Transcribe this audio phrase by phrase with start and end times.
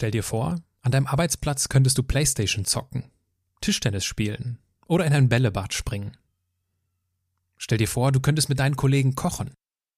[0.00, 3.10] Stell dir vor, an deinem Arbeitsplatz könntest du Playstation zocken,
[3.60, 6.16] Tischtennis spielen oder in ein Bällebad springen.
[7.58, 9.52] Stell dir vor, du könntest mit deinen Kollegen kochen,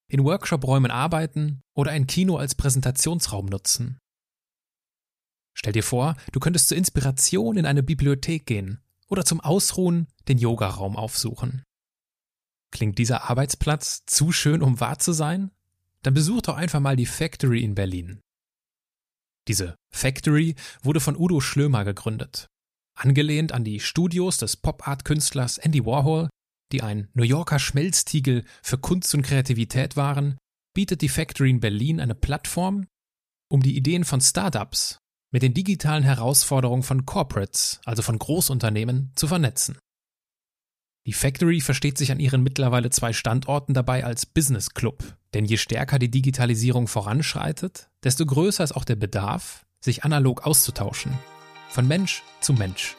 [0.08, 4.00] in Workshop-Räumen arbeiten oder ein Kino als Präsentationsraum nutzen.
[5.54, 10.38] Stell dir vor, du könntest zur Inspiration in eine Bibliothek gehen oder zum Ausruhen den
[10.38, 11.62] Yogaraum aufsuchen.
[12.72, 15.52] Klingt dieser Arbeitsplatz zu schön, um wahr zu sein?
[16.02, 18.20] Dann besuch doch einfach mal die Factory in Berlin.
[19.48, 22.46] Diese Factory wurde von Udo Schlömer gegründet.
[22.98, 26.28] Angelehnt an die Studios des Pop-Art-Künstlers Andy Warhol,
[26.72, 30.38] die ein New Yorker Schmelztiegel für Kunst und Kreativität waren,
[30.74, 32.86] bietet die Factory in Berlin eine Plattform,
[33.50, 34.98] um die Ideen von Startups
[35.32, 39.78] mit den digitalen Herausforderungen von Corporates, also von Großunternehmen, zu vernetzen.
[41.04, 45.02] Die Factory versteht sich an ihren mittlerweile zwei Standorten dabei als Business Club,
[45.34, 51.12] denn je stärker die Digitalisierung voranschreitet, desto größer ist auch der Bedarf, sich analog auszutauschen.
[51.70, 52.96] Von Mensch zu Mensch.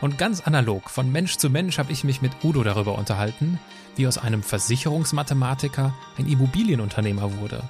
[0.00, 3.60] Und ganz analog, von Mensch zu Mensch, habe ich mich mit Udo darüber unterhalten,
[3.94, 7.62] wie aus einem Versicherungsmathematiker ein Immobilienunternehmer wurde.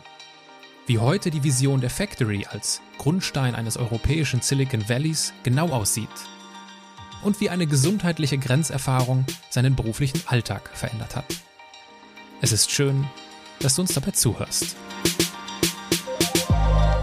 [0.87, 6.09] Wie heute die Vision der Factory als Grundstein eines europäischen Silicon Valleys genau aussieht
[7.23, 11.25] und wie eine gesundheitliche Grenzerfahrung seinen beruflichen Alltag verändert hat.
[12.41, 13.07] Es ist schön,
[13.61, 14.77] dass du uns dabei zuhörst.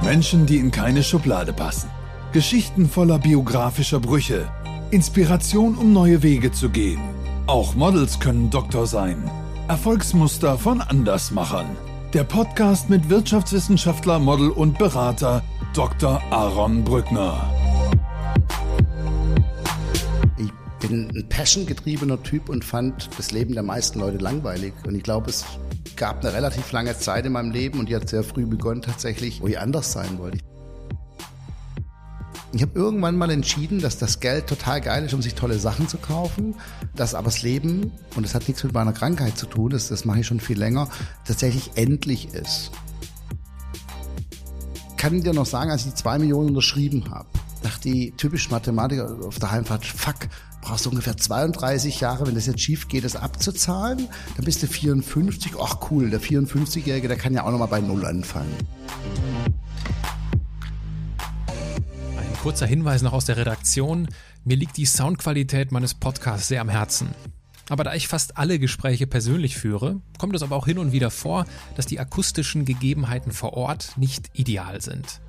[0.03, 1.89] Menschen, die in keine Schublade passen.
[2.31, 4.51] Geschichten voller biografischer Brüche.
[4.91, 6.99] Inspiration, um neue Wege zu gehen.
[7.47, 9.29] Auch Models können Doktor sein.
[9.67, 11.77] Erfolgsmuster von Andersmachern.
[12.13, 16.21] Der Podcast mit Wirtschaftswissenschaftler, Model und Berater Dr.
[16.31, 17.68] Aaron Brückner.
[20.79, 24.73] Bin ein passiongetriebener Typ und fand das Leben der meisten Leute langweilig.
[24.85, 25.45] Und ich glaube, es
[25.95, 29.41] gab eine relativ lange Zeit in meinem Leben und die hat sehr früh begonnen tatsächlich,
[29.41, 30.39] wo ich anders sein wollte.
[32.51, 35.87] Ich habe irgendwann mal entschieden, dass das Geld total geil ist, um sich tolle Sachen
[35.87, 36.55] zu kaufen,
[36.95, 40.03] dass aber das Leben, und das hat nichts mit meiner Krankheit zu tun, das, das
[40.03, 40.89] mache ich schon viel länger,
[41.25, 42.71] tatsächlich endlich ist.
[44.89, 47.29] Ich kann dir noch sagen, als ich die zwei Millionen unterschrieben habe,
[47.61, 50.27] dachte die typisch Mathematiker auf der Heimfahrt, fuck,
[50.69, 54.07] brauchst du ungefähr 32 Jahre, wenn das jetzt schief geht, das abzuzahlen.
[54.35, 55.53] Dann bist du 54.
[55.59, 58.53] Ach cool, der 54-Jährige, der kann ja auch nochmal bei Null anfangen.
[62.19, 64.09] Ein kurzer Hinweis noch aus der Redaktion.
[64.43, 67.15] Mir liegt die Soundqualität meines Podcasts sehr am Herzen.
[67.69, 71.09] Aber da ich fast alle Gespräche persönlich führe, kommt es aber auch hin und wieder
[71.09, 71.45] vor,
[71.77, 75.19] dass die akustischen Gegebenheiten vor Ort nicht ideal sind.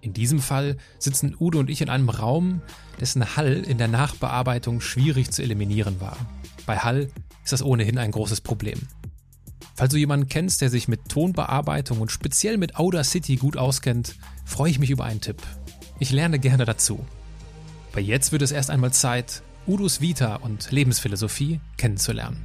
[0.00, 2.62] In diesem Fall sitzen Udo und ich in einem Raum,
[3.00, 6.16] dessen Hall in der Nachbearbeitung schwierig zu eliminieren war.
[6.66, 7.10] Bei Hall
[7.44, 8.78] ist das ohnehin ein großes Problem.
[9.74, 14.70] Falls du jemanden kennst, der sich mit Tonbearbeitung und speziell mit Audacity gut auskennt, freue
[14.70, 15.40] ich mich über einen Tipp.
[16.00, 17.04] Ich lerne gerne dazu.
[17.92, 22.44] Aber jetzt wird es erst einmal Zeit, Udos Vita und Lebensphilosophie kennenzulernen.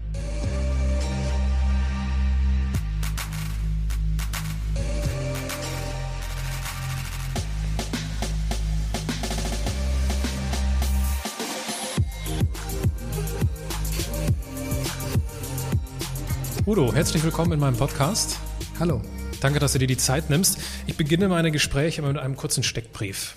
[16.65, 18.39] Udo, herzlich willkommen in meinem Podcast.
[18.79, 19.01] Hallo.
[19.41, 20.59] Danke, dass du dir die Zeit nimmst.
[20.87, 23.35] Ich beginne meine Gespräche immer mit einem kurzen Steckbrief.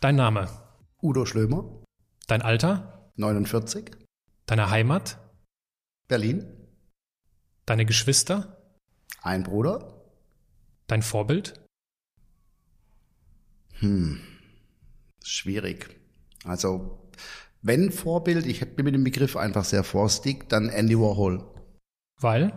[0.00, 0.48] Dein Name?
[1.02, 1.82] Udo Schlömer.
[2.26, 3.10] Dein Alter?
[3.16, 3.90] 49.
[4.46, 5.18] Deine Heimat?
[6.08, 6.46] Berlin.
[7.66, 8.56] Deine Geschwister?
[9.20, 10.02] Ein Bruder.
[10.86, 11.52] Dein Vorbild?
[13.80, 14.20] Hm,
[15.22, 16.00] schwierig.
[16.44, 17.10] Also,
[17.60, 21.57] wenn Vorbild, ich bin mit dem Begriff einfach sehr vorstig, dann Andy Warhol.
[22.20, 22.52] Weil?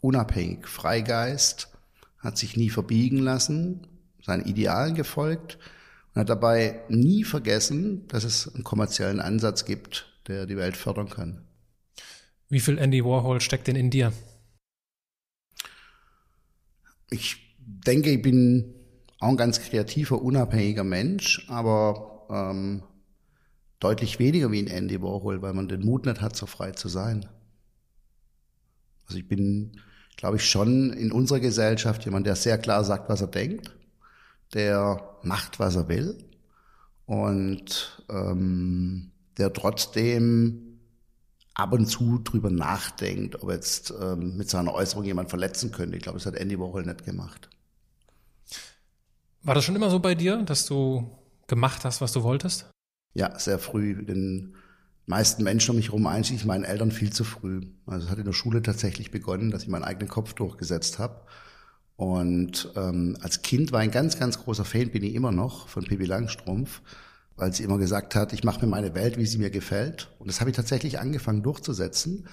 [0.00, 1.68] Unabhängig, Freigeist,
[2.18, 3.86] hat sich nie verbiegen lassen,
[4.22, 5.58] seinen Idealen gefolgt
[6.14, 11.08] und hat dabei nie vergessen, dass es einen kommerziellen Ansatz gibt, der die Welt fördern
[11.08, 11.44] kann.
[12.48, 14.12] Wie viel Andy Warhol steckt denn in dir?
[17.10, 18.74] Ich denke, ich bin
[19.18, 22.82] auch ein ganz kreativer, unabhängiger Mensch, aber ähm,
[23.80, 26.88] deutlich weniger wie ein Andy Warhol, weil man den Mut nicht hat, so frei zu
[26.88, 27.28] sein.
[29.12, 29.72] Also ich bin,
[30.16, 33.76] glaube ich, schon in unserer Gesellschaft jemand, der sehr klar sagt, was er denkt,
[34.54, 36.16] der macht, was er will
[37.04, 40.78] und ähm, der trotzdem
[41.52, 45.98] ab und zu drüber nachdenkt, ob jetzt ähm, mit seiner Äußerung jemand verletzen könnte.
[45.98, 47.50] Ich glaube, das hat Andy Warhol nicht gemacht.
[49.42, 51.18] War das schon immer so bei dir, dass du
[51.48, 52.70] gemacht hast, was du wolltest?
[53.12, 54.06] Ja, sehr früh.
[54.06, 54.56] Den
[55.12, 57.60] meisten Menschen um mich herum, einschließlich meinen Eltern, viel zu früh.
[57.84, 61.20] Also es hat in der Schule tatsächlich begonnen, dass ich meinen eigenen Kopf durchgesetzt habe.
[61.96, 65.84] Und ähm, als Kind war ein ganz, ganz großer Fan, bin ich immer noch, von
[65.84, 66.80] Pippi Langstrumpf,
[67.36, 70.08] weil sie immer gesagt hat, ich mache mir meine Welt, wie sie mir gefällt.
[70.18, 72.26] Und das habe ich tatsächlich angefangen durchzusetzen.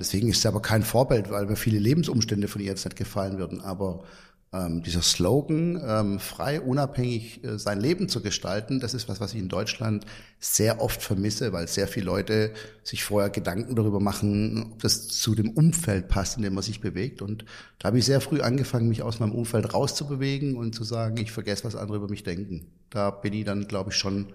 [0.00, 3.36] Deswegen ist sie aber kein Vorbild, weil mir viele Lebensumstände von ihr jetzt nicht gefallen
[3.36, 3.60] würden.
[3.60, 4.04] Aber
[4.52, 9.32] ähm, dieser Slogan, ähm, frei, unabhängig äh, sein Leben zu gestalten, das ist was, was
[9.32, 10.04] ich in Deutschland
[10.40, 12.52] sehr oft vermisse, weil sehr viele Leute
[12.82, 16.80] sich vorher Gedanken darüber machen, ob das zu dem Umfeld passt, in dem man sich
[16.80, 17.22] bewegt.
[17.22, 17.46] Und
[17.78, 21.32] da habe ich sehr früh angefangen, mich aus meinem Umfeld rauszubewegen und zu sagen, ich
[21.32, 22.66] vergesse, was andere über mich denken.
[22.90, 24.34] Da bin ich dann, glaube ich, schon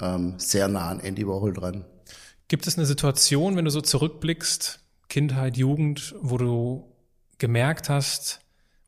[0.00, 1.84] ähm, sehr nah an Andy Warhol dran.
[2.46, 4.78] Gibt es eine Situation, wenn du so zurückblickst,
[5.08, 6.84] Kindheit, Jugend, wo du
[7.38, 8.41] gemerkt hast,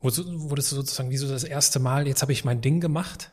[0.05, 3.31] wo das sozusagen wie so das erste Mal, jetzt habe ich mein Ding gemacht?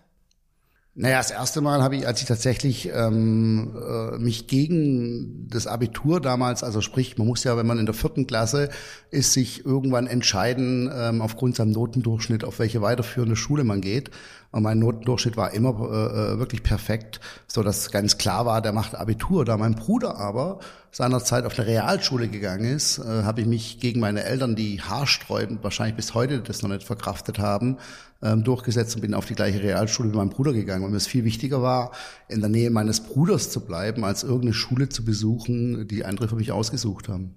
[0.94, 6.20] Naja, das erste Mal habe ich, als ich tatsächlich ähm, äh, mich gegen das Abitur
[6.20, 8.68] damals, also sprich, man muss ja, wenn man in der vierten Klasse
[9.10, 14.10] ist, sich irgendwann entscheiden, ähm, aufgrund seinem Notendurchschnitt, auf welche weiterführende Schule man geht.
[14.50, 18.74] Und mein Notendurchschnitt war immer äh, äh, wirklich perfekt, so dass ganz klar war, der
[18.74, 19.46] macht Abitur.
[19.46, 20.60] Da mein Bruder aber
[20.90, 25.64] seinerzeit auf eine Realschule gegangen ist, äh, habe ich mich gegen meine Eltern, die haarsträubend
[25.64, 27.78] wahrscheinlich bis heute das noch nicht verkraftet haben,
[28.22, 30.84] ähm, durchgesetzt und bin auf die gleiche Realschule wie mein Bruder gegangen.
[30.84, 31.92] Und mir es viel wichtiger war,
[32.28, 36.36] in der Nähe meines Bruders zu bleiben, als irgendeine Schule zu besuchen, die andere für
[36.36, 37.34] mich ausgesucht haben.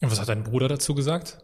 [0.00, 1.38] Und was hat dein Bruder dazu gesagt?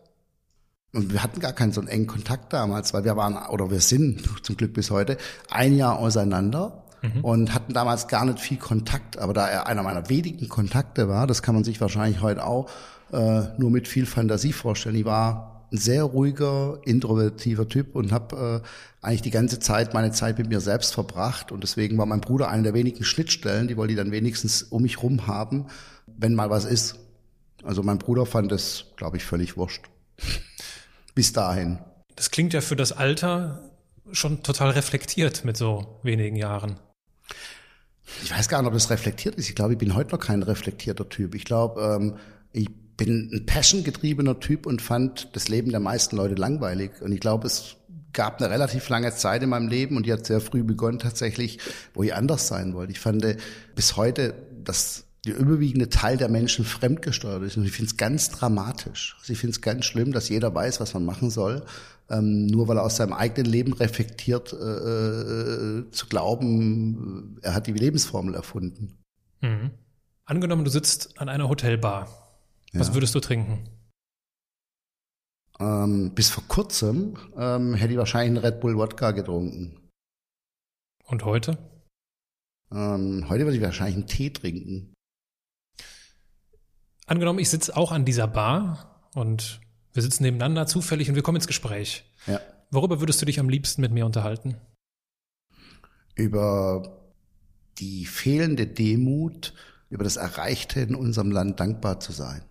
[0.94, 3.80] Und wir hatten gar keinen so einen engen Kontakt damals, weil wir waren, oder wir
[3.80, 5.16] sind zum Glück bis heute,
[5.50, 7.24] ein Jahr auseinander mhm.
[7.24, 9.18] und hatten damals gar nicht viel Kontakt.
[9.18, 12.68] Aber da er einer meiner wenigen Kontakte war, das kann man sich wahrscheinlich heute auch
[13.12, 14.96] äh, nur mit viel Fantasie vorstellen.
[14.96, 20.12] Ich war ein sehr ruhiger, introvertiver Typ und habe äh, eigentlich die ganze Zeit meine
[20.12, 21.50] Zeit mit mir selbst verbracht.
[21.50, 24.82] Und deswegen war mein Bruder eine der wenigen Schnittstellen, die wollte ich dann wenigstens um
[24.82, 25.66] mich rum haben,
[26.06, 26.96] wenn mal was ist.
[27.64, 29.84] Also mein Bruder fand das, glaube ich, völlig wurscht
[31.14, 31.78] bis dahin.
[32.16, 33.70] Das klingt ja für das Alter
[34.12, 36.78] schon total reflektiert mit so wenigen Jahren.
[38.22, 39.48] Ich weiß gar nicht, ob das reflektiert ist.
[39.48, 41.34] Ich glaube, ich bin heute noch kein reflektierter Typ.
[41.34, 42.16] Ich glaube, ähm,
[42.52, 42.68] ich
[43.04, 46.92] bin ein passion-getriebener Typ und fand das Leben der meisten Leute langweilig.
[47.00, 47.76] Und ich glaube, es
[48.12, 51.58] gab eine relativ lange Zeit in meinem Leben und die hat sehr früh begonnen tatsächlich,
[51.94, 52.92] wo ich anders sein wollte.
[52.92, 53.24] Ich fand
[53.74, 57.56] bis heute, dass der überwiegende Teil der Menschen fremdgesteuert ist.
[57.56, 59.16] Und ich finde es ganz dramatisch.
[59.20, 61.64] Also ich finde es ganz schlimm, dass jeder weiß, was man machen soll,
[62.10, 67.66] ähm, nur weil er aus seinem eigenen Leben reflektiert, äh, äh, zu glauben, er hat
[67.66, 68.98] die Lebensformel erfunden.
[69.40, 69.70] Mhm.
[70.24, 72.21] Angenommen, du sitzt an einer Hotelbar.
[72.72, 72.94] Was ja.
[72.94, 73.68] würdest du trinken?
[75.60, 79.90] Ähm, bis vor kurzem ähm, hätte ich wahrscheinlich einen Red Bull Wodka getrunken.
[81.04, 81.58] Und heute?
[82.70, 84.94] Ähm, heute würde ich wahrscheinlich einen Tee trinken.
[87.06, 89.60] Angenommen, ich sitze auch an dieser Bar und
[89.92, 92.10] wir sitzen nebeneinander zufällig und wir kommen ins Gespräch.
[92.26, 92.40] Ja.
[92.70, 94.56] Worüber würdest du dich am liebsten mit mir unterhalten?
[96.14, 97.10] Über
[97.78, 99.52] die fehlende Demut,
[99.90, 102.42] über das Erreichte in unserem Land dankbar zu sein.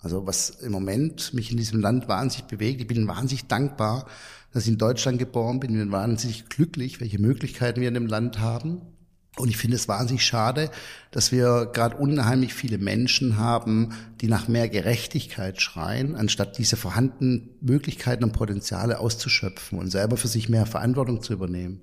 [0.00, 4.06] Also was im Moment mich in diesem Land wahnsinnig bewegt, ich bin wahnsinnig dankbar,
[4.52, 8.06] dass ich in Deutschland geboren bin, ich bin wahnsinnig glücklich, welche Möglichkeiten wir in dem
[8.06, 8.80] Land haben.
[9.36, 10.70] Und ich finde es wahnsinnig schade,
[11.12, 17.50] dass wir gerade unheimlich viele Menschen haben, die nach mehr Gerechtigkeit schreien, anstatt diese vorhandenen
[17.60, 21.80] Möglichkeiten und Potenziale auszuschöpfen und selber für sich mehr Verantwortung zu übernehmen.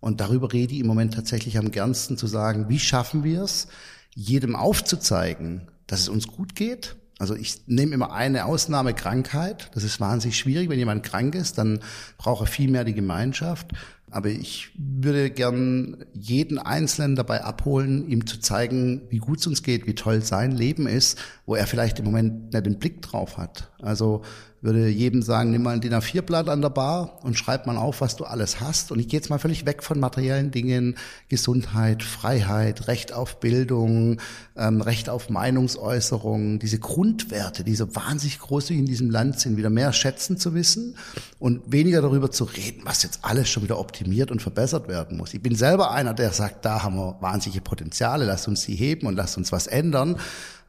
[0.00, 3.68] Und darüber rede ich im Moment tatsächlich am gernsten zu sagen, wie schaffen wir es,
[4.14, 6.96] jedem aufzuzeigen, dass es uns gut geht.
[7.20, 9.70] Also ich nehme immer eine Ausnahme Krankheit.
[9.74, 10.70] Das ist wahnsinnig schwierig.
[10.70, 11.80] Wenn jemand krank ist, dann
[12.16, 13.72] braucht er viel mehr die Gemeinschaft.
[14.10, 19.62] Aber ich würde gern jeden Einzelnen dabei abholen, ihm zu zeigen, wie gut es uns
[19.62, 23.36] geht, wie toll sein Leben ist, wo er vielleicht im Moment nicht den Blick drauf
[23.36, 23.70] hat.
[23.82, 24.22] Also
[24.62, 28.00] würde jedem sagen, nimm mal ein DIN A4-Blatt an der Bar und schreib mal auf,
[28.00, 28.92] was du alles hast.
[28.92, 30.96] Und ich gehe jetzt mal völlig weg von materiellen Dingen,
[31.28, 34.20] Gesundheit, Freiheit, Recht auf Bildung,
[34.56, 39.70] ähm, Recht auf Meinungsäußerung, diese Grundwerte, die so wahnsinnig groß in diesem Land sind, wieder
[39.70, 40.96] mehr schätzen zu wissen
[41.38, 45.32] und weniger darüber zu reden, was jetzt alles schon wieder optimiert und verbessert werden muss.
[45.32, 49.06] Ich bin selber einer, der sagt, da haben wir wahnsinnige Potenziale, lasst uns sie heben
[49.06, 50.16] und lasst uns was ändern.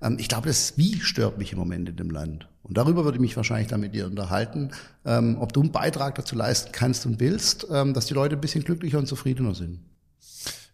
[0.01, 2.47] Ähm, ich glaube, das Wie stört mich im Moment in dem Land.
[2.71, 4.71] Und darüber würde ich mich wahrscheinlich dann mit dir unterhalten,
[5.03, 8.39] ähm, ob du einen Beitrag dazu leisten kannst und willst, ähm, dass die Leute ein
[8.39, 9.81] bisschen glücklicher und zufriedener sind.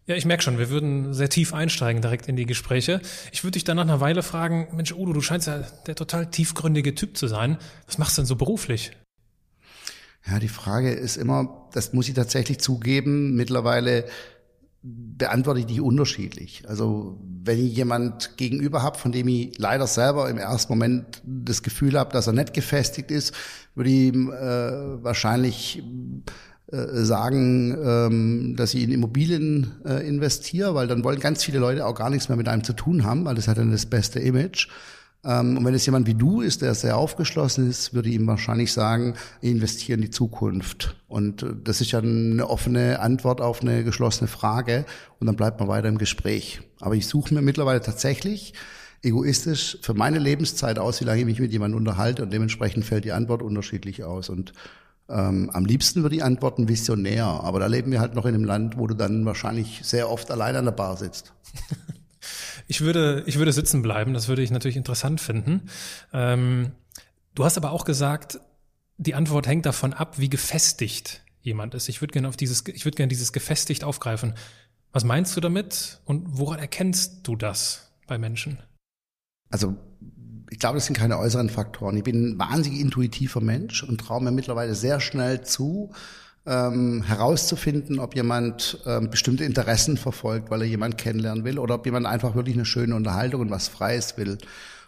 [0.06, 3.02] Ja, ich merke schon, wir würden sehr tief einsteigen direkt in die Gespräche.
[3.32, 6.28] Ich würde dich dann nach einer Weile fragen, Mensch, Udo, du scheinst ja der total
[6.28, 7.58] tiefgründige Typ zu sein.
[7.88, 8.92] Was machst du denn so beruflich?
[10.28, 14.06] Ja, die Frage ist immer, das muss ich tatsächlich zugeben, mittlerweile
[14.84, 16.64] beantworte ich die unterschiedlich.
[16.68, 21.64] Also wenn ich jemand gegenüber habe, von dem ich leider selber im ersten Moment das
[21.64, 23.34] Gefühl habe, dass er nicht gefestigt ist,
[23.76, 25.84] würde ich ihm äh, wahrscheinlich
[26.72, 31.86] äh, sagen, ähm, dass ich in Immobilien äh, investiere, weil dann wollen ganz viele Leute
[31.86, 34.20] auch gar nichts mehr mit einem zu tun haben, weil das hat dann das beste
[34.20, 34.68] Image.
[35.28, 38.26] Ähm, und wenn es jemand wie du ist, der sehr aufgeschlossen ist, würde ich ihm
[38.28, 40.96] wahrscheinlich sagen, investiere in die Zukunft.
[41.08, 44.86] Und äh, das ist ja eine offene Antwort auf eine geschlossene Frage
[45.20, 46.62] und dann bleibt man weiter im Gespräch.
[46.80, 48.54] Aber ich suche mir mittlerweile tatsächlich
[49.04, 53.06] egoistisch für meine Lebenszeit aus, wie lange ich mich mit jemandem unterhalte und dementsprechend fällt
[53.06, 54.30] die Antwort unterschiedlich aus.
[54.30, 54.54] Und
[55.10, 58.44] ähm, am liebsten würde ich antworten visionär, aber da leben wir halt noch in einem
[58.44, 61.34] Land, wo du dann wahrscheinlich sehr oft allein an der Bar sitzt.
[62.68, 65.70] Ich würde, ich würde sitzen bleiben, das würde ich natürlich interessant finden.
[66.14, 66.72] Ähm,
[67.34, 68.40] du hast aber auch gesagt,
[68.98, 71.88] die Antwort hängt davon ab, wie gefestigt jemand ist.
[71.88, 74.34] Ich würde gerne auf dieses, ich würde gerne dieses gefestigt aufgreifen.
[74.92, 78.60] Was meinst du damit und woran erkennst du das bei Menschen?
[79.50, 79.76] Also
[80.50, 81.98] ich glaube, das sind keine äußeren Faktoren.
[81.98, 85.92] Ich bin ein wahnsinnig intuitiver Mensch und traue mir mittlerweile sehr schnell zu,
[86.48, 91.86] ähm, herauszufinden, ob jemand ähm, bestimmte Interessen verfolgt, weil er jemand kennenlernen will, oder ob
[91.86, 94.38] jemand einfach wirklich eine schöne Unterhaltung und was Freies will.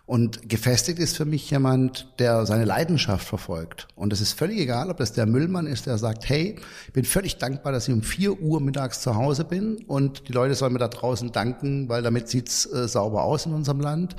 [0.06, 3.88] Und gefestigt ist für mich jemand, der seine Leidenschaft verfolgt.
[3.96, 6.56] Und es ist völlig egal, ob das der Müllmann ist, der sagt, hey,
[6.88, 10.32] ich bin völlig dankbar, dass ich um vier Uhr mittags zu Hause bin und die
[10.32, 14.16] Leute sollen mir da draußen danken, weil damit sieht's äh, sauber aus in unserem Land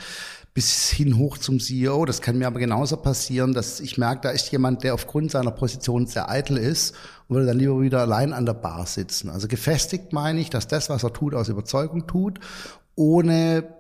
[0.54, 2.04] bis hin hoch zum CEO.
[2.04, 5.50] Das kann mir aber genauso passieren, dass ich merke, da ist jemand, der aufgrund seiner
[5.50, 6.94] Position sehr eitel ist
[7.30, 9.30] würde dann lieber wieder allein an der Bar sitzen.
[9.30, 12.40] Also gefestigt meine ich, dass das, was er tut, aus Überzeugung tut,
[12.94, 13.74] ohne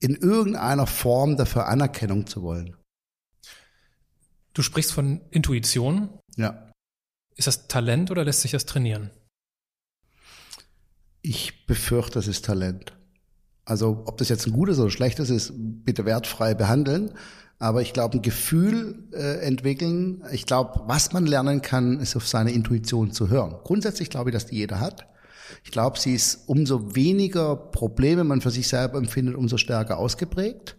[0.00, 2.76] in irgendeiner Form dafür Anerkennung zu wollen.
[4.52, 6.10] Du sprichst von Intuition.
[6.36, 6.70] Ja.
[7.36, 9.10] Ist das Talent oder lässt sich das trainieren?
[11.22, 12.92] Ich befürchte, es ist Talent.
[13.64, 17.14] Also ob das jetzt ein gutes oder schlechtes ist, bitte wertfrei behandeln.
[17.64, 20.22] Aber ich glaube, ein Gefühl äh, entwickeln.
[20.32, 23.54] Ich glaube, was man lernen kann, ist auf seine Intuition zu hören.
[23.64, 25.06] Grundsätzlich glaube ich, dass die jeder hat.
[25.64, 30.76] Ich glaube, sie ist umso weniger Probleme man für sich selber empfindet, umso stärker ausgeprägt.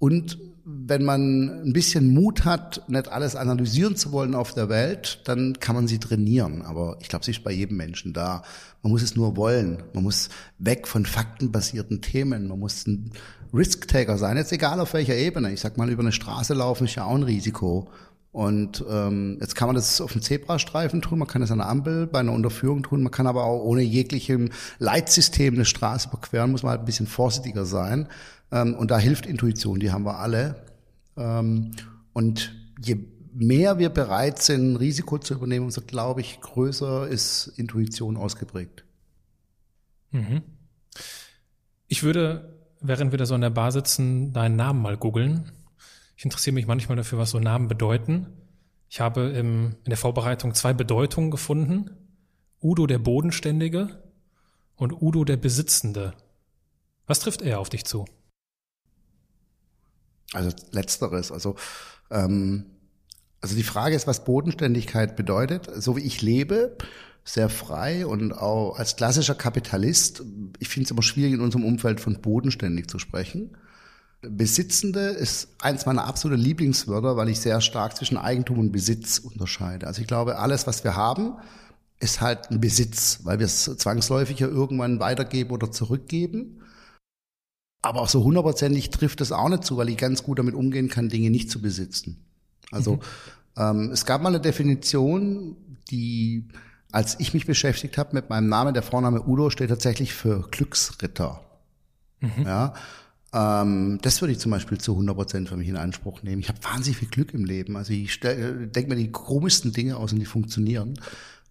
[0.00, 5.20] Und wenn man ein bisschen Mut hat, nicht alles analysieren zu wollen auf der Welt,
[5.26, 6.62] dann kann man sie trainieren.
[6.62, 8.42] Aber ich glaube, sie ist bei jedem Menschen da.
[8.82, 9.84] Man muss es nur wollen.
[9.92, 12.48] Man muss weg von faktenbasierten Themen.
[12.48, 12.86] Man muss
[13.54, 14.36] Risk-Taker sein.
[14.36, 15.52] Jetzt egal auf welcher Ebene.
[15.52, 17.88] Ich sag mal, über eine Straße laufen ist ja auch ein Risiko.
[18.32, 21.68] Und ähm, jetzt kann man das auf dem Zebrastreifen tun, man kann das an der
[21.68, 26.50] Ampel bei einer Unterführung tun, man kann aber auch ohne jeglichem Leitsystem eine Straße überqueren,
[26.50, 28.08] muss man halt ein bisschen vorsichtiger sein.
[28.50, 30.64] Ähm, und da hilft Intuition, die haben wir alle.
[31.16, 31.70] Ähm,
[32.12, 32.98] und je
[33.34, 38.84] mehr wir bereit sind, Risiko zu übernehmen, umso, glaube ich, größer ist Intuition ausgeprägt.
[40.10, 40.42] Mhm.
[41.86, 42.53] Ich würde,
[42.86, 45.52] während wir da so in der Bar sitzen, deinen Namen mal googeln.
[46.16, 48.26] Ich interessiere mich manchmal dafür, was so Namen bedeuten.
[48.88, 51.90] Ich habe im, in der Vorbereitung zwei Bedeutungen gefunden.
[52.62, 54.02] Udo der Bodenständige
[54.76, 56.14] und Udo der Besitzende.
[57.06, 58.04] Was trifft er auf dich zu?
[60.32, 61.32] Also letzteres.
[61.32, 61.56] Also
[62.10, 62.66] ähm,
[63.44, 65.68] also die Frage ist, was Bodenständigkeit bedeutet.
[65.74, 66.78] So wie ich lebe,
[67.24, 70.22] sehr frei und auch als klassischer Kapitalist,
[70.58, 73.56] ich finde es immer schwierig in unserem Umfeld von bodenständig zu sprechen.
[74.20, 79.86] Besitzende ist eins meiner absoluten Lieblingswörter, weil ich sehr stark zwischen Eigentum und Besitz unterscheide.
[79.86, 81.34] Also ich glaube, alles, was wir haben,
[82.00, 86.60] ist halt ein Besitz, weil wir es zwangsläufig ja irgendwann weitergeben oder zurückgeben.
[87.82, 90.88] Aber auch so hundertprozentig trifft es auch nicht zu, weil ich ganz gut damit umgehen
[90.88, 92.24] kann, Dinge nicht zu besitzen.
[92.70, 93.00] Also mhm.
[93.56, 95.56] ähm, es gab mal eine Definition,
[95.90, 96.48] die,
[96.94, 101.40] als ich mich beschäftigt habe mit meinem Namen, der Vorname Udo steht tatsächlich für Glücksritter.
[102.20, 102.44] Mhm.
[102.44, 102.74] Ja,
[103.32, 106.40] ähm, das würde ich zum Beispiel zu 100 Prozent für mich in Anspruch nehmen.
[106.40, 107.76] Ich habe wahnsinnig viel Glück im Leben.
[107.76, 110.94] Also ich äh, denke mir die komischsten Dinge aus und die funktionieren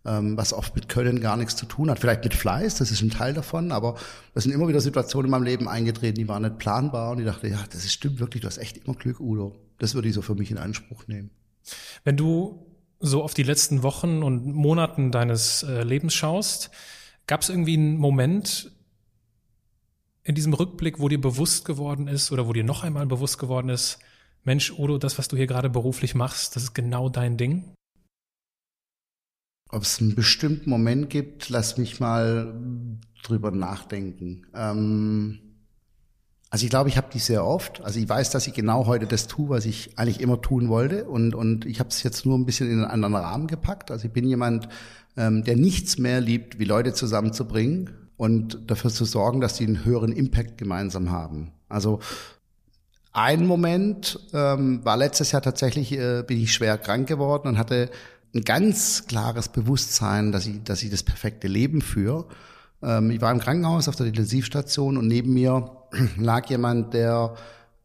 [0.06, 2.00] ähm, was oft mit Können gar nichts zu tun hat.
[2.00, 3.96] Vielleicht mit Fleiß, das ist ein Teil davon, aber
[4.34, 7.26] es sind immer wieder Situationen in meinem Leben eingetreten, die waren nicht planbar und ich
[7.26, 9.56] dachte, ja, das ist, stimmt wirklich, du hast echt immer Glück, Udo.
[9.80, 11.30] Das würde ich so für mich in Anspruch nehmen.
[12.04, 12.66] Wenn du
[13.04, 16.72] so auf die letzten Wochen und Monaten deines äh, Lebens schaust,
[17.28, 18.72] gab es irgendwie einen Moment
[20.24, 23.68] in diesem Rückblick, wo dir bewusst geworden ist oder wo dir noch einmal bewusst geworden
[23.68, 24.00] ist,
[24.46, 27.74] Mensch, Udo, das, was du hier gerade beruflich machst, das ist genau dein Ding?
[29.70, 32.54] Ob es einen bestimmten Moment gibt, lass mich mal
[33.24, 34.46] drüber nachdenken.
[34.54, 35.53] Ähm,
[36.54, 37.82] also ich glaube, ich habe die sehr oft.
[37.82, 41.06] Also ich weiß, dass ich genau heute das tue, was ich eigentlich immer tun wollte.
[41.06, 43.90] Und, und ich habe es jetzt nur ein bisschen in einen anderen Rahmen gepackt.
[43.90, 44.70] Also ich bin jemand,
[45.18, 47.90] ähm, der nichts mehr liebt, wie Leute zusammenzubringen.
[48.18, 51.54] und dafür zu sorgen, dass die einen höheren Impact gemeinsam haben.
[51.70, 52.02] Also
[53.14, 57.90] ein Moment ähm, war letztes Jahr tatsächlich, äh, bin ich schwer krank geworden und hatte
[58.36, 62.28] ein ganz klares Bewusstsein, dass ich, dass ich das perfekte Leben führe.
[62.84, 65.72] Ähm, ich war im Krankenhaus auf der Intensivstation und neben mir
[66.18, 67.36] lag jemand, der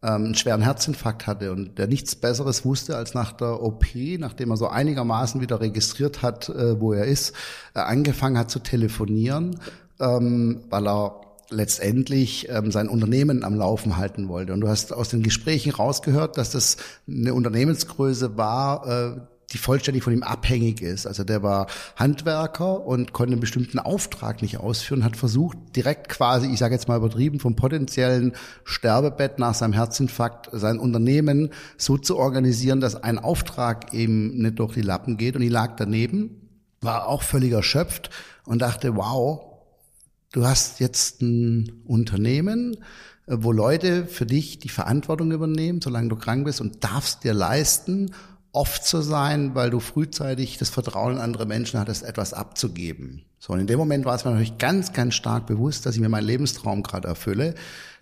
[0.03, 3.87] ähm, einen schweren Herzinfarkt hatte und der nichts Besseres wusste, als nach der OP,
[4.19, 7.35] nachdem er so einigermaßen wieder registriert hat, äh, wo er ist,
[7.75, 9.59] äh, angefangen hat zu telefonieren,
[10.01, 14.53] ähm, weil er letztendlich ähm, sein Unternehmen am Laufen halten wollte.
[14.53, 16.77] Und du hast aus den Gesprächen rausgehört, dass das
[17.09, 19.21] eine Unternehmensgröße war, äh,
[19.53, 21.07] die vollständig von ihm abhängig ist.
[21.07, 26.49] Also der war Handwerker und konnte einen bestimmten Auftrag nicht ausführen, hat versucht, direkt quasi,
[26.49, 32.19] ich sage jetzt mal übertrieben, vom potenziellen Sterbebett nach seinem Herzinfarkt sein Unternehmen so zu
[32.19, 35.35] organisieren, dass ein Auftrag eben nicht durch die Lappen geht.
[35.35, 36.49] Und ich lag daneben,
[36.83, 38.11] war auch völlig erschöpft
[38.45, 39.41] und dachte, wow,
[40.33, 42.77] du hast jetzt ein Unternehmen,
[43.27, 48.11] wo Leute für dich die Verantwortung übernehmen, solange du krank bist und darfst dir leisten,
[48.59, 53.23] oft zu sein, weil du frühzeitig das Vertrauen in andere Menschen hattest, etwas abzugeben.
[53.39, 56.01] So, und in dem Moment war es mir natürlich ganz, ganz stark bewusst, dass ich
[56.01, 57.55] mir meinen Lebenstraum gerade erfülle,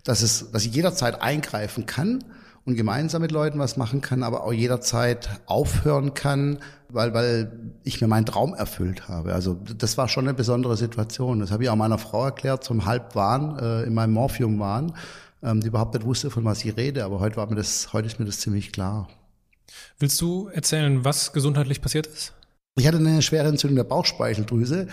[0.03, 2.23] dass es, dass ich jederzeit eingreifen kann
[2.65, 6.57] und gemeinsam mit Leuten was machen kann, aber auch jederzeit aufhören kann,
[6.89, 7.51] weil, weil
[7.83, 9.33] ich mir meinen Traum erfüllt habe.
[9.33, 11.39] Also das war schon eine besondere Situation.
[11.39, 14.93] Das habe ich auch meiner Frau erklärt, zum Halbwahn, äh, in meinem Morphium-Wahn,
[15.43, 18.07] ähm, die überhaupt nicht wusste, von was ich rede, aber heute war mir das, heute
[18.07, 19.07] ist mir das ziemlich klar.
[19.99, 22.33] Willst du erzählen, was gesundheitlich passiert ist?
[22.75, 24.87] Ich hatte eine schwere Entzündung der Bauchspeicheldrüse,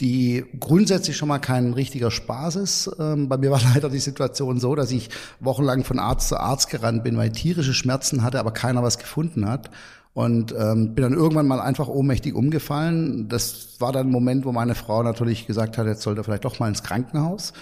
[0.00, 2.90] die grundsätzlich schon mal kein richtiger Spaß ist.
[2.98, 6.70] Ähm, bei mir war leider die Situation so, dass ich wochenlang von Arzt zu Arzt
[6.70, 9.70] gerannt bin, weil ich tierische Schmerzen hatte, aber keiner was gefunden hat.
[10.12, 13.28] Und ähm, bin dann irgendwann mal einfach ohnmächtig umgefallen.
[13.28, 16.46] Das war dann ein Moment, wo meine Frau natürlich gesagt hat, jetzt sollte er vielleicht
[16.46, 17.52] doch mal ins Krankenhaus.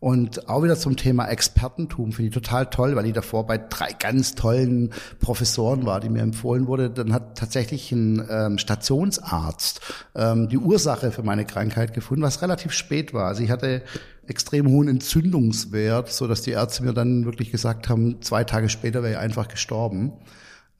[0.00, 3.92] Und auch wieder zum Thema Expertentum finde ich total toll, weil ich davor bei drei
[3.92, 6.88] ganz tollen Professoren war, die mir empfohlen wurde.
[6.88, 9.82] Dann hat tatsächlich ein ähm, Stationsarzt
[10.14, 13.26] ähm, die Ursache für meine Krankheit gefunden, was relativ spät war.
[13.26, 13.82] Also ich hatte
[14.26, 19.02] extrem hohen Entzündungswert, so dass die Ärzte mir dann wirklich gesagt haben, zwei Tage später
[19.02, 20.12] wäre ich einfach gestorben.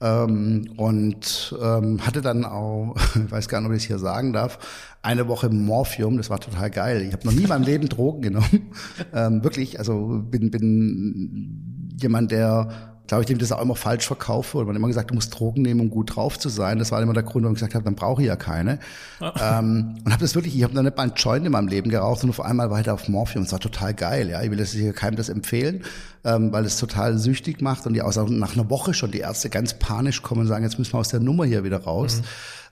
[0.01, 4.33] Ähm, und ähm, hatte dann auch, ich weiß gar nicht, ob ich es hier sagen
[4.33, 4.57] darf,
[5.03, 7.03] eine Woche Morphium, das war total geil.
[7.03, 8.71] Ich habe noch nie in meinem Leben Drogen genommen.
[9.13, 14.53] Ähm, wirklich, also bin, bin jemand, der glaube ich, dem das auch immer falsch verkauft
[14.53, 14.67] wurde.
[14.67, 16.79] Man hat immer gesagt, du musst Drogen nehmen, um gut drauf zu sein.
[16.79, 18.79] Das war immer der Grund, warum ich gesagt habe, dann brauche ich ja keine.
[19.19, 19.59] Ah.
[19.59, 21.89] Ähm, und habe das wirklich, ich habe dann nicht mal einen Joint in meinem Leben
[21.89, 23.43] geraucht und auf einmal weiter auf Morphium.
[23.43, 24.29] Das war total geil.
[24.29, 25.83] Ja, ich will das hier keinem das empfehlen,
[26.23, 29.49] ähm, weil es total süchtig macht und die auch nach einer Woche schon die Ärzte
[29.49, 32.17] ganz panisch kommen und sagen, jetzt müssen wir aus der Nummer hier wieder raus.
[32.17, 32.25] Mhm.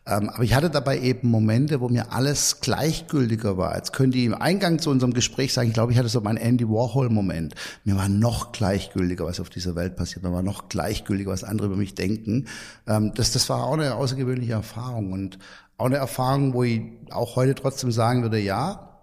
[0.10, 3.76] Ähm, aber ich hatte dabei eben Momente, wo mir alles gleichgültiger war.
[3.76, 6.38] Jetzt könnte ich im Eingang zu unserem Gespräch sagen, ich glaube, ich hatte so meinen
[6.38, 7.54] Andy Warhol-Moment.
[7.84, 10.24] Mir war noch gleichgültiger, was auf dieser Welt passiert.
[10.24, 12.48] Mir war noch gleichgültiger, was andere über mich denken.
[12.88, 15.38] Ähm, das, das war auch eine außergewöhnliche Erfahrung und
[15.78, 19.00] auch eine Erfahrung, wo ich auch heute trotzdem sagen würde, ja,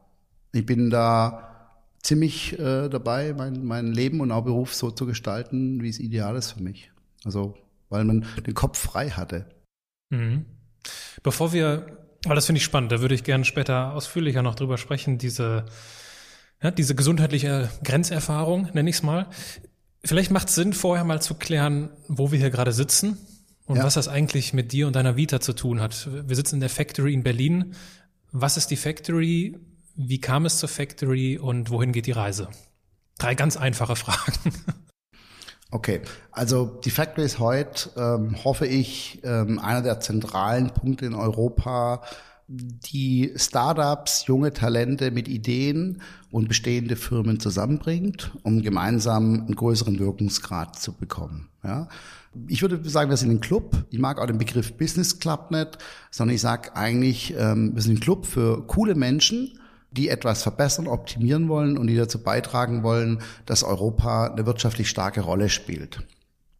[0.53, 5.81] ich bin da ziemlich äh, dabei, mein, mein Leben und auch Beruf so zu gestalten,
[5.83, 6.91] wie es ideal ist für mich.
[7.25, 7.55] Also,
[7.91, 9.47] weil man den Kopf frei hatte.
[10.11, 10.47] Mhm.
[11.23, 11.87] Bevor wir,
[12.25, 15.67] weil das finde ich spannend, da würde ich gerne später ausführlicher noch drüber sprechen, diese,
[16.63, 19.27] ja, diese gesundheitliche Grenzerfahrung, nenne ich es mal.
[20.05, 23.19] Vielleicht macht es Sinn, vorher mal zu klären, wo wir hier gerade sitzen
[23.67, 23.85] und ja.
[23.85, 26.09] was das eigentlich mit dir und deiner Vita zu tun hat.
[26.29, 27.75] Wir sitzen in der Factory in Berlin.
[28.33, 29.59] Was ist die Factory?
[29.97, 32.49] Wie kam es zur Factory und wohin geht die Reise?
[33.19, 34.55] Drei ganz einfache Fragen.
[35.71, 36.01] Okay,
[36.31, 42.03] also die Factory ist heute, ähm, hoffe ich, ähm, einer der zentralen Punkte in Europa,
[42.49, 46.01] die Startups, junge Talente mit Ideen
[46.31, 51.49] und bestehende Firmen zusammenbringt, um gemeinsam einen größeren Wirkungsgrad zu bekommen.
[51.65, 51.89] Ja?
[52.47, 53.85] Ich würde sagen, wir sind ein Club.
[53.91, 55.79] Ich mag auch den Begriff Business Club nicht,
[56.13, 59.59] sondern ich sage eigentlich, ähm, wir sind ein Club für coole Menschen,
[59.97, 65.21] die etwas verbessern, optimieren wollen und die dazu beitragen wollen, dass Europa eine wirtschaftlich starke
[65.21, 66.01] Rolle spielt.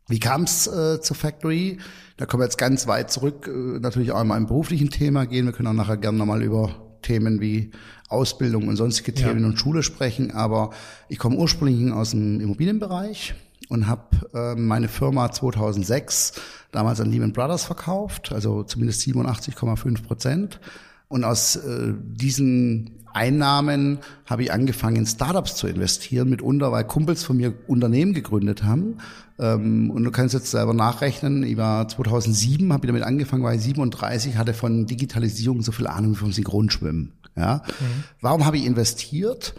[0.09, 1.79] Wie kam es äh, zur Factory?
[2.17, 5.47] Da kommen wir jetzt ganz weit zurück, äh, natürlich auch in meinem beruflichen Thema gehen.
[5.47, 7.73] Wir können auch nachher gerne nochmal über Themen wie
[8.09, 9.47] Ausbildung und sonstige Themen ja.
[9.47, 10.31] und Schule sprechen.
[10.31, 10.71] Aber
[11.09, 13.35] ich komme ursprünglich aus dem Immobilienbereich
[13.69, 16.35] und habe äh, meine Firma 2006
[16.71, 20.61] damals an Lehman Brothers verkauft, also zumindest 87,5 Prozent
[21.09, 27.25] Und aus äh, diesen Einnahmen habe ich angefangen, in Startups zu investieren, mitunter, weil Kumpels
[27.25, 28.99] von mir Unternehmen gegründet haben.
[29.39, 33.55] Ähm, und du kannst jetzt selber nachrechnen, ich war 2007, habe ich damit angefangen, war
[33.55, 37.13] ich 37, hatte von Digitalisierung so viel Ahnung wie vom Synchronschwimmen.
[37.37, 37.63] Ja?
[37.81, 38.05] Mhm.
[38.21, 39.55] Warum habe ich investiert?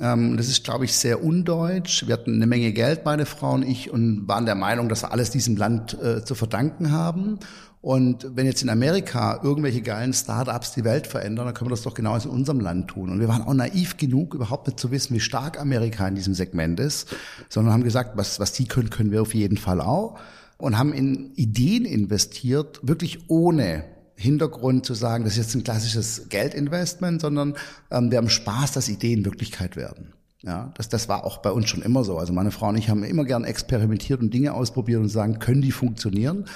[0.00, 2.06] Ähm, das ist, glaube ich, sehr undeutsch.
[2.06, 5.12] Wir hatten eine Menge Geld, meine Frau und ich, und waren der Meinung, dass wir
[5.12, 7.38] alles diesem Land äh, zu verdanken haben.
[7.82, 11.82] Und wenn jetzt in Amerika irgendwelche geilen Startups die Welt verändern, dann können wir das
[11.82, 13.10] doch genauso in unserem Land tun.
[13.10, 16.32] Und wir waren auch naiv genug, überhaupt nicht zu wissen, wie stark Amerika in diesem
[16.32, 17.14] Segment ist,
[17.48, 20.16] sondern haben gesagt, was, was die können, können wir auf jeden Fall auch.
[20.58, 26.28] Und haben in Ideen investiert, wirklich ohne Hintergrund zu sagen, das ist jetzt ein klassisches
[26.28, 27.54] Geldinvestment, sondern
[27.90, 30.12] ähm, wir haben Spaß, dass Ideen Wirklichkeit werden.
[30.44, 32.18] Ja, das, das war auch bei uns schon immer so.
[32.18, 35.62] Also meine Frau und ich haben immer gern experimentiert und Dinge ausprobiert und sagen, können
[35.62, 36.46] die funktionieren?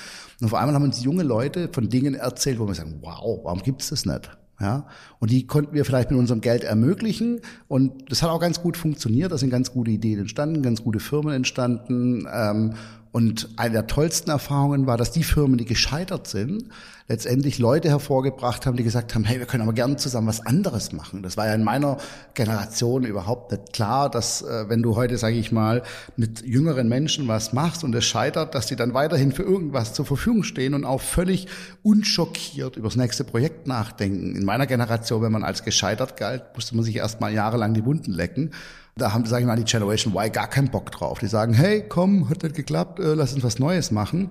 [0.40, 3.62] Und auf einmal haben uns junge Leute von Dingen erzählt, wo wir sagen, wow, warum
[3.62, 4.29] gibt's das nicht?
[4.59, 4.87] Ja,
[5.18, 7.40] und die konnten wir vielleicht mit unserem Geld ermöglichen.
[7.68, 9.31] Und das hat auch ganz gut funktioniert.
[9.31, 12.27] Da sind ganz gute Ideen entstanden, ganz gute Firmen entstanden.
[12.33, 12.72] Ähm,
[13.12, 16.64] und eine der tollsten Erfahrungen war, dass die Firmen, die gescheitert sind,
[17.09, 20.92] letztendlich Leute hervorgebracht haben, die gesagt haben, hey, wir können aber gerne zusammen was anderes
[20.92, 21.23] machen.
[21.23, 21.99] Das war ja in meiner
[22.35, 25.83] Generation überhaupt nicht klar, dass äh, wenn du heute, sage ich mal,
[26.16, 30.05] mit jüngeren Menschen was machst und es scheitert, dass die dann weiterhin für irgendwas zur
[30.05, 31.47] Verfügung stehen und auch völlig
[31.83, 34.35] unschockiert über das nächste Projekt nachdenken.
[34.35, 37.85] In meiner Generation, wenn man als gescheitert galt, musste man sich erst mal jahrelang die
[37.85, 38.51] Wunden lecken.
[38.97, 41.19] Da haben, sage ich mal, die Generation Y gar keinen Bock drauf.
[41.19, 44.31] Die sagen, hey, komm, hat nicht geklappt, äh, lass uns was Neues machen.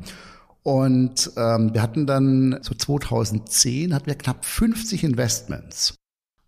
[0.66, 5.94] Und ähm, wir hatten dann so 2010 hatten wir knapp 50 Investments.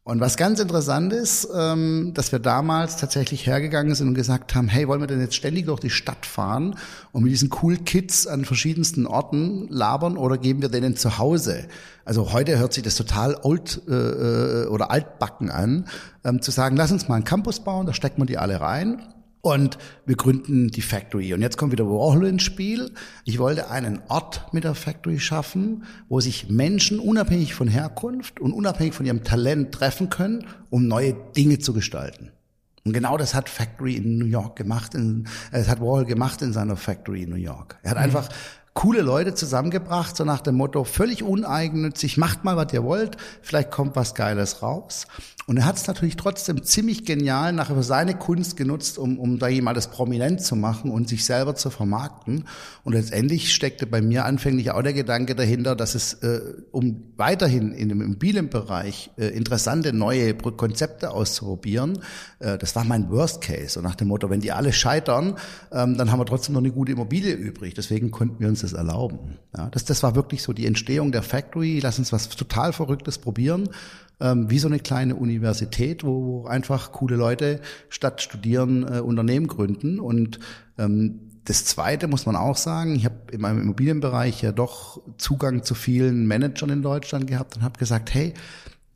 [0.03, 4.69] Und was ganz interessant ist, ähm, dass wir damals tatsächlich hergegangen sind und gesagt haben,
[4.69, 6.79] hey, wollen wir denn jetzt ständig durch die Stadt fahren
[7.11, 11.67] und mit diesen cool Kids an verschiedensten Orten labern oder geben wir denen zu Hause?
[12.03, 15.85] Also heute hört sich das total old äh, äh oder altbacken an,
[16.23, 19.03] ähm, zu sagen, lass uns mal einen Campus bauen, da stecken wir die alle rein
[19.41, 21.33] und wir gründen die Factory.
[21.33, 22.91] Und jetzt kommt wieder Warhol ins Spiel.
[23.23, 28.53] Ich wollte einen Ort mit der Factory schaffen, wo sich Menschen unabhängig von Herkunft und
[28.53, 32.31] unabhängig von ihrem Talent treffen können, um neue Dinge zu gestalten.
[32.83, 34.95] Und genau das hat Factory in New York gemacht.
[34.95, 37.77] In, äh, das hat Warhol gemacht in seiner Factory in New York.
[37.83, 38.03] Er hat mhm.
[38.05, 38.29] einfach
[38.77, 43.71] coole Leute zusammengebracht, so nach dem Motto, völlig uneigennützig, macht mal, was ihr wollt, vielleicht
[43.71, 45.07] kommt was Geiles raus.
[45.47, 49.47] Und er hat es natürlich trotzdem ziemlich genial nachher seine Kunst genutzt, um, um da
[49.47, 52.43] jemand das prominent zu machen und sich selber zu vermarkten.
[52.83, 57.71] Und letztendlich steckte bei mir anfänglich auch der Gedanke dahinter, dass es, äh, um weiterhin
[57.71, 61.99] in dem Immobilienbereich äh, interessante neue Konzepte auszuprobieren,
[62.39, 63.79] äh, das war mein Worst Case.
[63.79, 65.37] Und nach dem Motto, wenn die alle scheitern,
[65.71, 67.73] ähm, dann haben wir trotzdem noch eine gute Immobilie übrig.
[67.73, 69.37] Deswegen konnten wir uns das erlauben.
[69.55, 71.79] Ja, das, das war wirklich so die Entstehung der Factory.
[71.81, 73.69] Lass uns was total Verrücktes probieren
[74.19, 79.47] ähm, wie so eine kleine Universität, wo, wo einfach coole Leute statt studieren äh, Unternehmen
[79.47, 79.99] gründen.
[79.99, 80.39] Und
[80.77, 85.63] ähm, das Zweite muss man auch sagen, ich habe in meinem Immobilienbereich ja doch Zugang
[85.63, 88.33] zu vielen Managern in Deutschland gehabt und habe gesagt, hey,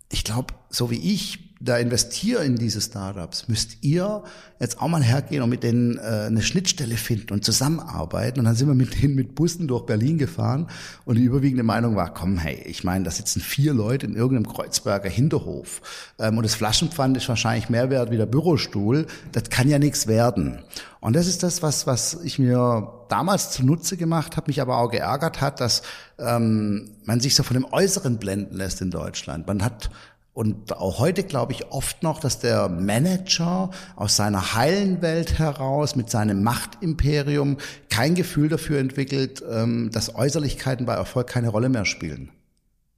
[0.10, 4.24] ich glaube, so wie ich da investiere in diese Startups, müsst ihr
[4.60, 8.40] jetzt auch mal hergehen und mit denen äh, eine Schnittstelle finden und zusammenarbeiten.
[8.40, 10.68] Und dann sind wir mit denen mit Bussen durch Berlin gefahren
[11.06, 14.52] und die überwiegende Meinung war, komm, hey, ich meine, da sitzen vier Leute in irgendeinem
[14.52, 15.82] Kreuzberger Hinterhof
[16.20, 19.06] ähm, und das Flaschenpfand ist wahrscheinlich mehr wert wie der Bürostuhl.
[19.32, 20.60] Das kann ja nichts werden.
[21.00, 24.90] Und das ist das, was, was ich mir damals zunutze gemacht habe, mich aber auch
[24.90, 25.82] geärgert hat, dass
[26.20, 29.48] ähm, man sich so von dem Äußeren blenden lässt in Deutschland.
[29.48, 29.90] Man hat
[30.34, 35.98] und auch heute glaube ich oft noch, dass der Manager aus seiner heilen Welt heraus
[35.98, 37.58] mit seinem Machtimperium
[37.90, 42.32] kein Gefühl dafür entwickelt, ähm, dass Äußerlichkeiten bei Erfolg keine Rolle mehr spielen.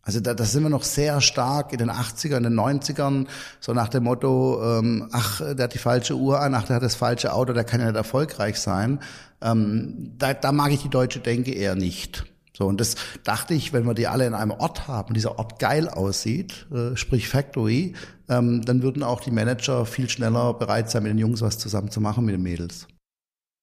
[0.04, 3.26] Also da, da sind wir noch sehr stark in den 80ern, in den 90ern,
[3.62, 6.84] so nach dem Motto, ähm, ach, der hat die falsche Uhr an, ach, der hat
[6.84, 9.00] das falsche Auto, der kann ja nicht erfolgreich sein.
[9.42, 12.26] Ähm, da, da mag ich die deutsche Denke eher nicht.
[12.56, 15.58] So, und das dachte ich, wenn wir die alle in einem Ort haben, dieser Ort
[15.58, 17.96] geil aussieht, äh, sprich Factory,
[18.30, 21.90] ähm, dann würden auch die Manager viel schneller bereit sein, mit den Jungs was zusammen
[21.90, 22.88] zu machen, mit den Mädels.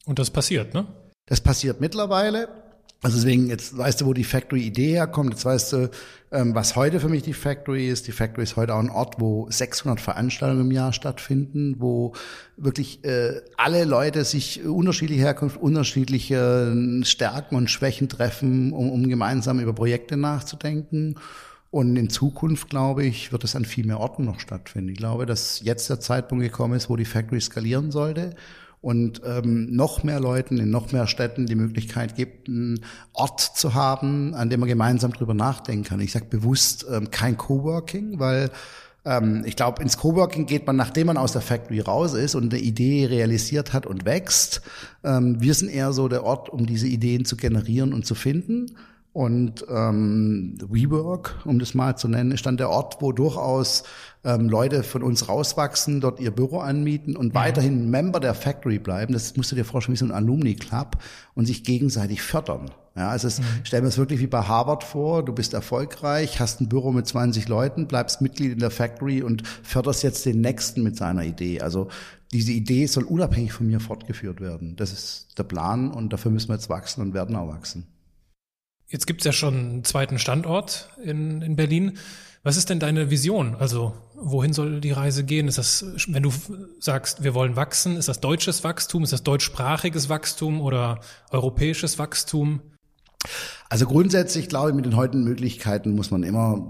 [0.06, 0.86] Und das passiert, ne?
[1.26, 2.48] Das passiert mittlerweile.
[3.02, 5.90] Also deswegen, jetzt weißt du, wo die Factory-Idee herkommt, jetzt weißt du,
[6.32, 8.06] ähm, was heute für mich die Factory ist.
[8.06, 12.12] Die Factory ist heute auch ein Ort, wo 600 Veranstaltungen im Jahr stattfinden, wo
[12.58, 19.60] wirklich äh, alle Leute sich unterschiedliche Herkunft, unterschiedliche Stärken und Schwächen treffen, um, um gemeinsam
[19.60, 21.14] über Projekte nachzudenken.
[21.70, 24.90] Und in Zukunft, glaube ich, wird es an viel mehr Orten noch stattfinden.
[24.90, 28.34] Ich glaube, dass jetzt der Zeitpunkt gekommen ist, wo die Factory skalieren sollte
[28.80, 32.80] und ähm, noch mehr Leuten in noch mehr Städten die Möglichkeit gibt, einen
[33.12, 36.00] Ort zu haben, an dem man gemeinsam drüber nachdenken kann.
[36.00, 38.50] Ich sage bewusst ähm, kein Coworking, weil
[39.04, 42.52] ähm, ich glaube, ins Coworking geht man, nachdem man aus der Factory raus ist und
[42.52, 44.62] eine Idee realisiert hat und wächst.
[45.04, 48.66] Ähm, wir sind eher so der Ort, um diese Ideen zu generieren und zu finden.
[49.20, 53.82] Und ähm, WeWork, um das mal zu nennen, ist dann der Ort, wo durchaus
[54.24, 57.40] ähm, Leute von uns rauswachsen, dort ihr Büro anmieten und ja.
[57.42, 59.12] weiterhin Member der Factory bleiben.
[59.12, 60.96] Das musst du dir vorstellen wie so ein Alumni Club
[61.34, 62.70] und sich gegenseitig fördern.
[62.96, 63.44] Ja, also es, mhm.
[63.62, 65.22] stell mir es wirklich wie bei Harvard vor.
[65.22, 69.46] Du bist erfolgreich, hast ein Büro mit 20 Leuten, bleibst Mitglied in der Factory und
[69.62, 71.60] förderst jetzt den Nächsten mit seiner Idee.
[71.60, 71.88] Also
[72.32, 74.76] diese Idee soll unabhängig von mir fortgeführt werden.
[74.76, 77.84] Das ist der Plan und dafür müssen wir jetzt wachsen und werden auch wachsen.
[78.90, 81.96] Jetzt gibt es ja schon einen zweiten Standort in, in Berlin.
[82.42, 83.54] Was ist denn deine Vision?
[83.54, 85.46] Also wohin soll die Reise gehen?
[85.46, 86.32] Ist das, wenn du
[86.80, 91.00] sagst, wir wollen wachsen, ist das deutsches Wachstum, ist das deutschsprachiges Wachstum oder
[91.30, 92.62] europäisches Wachstum?
[93.68, 96.66] Also grundsätzlich glaube ich, mit den heutigen Möglichkeiten muss man immer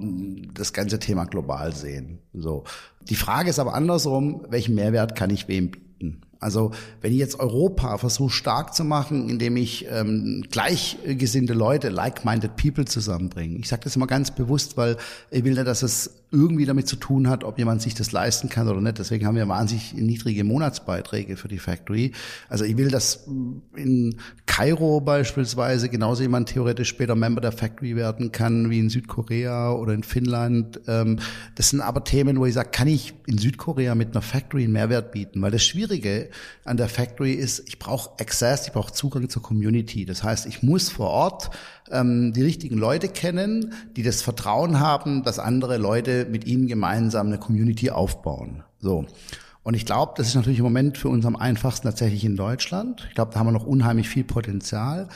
[0.53, 2.19] das ganze Thema global sehen.
[2.35, 2.65] So.
[3.09, 6.21] Die Frage ist aber andersrum, welchen Mehrwert kann ich wem bieten?
[6.41, 6.73] Also
[7.03, 12.87] wenn ich jetzt Europa versuche stark zu machen, indem ich ähm, gleichgesinnte Leute, like-minded people
[12.87, 13.59] zusammenbringe.
[13.59, 14.97] Ich sage das immer ganz bewusst, weil
[15.31, 18.49] ich will nicht, dass es irgendwie damit zu tun hat, ob jemand sich das leisten
[18.49, 18.99] kann oder nicht.
[18.99, 22.13] Deswegen haben wir wahnsinnig niedrige Monatsbeiträge für die Factory.
[22.49, 23.27] Also ich will, dass
[23.75, 29.73] in Kairo beispielsweise genauso jemand theoretisch später Member der Factory werden kann wie in Südkorea
[29.73, 30.81] oder in Finnland.
[30.87, 31.19] Ähm,
[31.57, 34.73] das sind aber Themen, wo ich sage, kann ich in Südkorea mit einer Factory einen
[34.73, 35.43] Mehrwert bieten?
[35.43, 36.30] Weil das Schwierige
[36.65, 40.05] an der Factory ist, ich brauche Access, ich brauche Zugang zur Community.
[40.05, 41.51] Das heißt, ich muss vor Ort
[41.91, 47.29] ähm, die richtigen Leute kennen, die das Vertrauen haben, dass andere Leute mit ihnen gemeinsam
[47.29, 48.63] eine Community aufbauen.
[48.81, 49.07] So.
[49.63, 53.07] Und ich glaube, das ist natürlich im Moment für uns am einfachsten tatsächlich in Deutschland.
[53.09, 55.09] Ich glaube, da haben wir noch unheimlich viel Potenzial.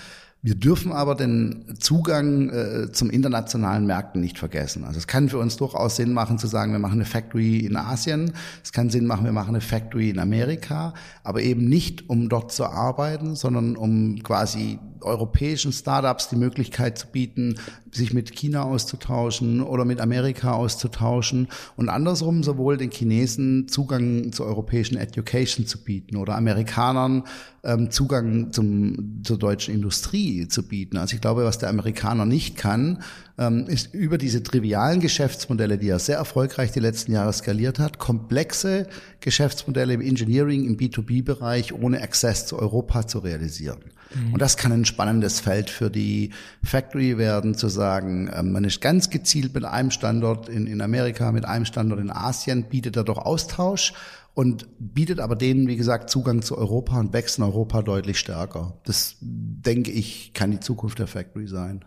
[0.45, 4.85] Wir dürfen aber den Zugang äh, zum internationalen Märkten nicht vergessen.
[4.85, 7.77] Also es kann für uns durchaus Sinn machen zu sagen, wir machen eine Factory in
[7.77, 8.35] Asien.
[8.63, 12.53] Es kann Sinn machen, wir machen eine Factory in Amerika, aber eben nicht, um dort
[12.53, 17.59] zu arbeiten, sondern um quasi europäischen Startups die Möglichkeit zu bieten,
[17.91, 24.45] sich mit China auszutauschen oder mit Amerika auszutauschen und andersrum sowohl den Chinesen Zugang zur
[24.45, 27.25] europäischen Education zu bieten oder Amerikanern
[27.65, 30.97] ähm, Zugang zum, zur deutschen Industrie zu bieten.
[30.97, 33.03] Also ich glaube, was der Amerikaner nicht kann,
[33.39, 37.99] ähm, ist über diese trivialen Geschäftsmodelle, die er sehr erfolgreich die letzten Jahre skaliert hat,
[37.99, 38.87] komplexe
[39.21, 43.81] Geschäftsmodelle im Engineering, im B2B-Bereich ohne Access zu Europa zu realisieren.
[44.15, 44.35] Mhm.
[44.35, 46.31] Und das kann ein spannendes Feld für die
[46.63, 51.33] Factory werden, zu sagen, ähm, man ist ganz gezielt mit einem Standort in, in Amerika,
[51.33, 53.95] mit einem Standort in Asien, bietet er doch Austausch
[54.35, 58.81] und bietet aber denen, wie gesagt, Zugang zu Europa und wächst in Europa deutlich stärker.
[58.85, 61.85] Das, denke ich, kann die Zukunft der Factory sein.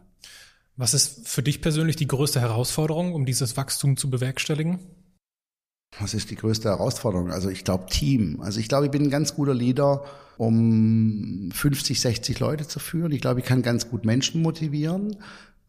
[0.77, 4.79] Was ist für dich persönlich die größte Herausforderung, um dieses Wachstum zu bewerkstelligen?
[5.99, 7.31] Was ist die größte Herausforderung?
[7.31, 8.39] Also ich glaube Team.
[8.41, 10.03] Also ich glaube, ich bin ein ganz guter Leader,
[10.38, 13.12] um 50, 60 Leute zu führen.
[13.12, 15.17] Ich glaube, ich kann ganz gut Menschen motivieren.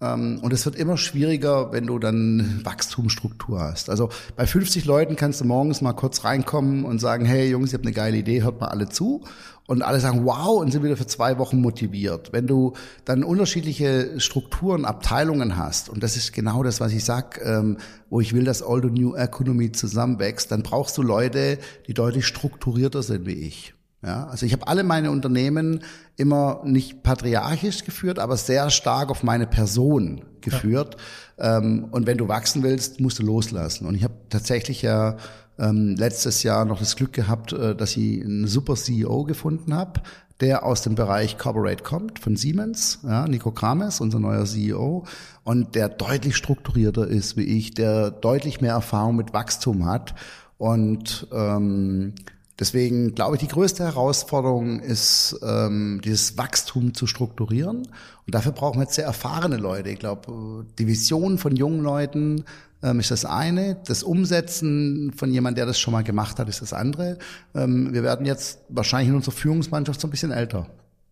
[0.00, 3.90] Ähm, und es wird immer schwieriger, wenn du dann Wachstumsstruktur hast.
[3.90, 7.74] Also bei 50 Leuten kannst du morgens mal kurz reinkommen und sagen, hey Jungs, ich
[7.74, 9.24] habe eine geile Idee, hört mal alle zu.
[9.66, 12.32] Und alle sagen, wow, und sind wieder für zwei Wochen motiviert.
[12.32, 12.72] Wenn du
[13.04, 17.76] dann unterschiedliche Strukturen, Abteilungen hast, und das ist genau das, was ich sag, ähm,
[18.08, 22.26] wo ich will, dass All the New Economy zusammenwächst, dann brauchst du Leute, die deutlich
[22.26, 23.74] strukturierter sind wie ich.
[24.02, 25.82] Ja, also ich habe alle meine Unternehmen
[26.16, 30.96] immer nicht patriarchisch geführt, aber sehr stark auf meine Person geführt.
[31.36, 31.58] Ja.
[31.58, 33.86] Ähm, und wenn du wachsen willst, musst du loslassen.
[33.86, 35.16] Und ich habe tatsächlich ja
[35.58, 40.00] ähm, letztes Jahr noch das Glück gehabt, äh, dass ich einen super CEO gefunden habe,
[40.40, 45.04] der aus dem Bereich Corporate kommt, von Siemens, ja, Nico Krames, unser neuer CEO,
[45.42, 50.14] und der deutlich strukturierter ist wie ich, der deutlich mehr Erfahrung mit Wachstum hat
[50.56, 52.14] und ähm,
[52.58, 57.86] Deswegen glaube ich, die größte Herausforderung ist, ähm, dieses Wachstum zu strukturieren.
[58.26, 59.90] Und dafür brauchen wir jetzt sehr erfahrene Leute.
[59.90, 62.44] Ich glaube, die Vision von jungen Leuten
[62.82, 63.76] ähm, ist das eine.
[63.86, 67.18] Das Umsetzen von jemand, der das schon mal gemacht hat, ist das andere.
[67.54, 70.66] Ähm, wir werden jetzt wahrscheinlich in unserer Führungsmannschaft so ein bisschen älter.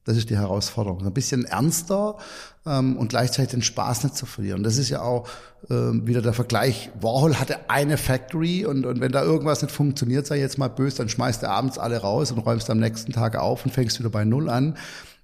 [0.06, 1.04] Das ist die Herausforderung.
[1.04, 2.16] Ein bisschen ernster
[2.64, 4.62] ähm, und gleichzeitig den Spaß nicht zu verlieren.
[4.62, 5.28] Das ist ja auch
[5.68, 6.90] ähm, wieder der Vergleich.
[7.00, 10.98] Warhol hatte eine Factory und, und wenn da irgendwas nicht funktioniert, sei jetzt mal böse,
[10.98, 14.08] dann schmeißt er abends alle raus und räumst am nächsten Tag auf und fängst wieder
[14.08, 14.76] bei Null an.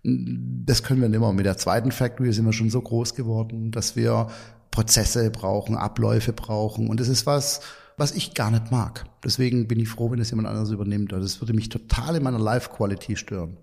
[0.03, 1.33] Das können wir nicht mehr.
[1.33, 4.27] Mit der zweiten Factory sind wir schon so groß geworden, dass wir
[4.73, 6.89] Prozesse brauchen, Abläufe brauchen.
[6.89, 7.61] Und das ist was,
[7.97, 9.05] was ich gar nicht mag.
[9.23, 11.13] Deswegen bin ich froh, wenn es jemand anderes übernimmt.
[11.13, 13.59] Das würde mich total in meiner Life-Quality stören.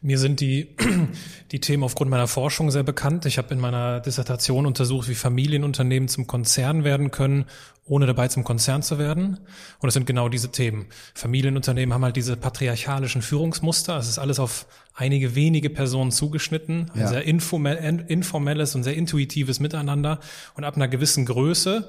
[0.00, 0.76] Mir sind die,
[1.52, 3.26] die Themen aufgrund meiner Forschung sehr bekannt.
[3.26, 7.46] Ich habe in meiner Dissertation untersucht, wie Familienunternehmen zum Konzern werden können,
[7.84, 9.40] ohne dabei zum Konzern zu werden.
[9.80, 10.86] Und es sind genau diese Themen.
[11.14, 13.96] Familienunternehmen haben halt diese patriarchalischen Führungsmuster.
[13.96, 16.90] Es ist alles auf einige wenige Personen zugeschnitten.
[16.94, 17.08] Ein ja.
[17.08, 20.20] sehr informelles und sehr intuitives Miteinander.
[20.54, 21.88] Und ab einer gewissen Größe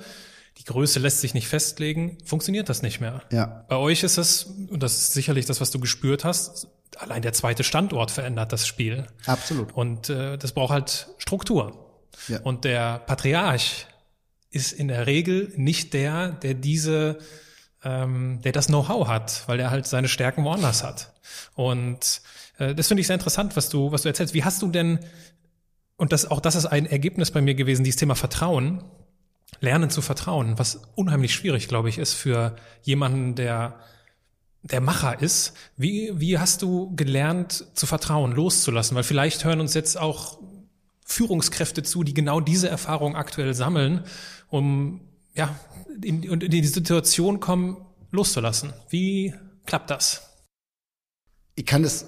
[0.57, 3.21] die Größe lässt sich nicht festlegen, funktioniert das nicht mehr.
[3.31, 3.63] Ja.
[3.69, 7.33] Bei euch ist es, und das ist sicherlich das, was du gespürt hast, allein der
[7.33, 9.07] zweite Standort verändert das Spiel.
[9.25, 9.73] Absolut.
[9.73, 12.01] Und äh, das braucht halt Struktur.
[12.27, 12.39] Ja.
[12.41, 13.87] Und der Patriarch
[14.51, 17.19] ist in der Regel nicht der, der diese,
[17.83, 21.13] ähm, der das Know-how hat, weil er halt seine Stärken woanders hat.
[21.55, 22.21] Und
[22.57, 24.33] äh, das finde ich sehr interessant, was du, was du erzählst.
[24.33, 24.99] Wie hast du denn,
[25.97, 28.83] und das, auch das ist ein Ergebnis bei mir gewesen, dieses Thema Vertrauen,
[29.61, 33.79] Lernen zu vertrauen, was unheimlich schwierig, glaube ich, ist für jemanden, der
[34.61, 35.53] der Macher ist.
[35.77, 38.95] Wie, wie hast du gelernt zu vertrauen, loszulassen?
[38.95, 40.39] Weil vielleicht hören uns jetzt auch
[41.05, 44.03] Führungskräfte zu, die genau diese Erfahrung aktuell sammeln,
[44.49, 45.01] um
[45.33, 45.55] ja
[46.03, 47.77] in, in die Situation kommen,
[48.11, 48.73] loszulassen.
[48.89, 49.33] Wie
[49.65, 50.25] klappt das?
[51.55, 52.05] Ich kann das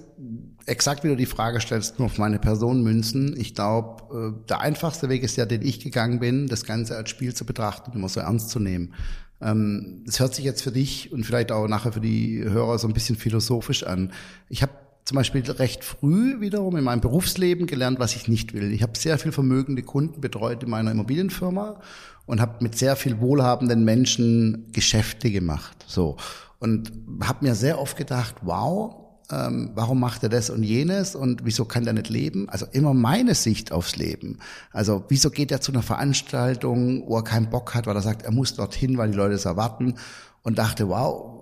[0.65, 3.35] exakt, wie du die Frage stellst, nur auf meine Person münzen.
[3.37, 7.09] Ich glaube, äh, der einfachste Weg ist ja, den ich gegangen bin, das Ganze als
[7.09, 8.93] Spiel zu betrachten immer so ernst zu nehmen.
[9.41, 12.87] Ähm, das hört sich jetzt für dich und vielleicht auch nachher für die Hörer so
[12.87, 14.11] ein bisschen philosophisch an.
[14.49, 14.71] Ich habe
[15.05, 18.71] zum Beispiel recht früh wiederum in meinem Berufsleben gelernt, was ich nicht will.
[18.71, 21.81] Ich habe sehr viel vermögende Kunden betreut in meiner Immobilienfirma
[22.27, 25.83] und habe mit sehr viel wohlhabenden Menschen Geschäfte gemacht.
[25.87, 26.17] So
[26.61, 26.91] und
[27.23, 29.00] habe mir sehr oft gedacht, wow,
[29.31, 32.49] ähm, warum macht er das und jenes und wieso kann der nicht leben?
[32.49, 34.39] Also immer meine Sicht aufs Leben.
[34.71, 38.23] Also wieso geht er zu einer Veranstaltung, wo er keinen Bock hat, weil er sagt,
[38.23, 39.95] er muss dorthin, weil die Leute es erwarten
[40.43, 41.41] und dachte, wow,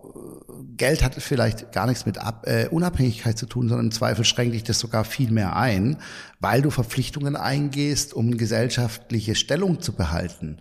[0.77, 4.55] Geld hat vielleicht gar nichts mit Ab äh, Unabhängigkeit zu tun, sondern im Zweifel schränkt
[4.55, 5.97] dich das sogar viel mehr ein,
[6.39, 10.57] weil du Verpflichtungen eingehst, um gesellschaftliche Stellung zu behalten.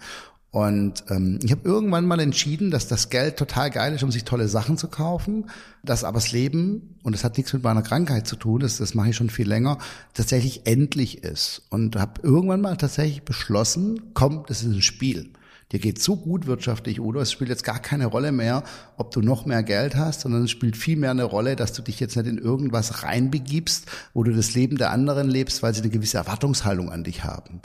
[0.59, 4.25] Und ähm, ich habe irgendwann mal entschieden, dass das Geld total geil ist, um sich
[4.25, 5.49] tolle Sachen zu kaufen,
[5.85, 8.92] dass aber das Leben, und das hat nichts mit meiner Krankheit zu tun, das, das
[8.92, 9.79] mache ich schon viel länger,
[10.14, 11.62] tatsächlich endlich ist.
[11.71, 15.31] Und habe irgendwann mal tatsächlich beschlossen, komm, das ist ein Spiel.
[15.71, 18.64] Dir geht so gut wirtschaftlich, Udo, es spielt jetzt gar keine Rolle mehr,
[18.97, 21.83] ob du noch mehr Geld hast, sondern es spielt viel mehr eine Rolle, dass du
[21.83, 25.83] dich jetzt nicht in irgendwas reinbegibst, wo du das Leben der anderen lebst, weil sie
[25.83, 27.62] eine gewisse Erwartungshaltung an dich haben.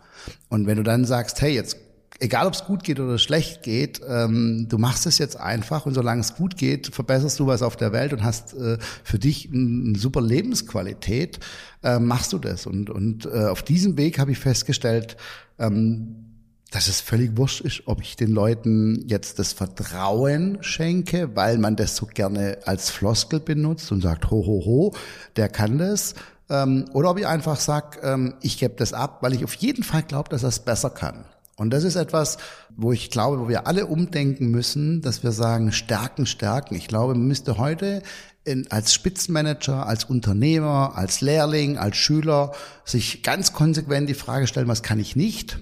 [0.50, 1.78] Und wenn du dann sagst, hey, jetzt
[2.20, 5.94] egal ob es gut geht oder schlecht geht, ähm, du machst es jetzt einfach und
[5.94, 9.50] solange es gut geht, verbesserst du was auf der Welt und hast äh, für dich
[9.52, 11.40] eine super Lebensqualität,
[11.84, 12.66] äh, machst du das.
[12.66, 15.18] Und, und äh, auf diesem Weg habe ich festgestellt,
[15.60, 16.34] ähm,
[16.72, 21.76] dass es völlig wurscht ist, ob ich den Leuten jetzt das Vertrauen schenke, weil man
[21.76, 24.96] das so gerne als Floskel benutzt und sagt, ho, ho, ho,
[25.36, 26.16] der kann das.
[26.50, 29.84] Ähm, oder ob ich einfach sage, ähm, ich gebe das ab, weil ich auf jeden
[29.84, 31.26] Fall glaube, dass er es besser kann.
[31.56, 32.38] Und das ist etwas,
[32.76, 36.76] wo ich glaube, wo wir alle umdenken müssen, dass wir sagen, Stärken, Stärken.
[36.76, 38.02] Ich glaube, man müsste heute
[38.44, 42.54] in, als Spitzenmanager, als Unternehmer, als Lehrling, als Schüler
[42.86, 45.60] sich ganz konsequent die Frage stellen, was kann ich nicht?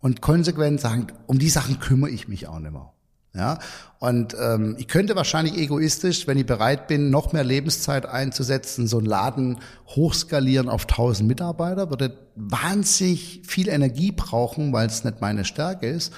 [0.00, 2.93] Und konsequent sagen, um die Sachen kümmere ich mich auch nicht mehr.
[3.36, 3.58] Ja,
[3.98, 8.98] und ähm, ich könnte wahrscheinlich egoistisch, wenn ich bereit bin, noch mehr Lebenszeit einzusetzen, so
[8.98, 15.44] einen Laden hochskalieren auf 1000 Mitarbeiter, würde wahnsinnig viel Energie brauchen, weil es nicht meine
[15.44, 16.12] Stärke ist.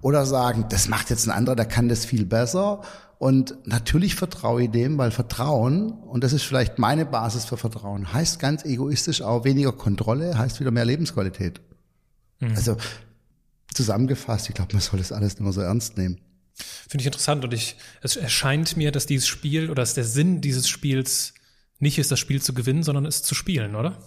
[0.00, 2.80] Oder sagen, das macht jetzt ein anderer, der kann das viel besser.
[3.18, 8.14] Und natürlich vertraue ich dem, weil Vertrauen, und das ist vielleicht meine Basis für Vertrauen,
[8.14, 11.60] heißt ganz egoistisch auch weniger Kontrolle, heißt wieder mehr Lebensqualität.
[12.40, 12.56] Mhm.
[12.56, 12.76] Also
[13.74, 16.18] zusammengefasst, ich glaube, man soll das alles nicht mehr so ernst nehmen.
[16.54, 20.40] Finde ich interessant und ich, es erscheint mir, dass dieses Spiel oder dass der Sinn
[20.40, 21.34] dieses Spiels
[21.78, 23.98] nicht ist, das Spiel zu gewinnen, sondern es zu spielen, oder?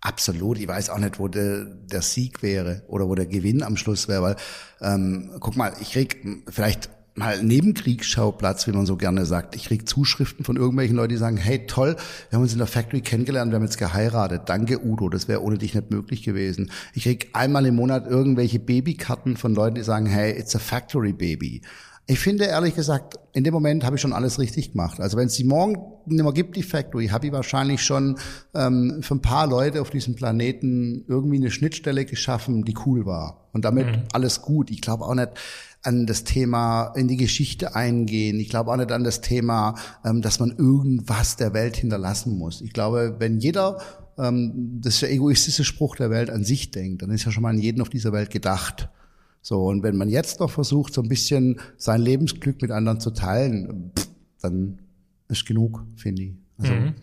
[0.00, 0.58] Absolut.
[0.58, 4.06] Ich weiß auch nicht, wo der, der Sieg wäre oder wo der Gewinn am Schluss
[4.08, 4.36] wäre, weil
[4.80, 9.56] ähm, guck mal, ich krieg vielleicht mal Nebenkriegsschauplatz, wie man so gerne sagt.
[9.56, 11.96] Ich krieg Zuschriften von irgendwelchen Leuten, die sagen, hey toll,
[12.30, 14.42] wir haben uns in der Factory kennengelernt, wir haben jetzt geheiratet.
[14.46, 16.70] Danke Udo, das wäre ohne dich nicht möglich gewesen.
[16.94, 21.12] Ich krieg einmal im Monat irgendwelche Babykarten von Leuten, die sagen, hey, it's a factory
[21.12, 21.62] baby.
[22.10, 24.98] Ich finde ehrlich gesagt, in dem Moment habe ich schon alles richtig gemacht.
[24.98, 25.76] Also wenn es die morgen
[26.06, 28.16] nicht mehr gibt, die Factory, habe ich wahrscheinlich schon
[28.54, 33.48] ähm, für ein paar Leute auf diesem Planeten irgendwie eine Schnittstelle geschaffen, die cool war.
[33.52, 34.02] Und damit mhm.
[34.14, 34.70] alles gut.
[34.70, 35.28] Ich glaube auch nicht,
[35.82, 38.40] an das Thema in die Geschichte eingehen.
[38.40, 42.60] Ich glaube auch nicht an das Thema, ähm, dass man irgendwas der Welt hinterlassen muss.
[42.60, 43.80] Ich glaube, wenn jeder,
[44.18, 47.42] ähm, das ist der egoistische Spruch der Welt, an sich denkt, dann ist ja schon
[47.42, 48.88] mal an jeden auf dieser Welt gedacht.
[49.40, 53.12] So, und wenn man jetzt noch versucht, so ein bisschen sein Lebensglück mit anderen zu
[53.12, 54.08] teilen, pff,
[54.42, 54.78] dann
[55.28, 56.32] ist genug, finde ich.
[56.58, 56.94] Also, mhm.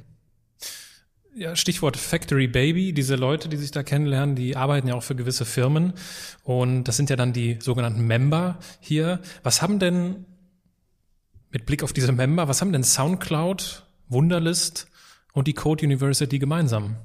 [1.38, 2.94] Ja, Stichwort Factory Baby.
[2.94, 5.92] Diese Leute, die sich da kennenlernen, die arbeiten ja auch für gewisse Firmen.
[6.46, 9.20] Und das sind ja dann die sogenannten Member hier.
[9.44, 10.24] Was haben denn,
[11.52, 14.88] mit Blick auf diese Member, was haben denn Soundcloud, Wunderlist
[15.34, 16.96] und die Code University gemeinsam?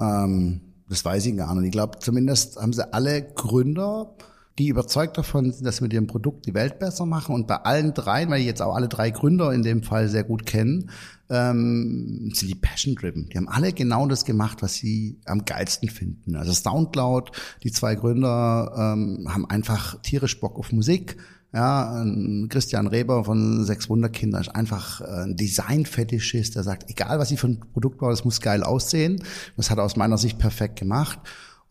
[0.00, 1.66] Ähm, das weiß ich gar nicht.
[1.66, 4.16] Ich glaube, zumindest haben sie alle Gründer,
[4.58, 7.34] die überzeugt davon sind, dass sie mit ihrem Produkt die Welt besser machen.
[7.34, 10.24] Und bei allen dreien, weil ich jetzt auch alle drei Gründer in dem Fall sehr
[10.24, 10.90] gut kennen,
[11.30, 13.28] ähm, sind die passion-driven.
[13.30, 16.36] Die haben alle genau das gemacht, was sie am geilsten finden.
[16.36, 17.32] Also Soundcloud,
[17.62, 21.16] die zwei Gründer ähm, haben einfach tierisch Bock auf Musik.
[21.54, 22.02] Ja,
[22.48, 27.38] Christian Reber von Sechs Wunderkinder ist einfach äh, ein Design-Fetischist, der sagt, egal was ich
[27.38, 29.22] für ein Produkt baue, das muss geil aussehen.
[29.58, 31.18] Das hat er aus meiner Sicht perfekt gemacht.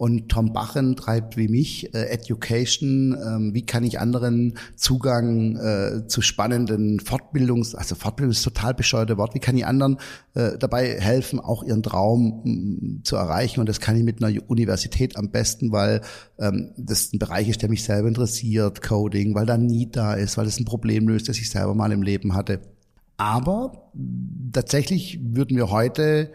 [0.01, 3.15] Und Tom Bachen treibt wie mich äh, Education.
[3.23, 9.17] Ähm, wie kann ich anderen Zugang äh, zu spannenden Fortbildungs, also Fortbildung ist total bescheuerte
[9.17, 9.35] Wort.
[9.35, 9.97] Wie kann ich anderen
[10.33, 13.59] äh, dabei helfen, auch ihren Traum m, zu erreichen?
[13.59, 16.01] Und das kann ich mit einer Universität am besten, weil
[16.39, 20.35] ähm, das ein Bereich ist, der mich selber interessiert, Coding, weil da nie da ist,
[20.35, 22.59] weil es ein Problem löst, das ich selber mal im Leben hatte.
[23.17, 23.91] Aber
[24.51, 26.31] tatsächlich würden wir heute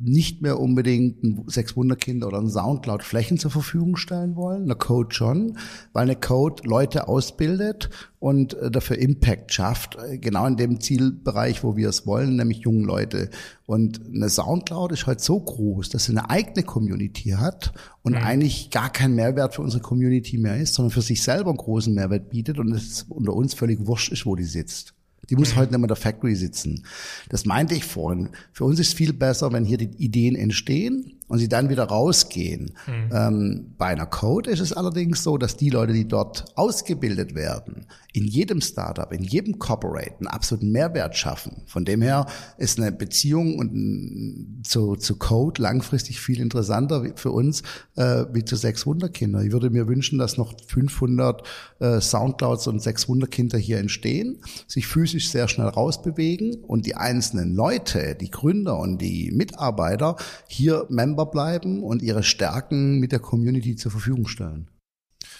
[0.00, 4.74] nicht mehr unbedingt ein Sechs Wunderkinder oder ein Soundcloud Flächen zur Verfügung stellen wollen, eine
[4.74, 5.58] Code schon,
[5.92, 11.64] weil eine Code Leute ausbildet und äh, dafür Impact schafft, äh, genau in dem Zielbereich,
[11.64, 13.30] wo wir es wollen, nämlich jungen Leute.
[13.66, 17.72] Und eine Soundcloud ist halt so groß, dass sie eine eigene Community hat
[18.02, 18.18] und mhm.
[18.18, 21.94] eigentlich gar kein Mehrwert für unsere Community mehr ist, sondern für sich selber einen großen
[21.94, 24.94] Mehrwert bietet und es unter uns völlig wurscht ist, wo die sitzt.
[25.30, 25.60] Die muss mhm.
[25.60, 26.84] heute nicht mehr in der Factory sitzen.
[27.28, 28.30] Das meinte ich vorhin.
[28.52, 32.72] Für uns ist viel besser, wenn hier die Ideen entstehen und sie dann wieder rausgehen.
[32.86, 33.10] Mhm.
[33.12, 37.86] Ähm, bei einer Code ist es allerdings so, dass die Leute, die dort ausgebildet werden,
[38.12, 41.62] in jedem Startup, in jedem Corporate einen absoluten Mehrwert schaffen.
[41.66, 42.26] Von dem her
[42.58, 47.62] ist eine Beziehung und zu, zu Code langfristig viel interessanter für uns
[47.96, 49.42] äh, wie zu sechs Wunderkinder.
[49.42, 51.42] Ich würde mir wünschen, dass noch 500
[51.80, 57.54] äh, Soundclouds und sechs Wunderkinder hier entstehen, sich physisch sehr schnell rausbewegen und die einzelnen
[57.54, 63.76] Leute, die Gründer und die Mitarbeiter hier Member bleiben und ihre Stärken mit der Community
[63.76, 64.68] zur Verfügung stellen.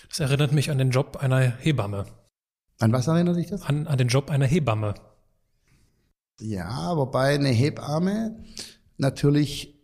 [0.09, 2.07] Das erinnert mich an den Job einer Hebamme.
[2.83, 3.63] An was erinnert dich das?
[3.63, 4.95] An, an den Job einer Hebamme.
[6.41, 8.43] Ja, wobei eine Hebamme
[8.99, 9.79] natürlich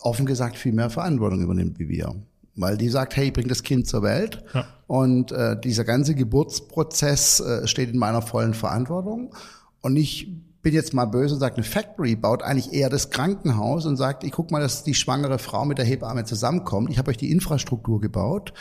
[0.00, 2.14] offen gesagt viel mehr Verantwortung übernimmt wie wir.
[2.56, 4.42] Weil die sagt, hey, bring das Kind zur Welt.
[4.54, 4.64] Ja.
[4.86, 9.34] Und äh, dieser ganze Geburtsprozess äh, steht in meiner vollen Verantwortung.
[9.82, 13.84] Und ich bin jetzt mal böse und sage, eine Factory baut eigentlich eher das Krankenhaus
[13.84, 16.90] und sagt, ich guck mal, dass die schwangere Frau mit der Hebamme zusammenkommt.
[16.90, 18.54] Ich habe euch die Infrastruktur gebaut.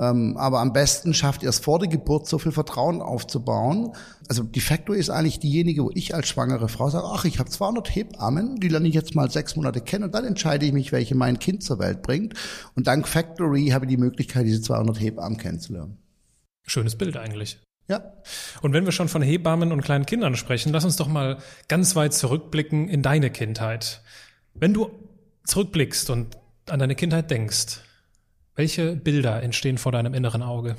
[0.00, 3.92] Ähm, aber am besten schafft ihr es vor der Geburt so viel Vertrauen aufzubauen.
[4.28, 7.50] Also die Factory ist eigentlich diejenige, wo ich als schwangere Frau sage, ach, ich habe
[7.50, 10.90] 200 Hebammen, die lerne ich jetzt mal sechs Monate kennen und dann entscheide ich mich,
[10.90, 12.32] welche mein Kind zur Welt bringt.
[12.74, 15.98] Und dank Factory habe ich die Möglichkeit, diese 200 Hebammen kennenzulernen.
[16.66, 17.60] Schönes Bild eigentlich.
[17.86, 18.14] Ja.
[18.62, 21.38] Und wenn wir schon von Hebammen und kleinen Kindern sprechen, lass uns doch mal
[21.68, 24.00] ganz weit zurückblicken in deine Kindheit.
[24.54, 24.90] Wenn du
[25.44, 26.38] zurückblickst und
[26.70, 27.80] an deine Kindheit denkst,
[28.54, 30.76] welche Bilder entstehen vor deinem inneren Auge?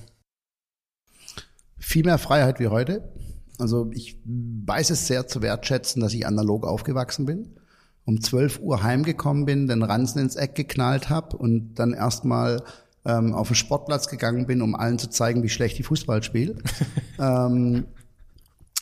[1.78, 3.12] Viel mehr Freiheit wie heute.
[3.58, 7.60] Also ich weiß es sehr zu wertschätzen, dass ich analog aufgewachsen bin.
[8.06, 12.64] Um 12 Uhr heimgekommen bin, den Ranzen ins Eck geknallt habe und dann erstmal
[13.06, 16.56] ähm, auf den Sportplatz gegangen bin, um allen zu zeigen, wie schlecht ich Fußball spiele.
[17.20, 17.86] ähm,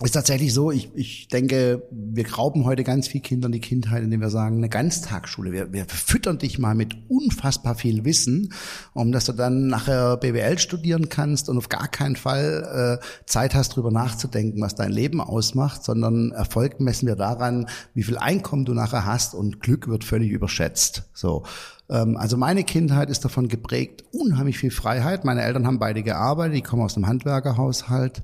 [0.05, 4.21] ist tatsächlich so, ich, ich denke, wir rauben heute ganz viel Kindern die Kindheit, indem
[4.21, 5.51] wir sagen, eine Ganztagsschule.
[5.51, 8.53] Wir, wir füttern dich mal mit unfassbar viel Wissen,
[8.93, 13.55] um dass du dann nachher BWL studieren kannst und auf gar keinen Fall äh, Zeit
[13.55, 18.63] hast, drüber nachzudenken, was dein Leben ausmacht, sondern Erfolg messen wir daran, wie viel Einkommen
[18.63, 21.09] du nachher hast und Glück wird völlig überschätzt.
[21.13, 21.43] So.
[21.89, 25.25] Ähm, also meine Kindheit ist davon geprägt, unheimlich viel Freiheit.
[25.25, 28.23] Meine Eltern haben beide gearbeitet, die kommen aus einem Handwerkerhaushalt.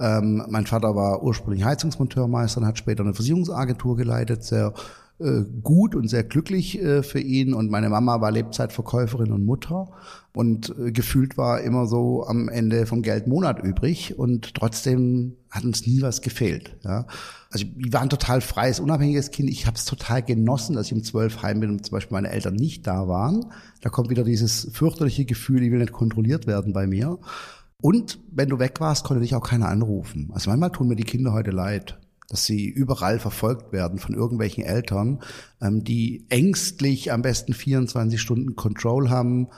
[0.00, 4.72] Ähm, mein Vater war ursprünglich Heizungsmonteurmeister und hat später eine Versicherungsagentur geleitet, sehr
[5.20, 7.52] äh, gut und sehr glücklich äh, für ihn.
[7.52, 9.90] Und meine Mama war Lebzeitverkäuferin und Mutter.
[10.32, 14.18] Und äh, gefühlt war immer so am Ende vom Geld Monat übrig.
[14.18, 16.74] Und trotzdem hat uns nie was gefehlt.
[16.84, 17.06] Ja.
[17.50, 19.50] Also wir waren total freies, unabhängiges Kind.
[19.50, 22.30] Ich habe es total genossen, dass ich um zwölf heim bin und zum Beispiel meine
[22.30, 23.46] Eltern nicht da waren.
[23.82, 27.18] Da kommt wieder dieses fürchterliche Gefühl, ich will nicht kontrolliert werden bei mir.
[27.80, 30.30] Und wenn du weg warst, konnte dich auch keiner anrufen.
[30.32, 34.64] Also manchmal tun mir die Kinder heute leid, dass sie überall verfolgt werden von irgendwelchen
[34.64, 35.20] Eltern,
[35.60, 39.48] ähm, die ängstlich am besten 24 Stunden Control haben,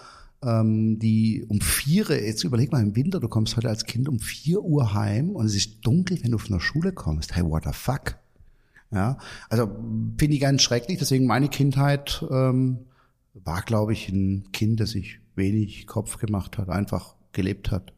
[0.43, 4.19] ähm, die um vier, jetzt überleg mal im Winter, du kommst heute als Kind um
[4.19, 7.37] vier Uhr heim und es ist dunkel, wenn du von der Schule kommst.
[7.37, 8.19] Hey, what the fuck?
[8.91, 9.19] Ja,
[9.49, 9.71] also
[10.19, 10.99] finde ich ganz schrecklich.
[10.99, 12.81] Deswegen meine Kindheit ähm,
[13.33, 17.93] war, glaube ich, ein Kind, das sich wenig Kopf gemacht hat, einfach gelebt hat.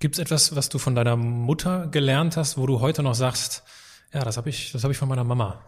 [0.00, 3.64] Gibt es etwas, was du von deiner Mutter gelernt hast, wo du heute noch sagst,
[4.12, 5.64] ja, das habe ich, das habe ich von meiner Mama?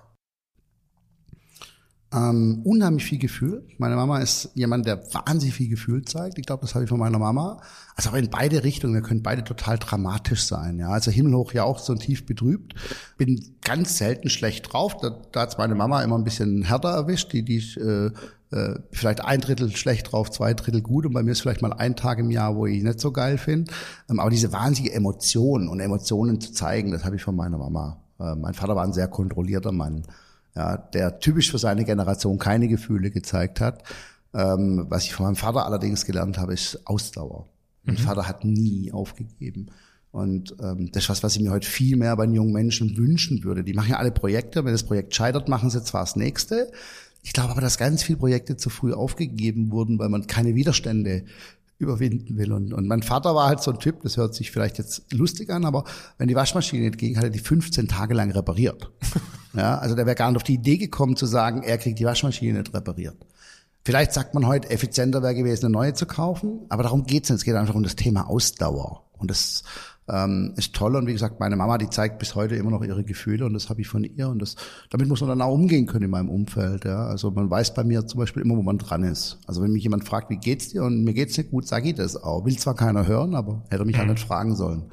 [2.13, 3.67] Ähm, unheimlich viel Gefühl.
[3.79, 6.39] Meine Mama ist jemand, der wahnsinnig viel Gefühl zeigt.
[6.39, 7.61] Ich glaube, das habe ich von meiner Mama.
[7.97, 8.95] Also aber in beide Richtungen.
[8.95, 10.79] Wir können beide total dramatisch sein.
[10.79, 12.75] Ja, also himmelhoch ja auch so tief betrübt.
[13.17, 14.97] Bin ganz selten schlecht drauf.
[14.97, 17.33] Da, da hat meine Mama immer ein bisschen härter erwischt.
[17.33, 18.11] Die, die äh,
[18.51, 21.07] äh, vielleicht ein Drittel schlecht drauf, zwei Drittel gut.
[21.07, 23.39] Und bei mir ist vielleicht mal ein Tag im Jahr, wo ich nicht so geil
[23.39, 23.73] finde.
[24.09, 28.03] Ähm, aber diese wahnsinnige Emotion und Emotionen zu zeigen, das habe ich von meiner Mama.
[28.19, 30.05] Äh, mein Vater war ein sehr kontrollierter Mann
[30.57, 33.83] ja, der typisch für seine Generation keine Gefühle gezeigt hat.
[34.33, 37.49] Ähm, was ich von meinem Vater allerdings gelernt habe, ist Ausdauer.
[37.85, 38.01] Mein mhm.
[38.01, 39.71] Vater hat nie aufgegeben.
[40.13, 42.97] Und ähm, das ist was, was ich mir heute viel mehr bei den jungen Menschen
[42.97, 43.63] wünschen würde.
[43.63, 44.65] Die machen ja alle Projekte.
[44.65, 46.71] Wenn das Projekt scheitert, machen sie zwar das nächste.
[47.23, 51.25] Ich glaube aber, dass ganz viele Projekte zu früh aufgegeben wurden, weil man keine Widerstände
[51.79, 52.53] überwinden will.
[52.53, 55.51] Und, und mein Vater war halt so ein Typ, das hört sich vielleicht jetzt lustig
[55.51, 55.85] an, aber
[56.19, 58.91] wenn die Waschmaschine nicht ging, hat er die 15 Tage lang repariert.
[59.55, 62.05] ja, also der wäre gar nicht auf die Idee gekommen zu sagen, er kriegt die
[62.05, 63.17] Waschmaschine nicht repariert.
[63.85, 67.39] Vielleicht sagt man heute, effizienter wäre gewesen, eine neue zu kaufen, aber darum geht's nicht.
[67.39, 69.05] Es geht einfach um das Thema Ausdauer.
[69.17, 69.63] Und das
[70.11, 70.97] ähm, ist toll.
[70.97, 73.69] Und wie gesagt, meine Mama, die zeigt bis heute immer noch ihre Gefühle und das
[73.69, 74.29] habe ich von ihr.
[74.29, 74.57] Und das,
[74.91, 76.85] damit muss man dann auch umgehen können in meinem Umfeld.
[76.85, 77.07] Ja.
[77.07, 79.39] Also man weiß bei mir zum Beispiel immer, wo man dran ist.
[79.47, 81.95] Also wenn mich jemand fragt, wie geht's dir und mir geht's nicht gut, sage ich
[81.95, 82.45] das auch.
[82.45, 84.15] Will zwar keiner hören, aber hätte mich halt mhm.
[84.15, 84.93] nicht fragen sollen.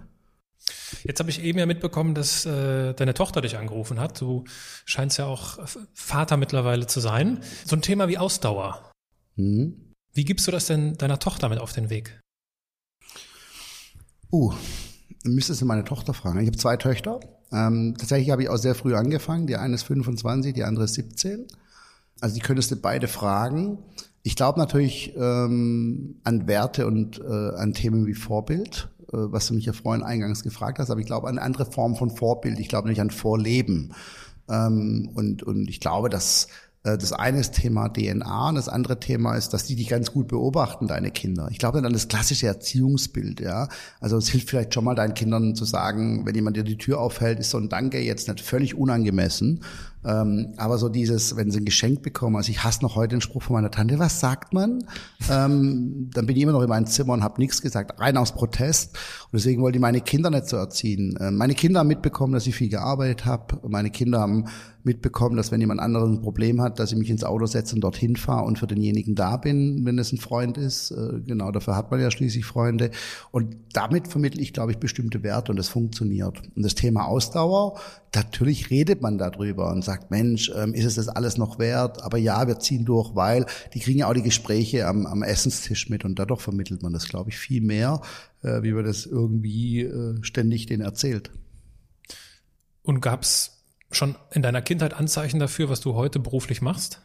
[1.04, 4.20] Jetzt habe ich eben ja mitbekommen, dass äh, deine Tochter dich angerufen hat.
[4.20, 4.44] Du
[4.86, 5.60] scheinst ja auch
[5.94, 7.40] Vater mittlerweile zu sein.
[7.66, 8.92] So ein Thema wie Ausdauer.
[9.36, 9.94] Mhm.
[10.14, 12.20] Wie gibst du das denn deiner Tochter mit auf den Weg?
[14.32, 14.54] Uh,
[15.28, 16.40] müsstest du meine Tochter fragen.
[16.40, 17.20] Ich habe zwei Töchter.
[17.52, 19.48] Ähm, tatsächlich habe ich auch sehr früh angefangen.
[19.48, 21.46] Die eine ist 25, die andere ist 17.
[22.20, 23.80] Also die könntest du beide fragen.
[24.24, 27.24] Ich glaube natürlich ähm, an Werte und äh,
[27.56, 30.90] an Themen wie Vorbild, äh, was du mich ja vorhin eingangs gefragt hast.
[30.90, 32.60] Aber ich glaube an eine andere Form von Vorbild.
[32.60, 33.94] Ich glaube nicht an Vorleben.
[34.50, 36.48] Ähm, und, und ich glaube, dass
[36.96, 40.28] das eine ist Thema DNA und das andere Thema ist, dass die dich ganz gut
[40.28, 41.50] beobachten, deine Kinder.
[41.52, 43.68] Ich glaube dann das klassische Erziehungsbild, ja.
[44.00, 47.00] Also es hilft vielleicht schon mal deinen Kindern zu sagen, wenn jemand dir die Tür
[47.02, 49.62] aufhält, ist so ein Danke jetzt nicht völlig unangemessen,
[50.06, 53.22] ähm, aber so dieses, wenn sie ein Geschenk bekommen, also ich hasse noch heute den
[53.22, 54.84] Spruch von meiner Tante, was sagt man?
[55.30, 58.34] ähm, dann bin ich immer noch in meinem Zimmer und habe nichts gesagt, rein aus
[58.34, 58.96] Protest.
[58.96, 61.18] Und deswegen wollte ich meine Kinder nicht so erziehen.
[61.20, 63.60] Ähm, meine Kinder haben mitbekommen, dass ich viel gearbeitet habe.
[63.68, 64.46] Meine Kinder haben
[64.88, 67.82] mitbekommen, dass wenn jemand anderes ein Problem hat, dass ich mich ins Auto setze und
[67.82, 70.92] dorthin fahre und für denjenigen da bin, wenn es ein Freund ist.
[70.92, 72.92] Äh, genau, dafür hat man ja schließlich Freunde.
[73.32, 76.42] Und damit vermittle ich, glaube ich, bestimmte Werte und das funktioniert.
[76.56, 77.80] Und das Thema Ausdauer,
[78.16, 82.04] natürlich redet man darüber und sagt, Mensch, ähm, ist es das alles noch wert?
[82.04, 85.90] Aber ja, wir ziehen durch, weil die kriegen ja auch die Gespräche am, am Essenstisch
[85.90, 88.02] mit und dadurch vermittelt man das, glaube ich, viel mehr,
[88.42, 91.32] äh, wie man das irgendwie äh, ständig denen erzählt.
[92.84, 97.02] Und gab's schon in deiner Kindheit Anzeichen dafür, was du heute beruflich machst?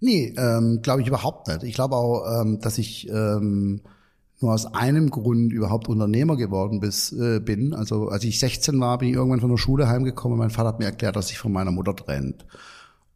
[0.00, 1.62] Nee, ähm, glaube ich überhaupt nicht.
[1.62, 3.80] Ich glaube auch, ähm, dass ich ähm,
[4.40, 7.72] nur aus einem Grund überhaupt Unternehmer geworden bis, äh, bin.
[7.72, 10.38] Also als ich 16 war, bin ich irgendwann von der Schule heimgekommen.
[10.38, 12.44] Mein Vater hat mir erklärt, dass sich von meiner Mutter trennt.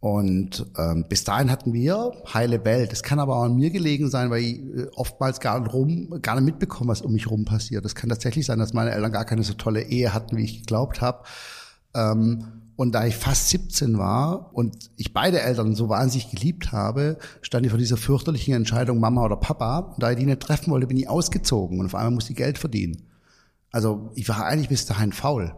[0.00, 2.90] Und ähm, bis dahin hatten wir heile Welt.
[2.90, 6.20] Das kann aber auch an mir gelegen sein, weil ich äh, oftmals gar nicht, rum,
[6.22, 7.84] gar nicht mitbekomme, was um mich rum passiert.
[7.84, 10.60] Das kann tatsächlich sein, dass meine Eltern gar keine so tolle Ehe hatten, wie ich
[10.60, 11.24] geglaubt habe.
[11.94, 17.18] Ähm, und da ich fast 17 war und ich beide Eltern so wahnsinnig geliebt habe,
[17.42, 19.80] stand ich vor dieser fürchterlichen Entscheidung, Mama oder Papa.
[19.80, 22.38] Und da ich die nicht treffen wollte, bin ich ausgezogen und auf einmal musste ich
[22.38, 23.02] Geld verdienen.
[23.70, 25.54] Also ich war eigentlich bis dahin faul.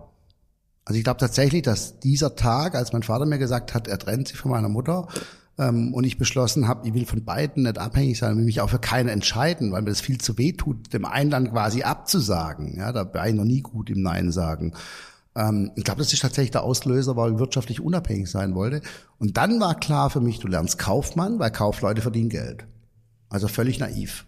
[0.85, 4.27] Also ich glaube tatsächlich, dass dieser Tag, als mein Vater mir gesagt hat, er trennt
[4.27, 5.07] sich von meiner Mutter,
[5.59, 8.71] ähm, und ich beschlossen habe, ich will von beiden nicht abhängig sein, will mich auch
[8.71, 12.79] für keinen entscheiden, weil mir das viel zu weh tut, dem einen dann quasi abzusagen.
[12.79, 14.73] Ja, da war ich noch nie gut im Nein sagen.
[15.37, 18.83] Ähm, ich glaube, das ist tatsächlich der Auslöser, weil ich wirtschaftlich unabhängig sein wollte.
[19.19, 22.67] Und dann war klar für mich, du lernst Kaufmann, weil Kaufleute verdienen Geld.
[23.29, 24.27] Also völlig naiv.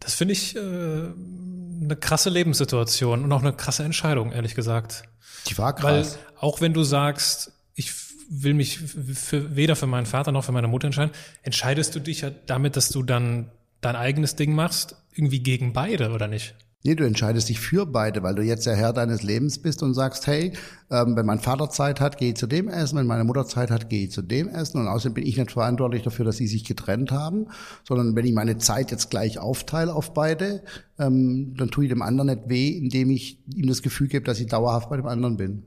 [0.00, 5.04] Das finde ich äh, eine krasse Lebenssituation und auch eine krasse Entscheidung, ehrlich gesagt.
[5.46, 6.18] Die war krass.
[6.18, 7.92] Weil auch wenn du sagst, ich
[8.28, 11.12] will mich für, weder für meinen Vater noch für meine Mutter entscheiden,
[11.42, 16.10] entscheidest du dich ja damit, dass du dann dein eigenes Ding machst, irgendwie gegen beide,
[16.10, 16.54] oder nicht?
[16.86, 19.94] Nee, du entscheidest dich für beide, weil du jetzt der Herr deines Lebens bist und
[19.94, 20.52] sagst, hey,
[20.90, 23.70] ähm, wenn mein Vater Zeit hat, gehe ich zu dem essen, wenn meine Mutter Zeit
[23.70, 26.46] hat, gehe ich zu dem essen und außerdem bin ich nicht verantwortlich dafür, dass sie
[26.46, 27.46] sich getrennt haben,
[27.88, 30.62] sondern wenn ich meine Zeit jetzt gleich aufteile auf beide,
[30.98, 34.38] ähm, dann tue ich dem anderen nicht weh, indem ich ihm das Gefühl gebe, dass
[34.38, 35.62] ich dauerhaft bei dem anderen bin.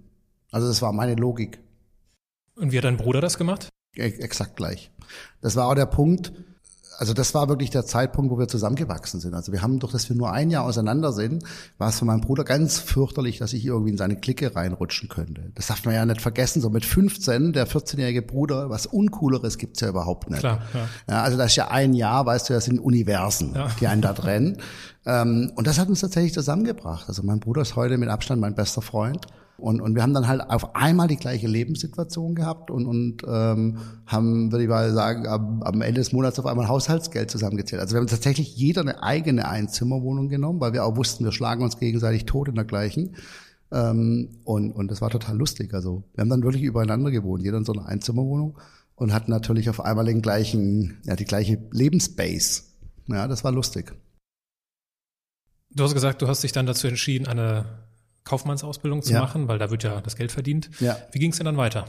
[0.51, 1.57] Also das war meine Logik.
[2.55, 3.70] Und wie hat dein Bruder das gemacht?
[3.95, 4.91] E exakt gleich.
[5.41, 6.32] Das war auch der Punkt,
[6.97, 9.33] also das war wirklich der Zeitpunkt, wo wir zusammengewachsen sind.
[9.35, 11.43] Also wir haben durch, dass wir nur ein Jahr auseinander sind,
[11.77, 15.51] war es für meinen Bruder ganz fürchterlich, dass ich irgendwie in seine Clique reinrutschen könnte.
[15.55, 16.61] Das darf man ja nicht vergessen.
[16.61, 20.39] So mit 15, der 14-jährige Bruder, was Uncooleres gibt's ja überhaupt nicht.
[20.39, 20.87] Klar, ja.
[21.07, 21.23] ja.
[21.23, 23.67] also das ist ja ein Jahr, weißt du, das sind Universen, ja.
[23.79, 24.57] die einen da trennen.
[25.05, 27.07] ähm, und das hat uns tatsächlich zusammengebracht.
[27.07, 29.27] Also mein Bruder ist heute mit Abstand mein bester Freund.
[29.57, 33.79] Und, und wir haben dann halt auf einmal die gleiche Lebenssituation gehabt und, und ähm,
[34.05, 37.81] haben, würde ich mal sagen, am, am Ende des Monats auf einmal Haushaltsgeld zusammengezählt.
[37.81, 41.63] Also wir haben tatsächlich jeder eine eigene Einzimmerwohnung genommen, weil wir auch wussten, wir schlagen
[41.63, 43.15] uns gegenseitig tot in der gleichen.
[43.71, 45.73] Ähm, und, und das war total lustig.
[45.73, 48.59] Also wir haben dann wirklich übereinander gewohnt, jeder in so einer Einzimmerwohnung
[48.95, 52.63] und hatten natürlich auf einmal den gleichen, ja, die gleiche Lebensbase.
[53.07, 53.93] Ja, das war lustig.
[55.71, 57.65] Du hast gesagt, du hast dich dann dazu entschieden, eine
[58.28, 59.21] Kaufmannsausbildung zu ja.
[59.21, 60.69] machen, weil da wird ja das Geld verdient.
[60.80, 60.97] Ja.
[61.11, 61.86] Wie ging es denn dann weiter?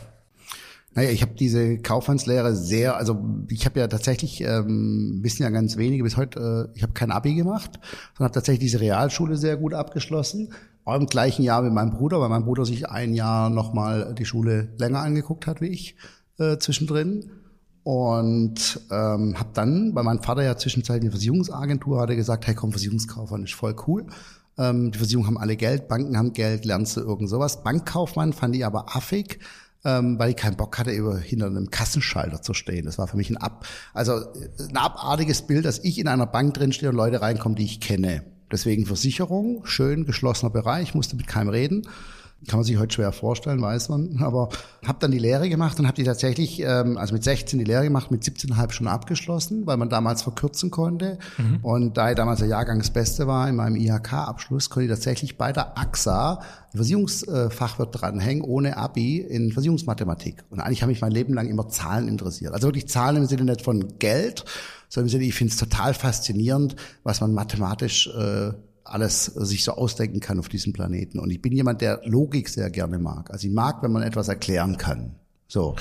[0.94, 3.18] Naja, ich habe diese Kaufmannslehre sehr, also
[3.48, 7.10] ich habe ja tatsächlich, ähm, wissen ja ganz wenige bis heute, äh, ich habe kein
[7.10, 7.78] Abi gemacht,
[8.14, 10.52] sondern habe tatsächlich diese Realschule sehr gut abgeschlossen.
[10.84, 14.24] Auch im gleichen Jahr mit meinem Bruder, weil mein Bruder sich ein Jahr nochmal die
[14.24, 15.96] Schule länger angeguckt hat wie ich
[16.38, 17.30] äh, zwischendrin.
[17.82, 22.70] Und ähm, habe dann, weil mein Vater ja zwischenzeitlich eine Versicherungsagentur hatte, gesagt, hey komm,
[22.70, 24.06] Versicherungskaufmann ist voll cool.
[24.58, 27.62] Ähm, die Versicherungen haben alle Geld, Banken haben Geld, lernst du irgend sowas.
[27.62, 29.38] Bankkaufmann fand ich aber affig,
[29.84, 32.84] ähm, weil ich keinen Bock hatte, über hinter einem Kassenschalter zu stehen.
[32.84, 36.54] Das war für mich ein ab, also ein abartiges Bild, dass ich in einer Bank
[36.54, 38.24] drinstehe und Leute reinkommen, die ich kenne.
[38.50, 41.86] Deswegen Versicherung, schön geschlossener Bereich, musste mit keinem reden.
[42.46, 44.20] Kann man sich heute schwer vorstellen, weiß man.
[44.22, 44.48] Aber
[44.86, 47.82] habe dann die Lehre gemacht und habe die tatsächlich, ähm, also mit 16 die Lehre
[47.82, 51.18] gemacht, mit 17,5 schon abgeschlossen, weil man damals verkürzen konnte.
[51.36, 51.58] Mhm.
[51.62, 55.36] Und da ich damals der Jahrgang das Beste war in meinem IHK-Abschluss, konnte ich tatsächlich
[55.36, 56.40] bei der AXA
[56.76, 60.44] Versicherungsfachwirt dranhängen, ohne Abi in Versicherungsmathematik.
[60.48, 62.54] Und eigentlich habe mich mein Leben lang immer Zahlen interessiert.
[62.54, 64.44] Also wirklich Zahlen im Sinne nicht von Geld,
[64.88, 68.52] sondern im Sinne, ich finde es total faszinierend, was man mathematisch äh,
[68.88, 71.18] alles sich so ausdenken kann auf diesem Planeten.
[71.18, 73.30] Und ich bin jemand, der Logik sehr gerne mag.
[73.30, 75.14] Also ich mag, wenn man etwas erklären kann.
[75.48, 75.76] So.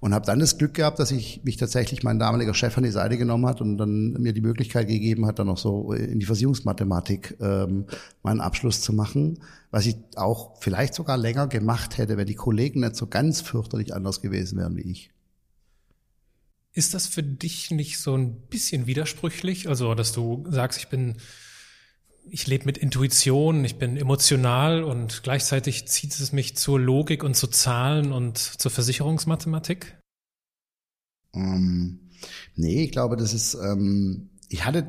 [0.00, 2.90] Und habe dann das Glück gehabt, dass ich mich tatsächlich mein damaliger Chef an die
[2.90, 6.26] Seite genommen hat und dann mir die Möglichkeit gegeben hat, dann noch so in die
[6.26, 7.84] Versicherungsmathematik ähm,
[8.22, 9.40] meinen Abschluss zu machen,
[9.70, 13.94] was ich auch vielleicht sogar länger gemacht hätte, wenn die Kollegen nicht so ganz fürchterlich
[13.94, 15.10] anders gewesen wären wie ich.
[16.72, 19.68] Ist das für dich nicht so ein bisschen widersprüchlich?
[19.68, 21.16] Also, dass du sagst, ich bin
[22.30, 27.34] ich lebe mit Intuition, ich bin emotional und gleichzeitig zieht es mich zur Logik und
[27.36, 29.98] zu Zahlen und zur Versicherungsmathematik?
[31.34, 32.10] Ähm,
[32.56, 34.86] nee, ich glaube, das ist, ähm, ich hatte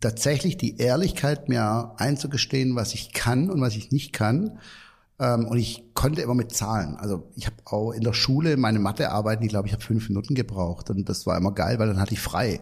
[0.00, 4.58] tatsächlich die Ehrlichkeit, mir einzugestehen, was ich kann und was ich nicht kann.
[5.18, 6.96] Ähm, und ich konnte immer mit Zahlen.
[6.96, 10.34] Also ich habe auch in der Schule meine Mathearbeiten, ich glaube, ich habe fünf Minuten
[10.34, 10.90] gebraucht.
[10.90, 12.60] Und das war immer geil, weil dann hatte ich frei.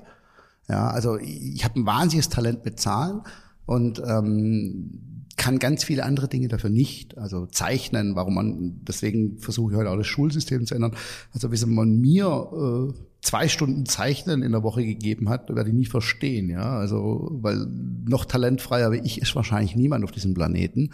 [0.69, 3.23] Ja, also ich habe ein wahnsinniges Talent mit Zahlen
[3.67, 7.19] und ähm, kann ganz viele andere Dinge dafür nicht.
[7.19, 10.97] Also zeichnen, warum man, deswegen versuche ich heute auch das Schulsystem zu ändern.
[11.33, 15.75] Also wie man mir äh, zwei Stunden Zeichnen in der Woche gegeben hat, werde ich
[15.75, 16.79] nie verstehen, ja.
[16.79, 17.67] Also, weil
[18.09, 20.91] noch talentfreier wie ich ist wahrscheinlich niemand auf diesem Planeten.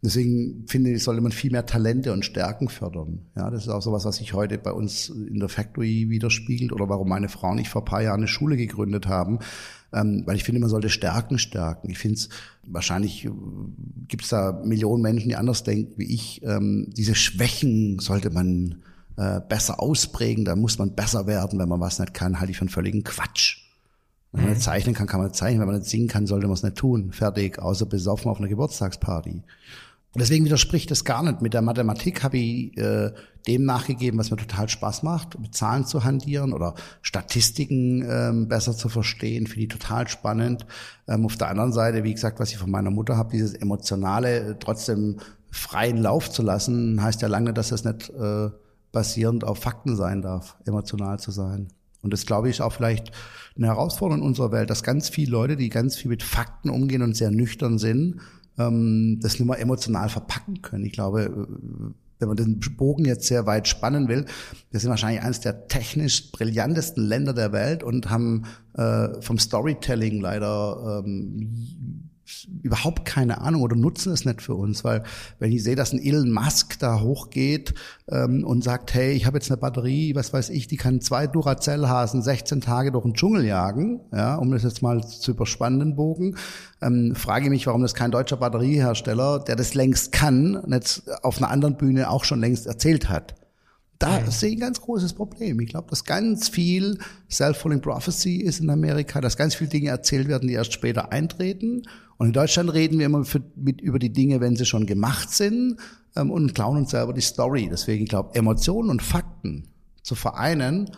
[0.00, 3.22] Deswegen finde ich, sollte man viel mehr Talente und Stärken fördern.
[3.34, 6.88] Ja, das ist auch sowas, was sich heute bei uns in der Factory widerspiegelt oder
[6.88, 9.40] warum meine Frau und ich vor ein paar Jahren eine Schule gegründet haben.
[9.92, 11.90] Ähm, weil ich finde, man sollte Stärken stärken.
[11.90, 12.28] Ich finde es,
[12.64, 13.30] wahrscheinlich äh,
[14.06, 16.42] gibt es da Millionen Menschen, die anders denken wie ich.
[16.44, 18.76] Ähm, diese Schwächen sollte man
[19.16, 22.58] äh, besser ausprägen, da muss man besser werden, wenn man was nicht kann, halte ich
[22.58, 23.58] für einen völligen Quatsch.
[24.32, 24.64] Wenn man nicht mhm.
[24.64, 25.60] zeichnen kann, kann man nicht zeichnen.
[25.60, 27.12] Wenn man nicht singen kann, sollte man es nicht tun.
[27.12, 29.42] Fertig, außer besoffen auf einer Geburtstagsparty.
[30.14, 31.40] Und deswegen widerspricht das gar nicht.
[31.40, 33.12] Mit der Mathematik habe ich äh,
[33.46, 38.76] dem nachgegeben, was mir total Spaß macht, mit Zahlen zu handieren oder Statistiken ähm, besser
[38.76, 40.66] zu verstehen, finde ich total spannend.
[41.08, 44.50] Ähm, auf der anderen Seite, wie gesagt, was ich von meiner Mutter habe, dieses Emotionale
[44.50, 45.16] äh, trotzdem
[45.50, 48.50] freien Lauf zu lassen, heißt ja lange, dass das nicht äh,
[48.92, 51.68] basierend auf Fakten sein darf, emotional zu sein.
[52.02, 53.12] Und das, glaube ich, auch vielleicht
[53.56, 57.02] eine Herausforderung in unserer Welt, dass ganz viele Leute, die ganz viel mit Fakten umgehen
[57.02, 58.20] und sehr nüchtern sind,
[58.58, 60.84] ähm, das nicht mehr emotional verpacken können.
[60.84, 61.48] Ich glaube,
[62.18, 64.26] wenn man den Bogen jetzt sehr weit spannen will,
[64.70, 70.20] wir sind wahrscheinlich eines der technisch brillantesten Länder der Welt und haben äh, vom Storytelling
[70.20, 72.10] leider ähm,
[72.62, 75.02] überhaupt keine Ahnung oder nutzen es nicht für uns, weil
[75.38, 77.74] wenn ich sehe, dass ein Elon Musk da hochgeht
[78.08, 81.26] ähm, und sagt, hey, ich habe jetzt eine Batterie, was weiß ich, die kann zwei
[81.26, 85.96] Duracell-Hasen 16 Tage durch den Dschungel jagen, ja, um das jetzt mal zu überspannen, den
[85.96, 86.36] Bogen,
[86.80, 91.38] ähm, frage ich mich, warum das kein deutscher Batteriehersteller, der das längst kann, jetzt auf
[91.38, 93.34] einer anderen Bühne auch schon längst erzählt hat.
[94.02, 94.30] Da ja.
[94.30, 95.60] sehe ich ein ganz großes Problem.
[95.60, 96.98] Ich glaube, dass ganz viel
[97.30, 101.82] Self-Fulfilling Prophecy ist in Amerika, dass ganz viele Dinge erzählt werden, die erst später eintreten
[102.22, 105.30] und in Deutschland reden wir immer für, mit, über die Dinge, wenn sie schon gemacht
[105.30, 105.76] sind
[106.14, 107.68] ähm, und klauen uns selber die Story.
[107.68, 109.66] Deswegen, ich glaube, Emotionen und Fakten
[110.02, 110.88] zu vereinen,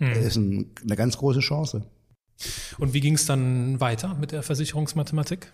[0.00, 0.12] hm.
[0.12, 1.86] ist ein, eine ganz große Chance.
[2.76, 5.50] Und wie ging es dann weiter mit der Versicherungsmathematik?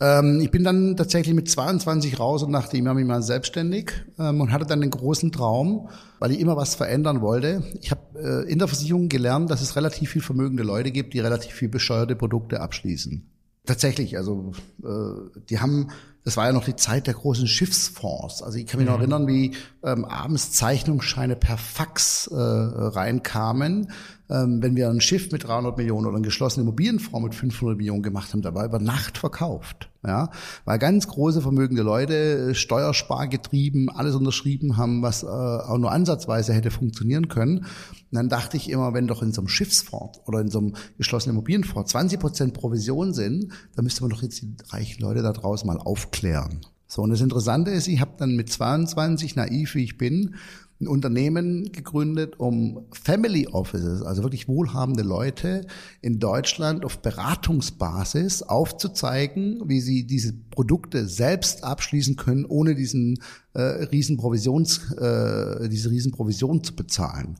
[0.00, 3.92] Ähm, ich bin dann tatsächlich mit 22 raus und dachte, ich mache mich mal selbstständig
[4.18, 5.88] ähm, und hatte dann den großen Traum,
[6.20, 7.64] weil ich immer was verändern wollte.
[7.80, 8.02] Ich habe
[8.46, 11.68] äh, in der Versicherung gelernt, dass es relativ viel vermögende Leute gibt, die relativ viel
[11.68, 13.28] bescheuerte Produkte abschließen.
[13.66, 15.88] Tatsächlich, also äh, die haben,
[16.24, 18.42] das war ja noch die Zeit der großen Schiffsfonds.
[18.42, 18.94] Also ich kann mich mhm.
[18.94, 23.90] noch erinnern, wie ähm, abends Zeichnungsscheine per Fax äh, reinkamen
[24.30, 28.02] ähm, wenn wir ein Schiff mit 300 Millionen oder einen geschlossenen Immobilienfonds mit 500 Millionen
[28.02, 29.90] gemacht haben, dabei über Nacht verkauft.
[30.06, 30.30] Ja,
[30.64, 36.52] weil ganz große vermögende Leute, äh, steuerspargetrieben, alles unterschrieben haben, was äh, auch nur ansatzweise
[36.52, 37.58] hätte funktionieren können.
[37.58, 37.66] Und
[38.12, 41.34] dann dachte ich immer, wenn doch in so einem Schiffsfonds oder in so einem geschlossenen
[41.34, 45.66] Immobilienfonds 20 Prozent Provision sind, dann müsste man doch jetzt die reichen Leute da draußen
[45.66, 46.60] mal aufklären.
[46.86, 50.36] So, und das Interessante ist, ich habe dann mit 22, naiv wie ich bin,
[50.80, 55.66] ein Unternehmen gegründet, um Family Offices, also wirklich wohlhabende Leute
[56.00, 63.18] in Deutschland auf Beratungsbasis aufzuzeigen, wie sie diese Produkte selbst abschließen können, ohne diesen
[63.54, 67.38] äh, riesen Provisions, äh, diese riesen Provision zu bezahlen.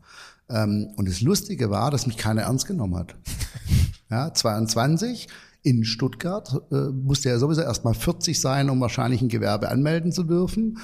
[0.51, 3.15] Ähm, und das Lustige war, dass mich keiner ernst genommen hat.
[4.11, 5.29] ja, 22
[5.63, 10.13] in Stuttgart äh, musste ja sowieso erst mal 40 sein, um wahrscheinlich ein Gewerbe anmelden
[10.13, 10.79] zu dürfen.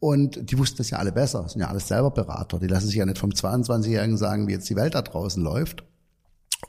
[0.00, 2.58] Und die wussten das ja alle besser, das sind ja alles selber Berater.
[2.60, 5.84] Die lassen sich ja nicht vom 22-Jährigen sagen, wie jetzt die Welt da draußen läuft.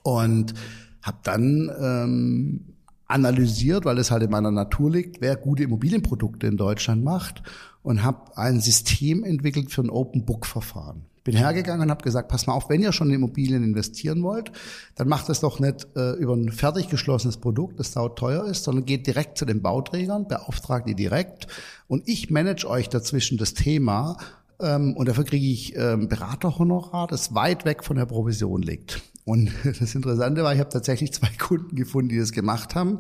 [0.03, 0.53] Und
[1.01, 2.75] habe dann ähm,
[3.10, 7.41] analysiert, weil es halt in meiner Natur liegt, wer gute Immobilienprodukte in Deutschland macht
[7.82, 11.05] und habe ein System entwickelt für ein Open Book Verfahren.
[11.24, 14.51] Bin hergegangen und habe gesagt, pass mal auf, wenn ihr schon in Immobilien investieren wollt,
[14.95, 18.64] dann macht das doch nicht äh, über ein fertig geschlossenes Produkt, das sau teuer ist,
[18.64, 21.47] sondern geht direkt zu den Bauträgern, beauftragt die direkt
[21.88, 24.18] und ich manage euch dazwischen das Thema
[24.62, 29.01] ähm, und dafür kriege ich ähm, Beraterhonorar, das weit weg von der Provision liegt.
[29.30, 32.99] Und das Interessante war, ich habe tatsächlich zwei Kunden gefunden, die das gemacht haben.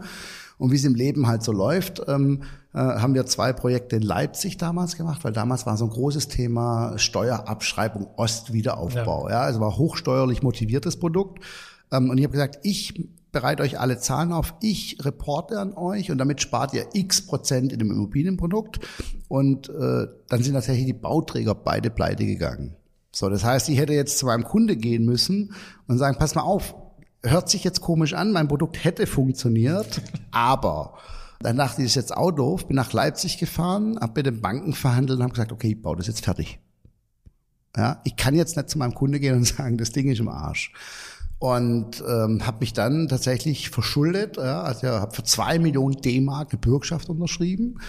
[0.59, 4.01] Und wie es im Leben halt so läuft, ähm, äh, haben wir zwei Projekte in
[4.01, 9.29] Leipzig damals gemacht, weil damals war so ein großes Thema Steuerabschreibung Ostwiederaufbau.
[9.29, 9.35] Ja.
[9.35, 11.43] ja also war hochsteuerlich motiviertes Produkt.
[11.91, 16.11] Ähm, und ich habe gesagt, ich bereite euch alle Zahlen auf, ich reporte an euch
[16.11, 18.79] und damit spart ihr x Prozent in dem Immobilienprodukt.
[19.29, 22.75] Und äh, dann sind tatsächlich die Bauträger beide pleite gegangen.
[23.11, 25.53] So, das heißt, ich hätte jetzt zu meinem Kunde gehen müssen
[25.87, 26.75] und sagen, pass mal auf,
[27.23, 30.01] hört sich jetzt komisch an, mein Produkt hätte funktioniert,
[30.31, 30.97] aber
[31.39, 34.41] dann dachte ich, das ist jetzt auch doof, bin nach Leipzig gefahren, habe mit den
[34.41, 36.59] Banken verhandelt und habe gesagt, okay, ich baue das jetzt fertig.
[37.77, 40.27] Ja, ich kann jetzt nicht zu meinem Kunde gehen und sagen, das Ding ist im
[40.27, 40.73] Arsch.
[41.39, 46.59] Und ähm, habe mich dann tatsächlich verschuldet, ja, also habe für zwei Millionen D-Mark eine
[46.59, 47.79] Bürgschaft unterschrieben,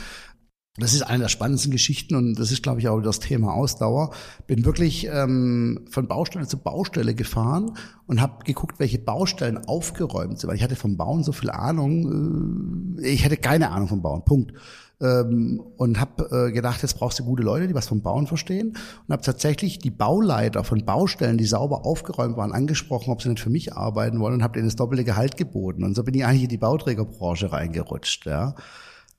[0.76, 4.12] das ist eine der spannendsten Geschichten und das ist, glaube ich, auch das Thema Ausdauer.
[4.46, 7.72] Bin wirklich ähm, von Baustelle zu Baustelle gefahren
[8.06, 12.96] und habe geguckt, welche Baustellen aufgeräumt sind, weil ich hatte vom Bauen so viel Ahnung.
[13.00, 14.24] Äh, ich hätte keine Ahnung vom Bauen.
[14.24, 14.52] Punkt.
[15.00, 18.76] Ähm, und habe äh, gedacht, jetzt brauchst du gute Leute, die was vom Bauen verstehen.
[19.08, 23.42] Und habe tatsächlich die Bauleiter von Baustellen, die sauber aufgeräumt waren, angesprochen, ob sie nicht
[23.42, 25.82] für mich arbeiten wollen und habe denen das doppelte Gehalt geboten.
[25.82, 28.26] Und so bin ich eigentlich in die Bauträgerbranche reingerutscht.
[28.26, 28.54] Ja.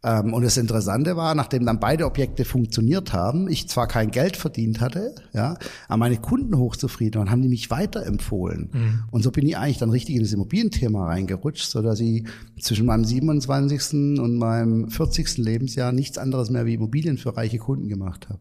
[0.04, 4.36] Ähm, und das Interessante war, nachdem dann beide Objekte funktioniert haben, ich zwar kein Geld
[4.36, 8.70] verdient hatte, ja, aber meine Kunden hochzufrieden waren, haben die mich weiterempfohlen.
[8.74, 9.04] Mhm.
[9.12, 12.26] Und so bin ich eigentlich dann richtig in das Immobilienthema reingerutscht, so dass ich
[12.60, 14.20] zwischen meinem 27.
[14.20, 15.38] und meinem 40.
[15.38, 18.39] Lebensjahr nichts anderes mehr wie Immobilien für reiche Kunden gemacht habe.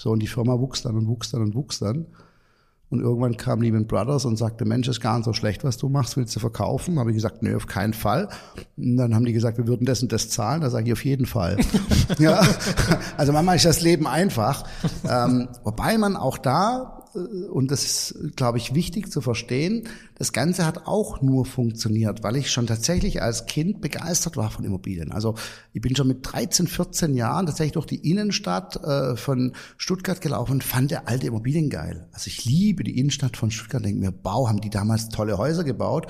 [0.00, 2.06] So, und die Firma wuchs dann und wuchs dann und wuchs dann.
[2.90, 5.88] Und irgendwann kam Lehman Brothers und sagte, Mensch, ist gar nicht so schlecht, was du
[5.88, 6.98] machst, willst du verkaufen?
[6.98, 8.28] Habe ich gesagt, nö, auf keinen Fall.
[8.78, 10.62] Und dann haben die gesagt, wir würden das und das zahlen.
[10.62, 11.58] Da sage ich, auf jeden Fall.
[12.18, 12.40] ja,
[13.18, 14.64] also manchmal ist das Leben einfach.
[15.08, 16.97] Ähm, wobei man auch da
[17.50, 22.36] und das ist, glaube ich, wichtig zu verstehen, das Ganze hat auch nur funktioniert, weil
[22.36, 25.12] ich schon tatsächlich als Kind begeistert war von Immobilien.
[25.12, 25.34] Also
[25.72, 30.52] ich bin schon mit 13, 14 Jahren tatsächlich durch die Innenstadt äh, von Stuttgart gelaufen
[30.52, 32.08] und fand der alte Immobilien geil.
[32.12, 35.64] Also ich liebe die Innenstadt von Stuttgart, denke mir, Bau, haben die damals tolle Häuser
[35.64, 36.06] gebaut.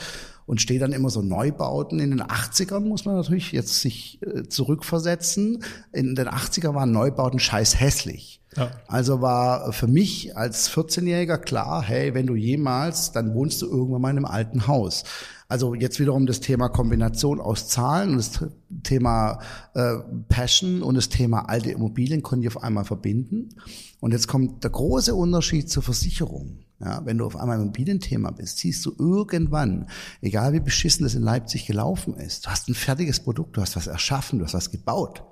[0.46, 2.00] und stehe dann immer so Neubauten.
[2.00, 5.62] In den 80ern muss man natürlich jetzt sich äh, zurückversetzen.
[5.92, 8.37] In den 80er waren Neubauten scheiß hässlich.
[8.56, 8.70] Ja.
[8.86, 14.02] Also war für mich als 14-Jähriger klar, hey, wenn du jemals, dann wohnst du irgendwann
[14.02, 15.04] mal in einem alten Haus.
[15.48, 18.44] Also jetzt wiederum das Thema Kombination aus Zahlen und das
[18.82, 19.40] Thema
[19.74, 19.94] äh,
[20.28, 23.50] Passion und das Thema alte Immobilien konnte ich auf einmal verbinden.
[24.00, 26.58] Und jetzt kommt der große Unterschied zur Versicherung.
[26.80, 29.88] Ja, wenn du auf einmal im Immobilienthema bist, siehst du irgendwann,
[30.20, 33.74] egal wie beschissen das in Leipzig gelaufen ist, du hast ein fertiges Produkt, du hast
[33.74, 35.24] was erschaffen, du hast was gebaut.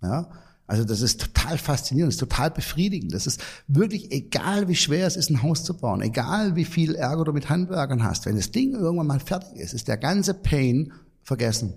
[0.00, 0.28] Ja,
[0.66, 3.12] also das ist total faszinierend, das ist total befriedigend.
[3.12, 6.94] Das ist wirklich egal, wie schwer es ist, ein Haus zu bauen, egal wie viel
[6.94, 8.24] Ärger du mit Handwerkern hast.
[8.24, 10.92] Wenn das Ding irgendwann mal fertig ist, ist der ganze Pain
[11.22, 11.74] vergessen.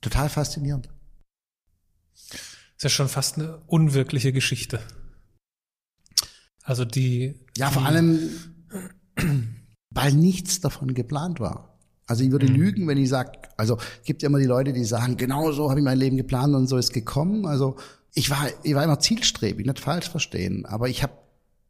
[0.00, 0.88] Total faszinierend.
[2.14, 2.40] Das
[2.78, 4.80] ist ja schon fast eine unwirkliche Geschichte.
[6.62, 7.34] Also die.
[7.56, 8.30] Ja, vor allem,
[9.90, 11.78] weil nichts davon geplant war.
[12.06, 12.54] Also ich würde mhm.
[12.54, 15.80] lügen, wenn ich sage, also gibt ja immer die Leute, die sagen, genau so habe
[15.80, 17.46] ich mein Leben geplant und so ist gekommen.
[17.46, 17.76] Also
[18.14, 21.12] ich war, ich war immer zielstrebig, nicht falsch verstehen, aber ich habe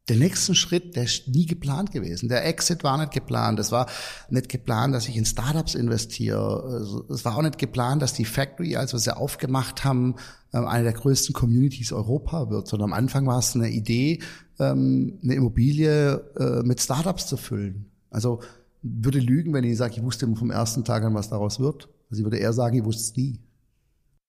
[0.09, 2.29] den nächsten Schritt, der ist nie geplant gewesen.
[2.29, 3.59] Der Exit war nicht geplant.
[3.61, 3.87] Es war
[4.31, 7.05] nicht geplant, dass ich in Startups investiere.
[7.11, 10.17] Es war auch nicht geplant, dass die Factory, als wir sie aufgemacht haben,
[10.53, 12.69] ähm, eine der größten Communities Europa wird.
[12.69, 14.21] Sondern am Anfang war es eine Idee,
[14.59, 17.91] ähm, eine Immobilie äh, mit Startups zu füllen.
[18.11, 18.41] Also
[18.83, 21.89] würde lügen, wenn ich sage, ich wusste vom ersten Tag an, was daraus wird.
[22.11, 23.41] Also ich würde eher sagen, ich wusste es nie.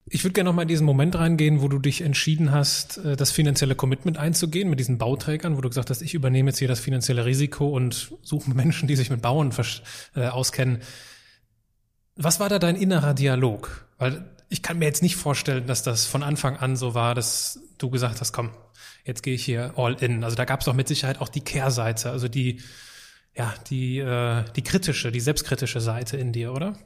[0.05, 3.15] Ich würde gerne noch mal in diesen Moment reingehen, wo du dich entschieden hast, äh,
[3.15, 6.67] das finanzielle Commitment einzugehen mit diesen Bauträgern, wo du gesagt hast, ich übernehme jetzt hier
[6.67, 9.53] das finanzielle Risiko und suche Menschen, die sich mit Bauen
[10.15, 10.79] äh, auskennen.
[12.15, 13.87] Was war da dein innerer Dialog?
[13.97, 17.61] Weil ich kann mir jetzt nicht vorstellen, dass das von Anfang an so war, dass
[17.77, 18.49] du gesagt hast, komm,
[19.05, 20.23] jetzt gehe ich hier all in.
[20.23, 22.61] Also da gab es doch mit Sicherheit auch die Kehrseite, also die,
[23.35, 26.77] ja, die, äh, die kritische, die selbstkritische Seite in dir, oder?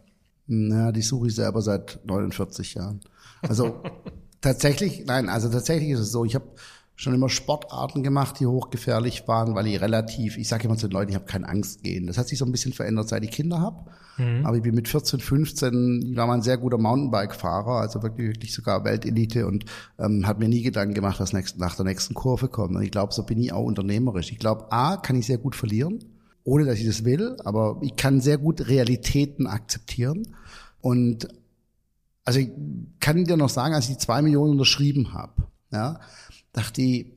[0.47, 3.01] Na, die suche ich selber seit 49 Jahren.
[3.41, 3.81] Also
[4.41, 6.45] tatsächlich, nein, also tatsächlich ist es so, ich habe
[6.95, 10.93] schon immer Sportarten gemacht, die hochgefährlich waren, weil ich relativ, ich sage immer zu den
[10.93, 12.05] Leuten, ich habe keine Angst gehen.
[12.05, 13.89] Das hat sich so ein bisschen verändert, seit ich Kinder habe.
[14.17, 14.45] Mhm.
[14.45, 18.29] Aber ich bin mit 14, 15, ich war mal ein sehr guter Mountainbike-Fahrer, also wirklich,
[18.29, 19.65] wirklich sogar Weltelite und
[19.97, 22.75] ähm, hat mir nie Gedanken gemacht, was nächst, nach der nächsten Kurve kommt.
[22.75, 24.31] Und ich glaube, so bin ich auch unternehmerisch.
[24.31, 25.99] Ich glaube, A, kann ich sehr gut verlieren,
[26.43, 30.35] ohne dass ich das will, aber ich kann sehr gut Realitäten akzeptieren.
[30.81, 31.27] Und
[32.25, 32.51] also ich
[32.99, 35.99] kann dir noch sagen, als ich die zwei Millionen unterschrieben habe, ja,
[36.51, 37.07] dachte ich,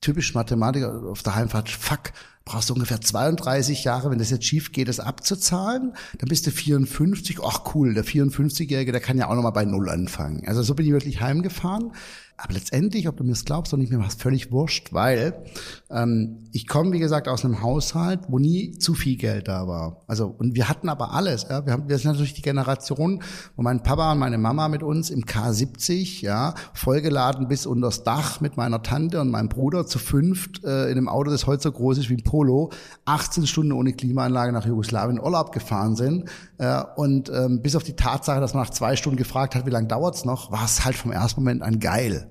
[0.00, 2.12] typisch Mathematiker auf der Heimfahrt, fuck,
[2.44, 6.50] brauchst du ungefähr 32 Jahre, wenn das jetzt schief geht, das abzuzahlen, dann bist du
[6.50, 10.42] 54, ach cool, der 54-Jährige, der kann ja auch nochmal bei Null anfangen.
[10.46, 11.92] Also so bin ich wirklich heimgefahren.
[12.36, 15.44] Aber letztendlich, ob du mir das glaubst oder nicht, mir war es völlig wurscht, weil
[15.90, 20.02] ähm, ich komme, wie gesagt, aus einem Haushalt, wo nie zu viel Geld da war.
[20.08, 21.46] Also und wir hatten aber alles.
[21.48, 23.22] Ja, wir haben, wir sind natürlich die Generation,
[23.54, 28.40] wo mein Papa und meine Mama mit uns im K70, ja, vollgeladen bis unters Dach
[28.40, 31.72] mit meiner Tante und meinem Bruder zu fünft äh, in einem Auto, das heute so
[31.72, 32.70] groß ist wie ein Polo,
[33.04, 36.28] 18 Stunden ohne Klimaanlage nach Jugoslawien Urlaub gefahren sind.
[36.62, 39.70] Äh, und ähm, bis auf die Tatsache, dass man nach zwei Stunden gefragt hat, wie
[39.70, 42.30] lange dauert's noch, war es halt vom ersten Moment an geil.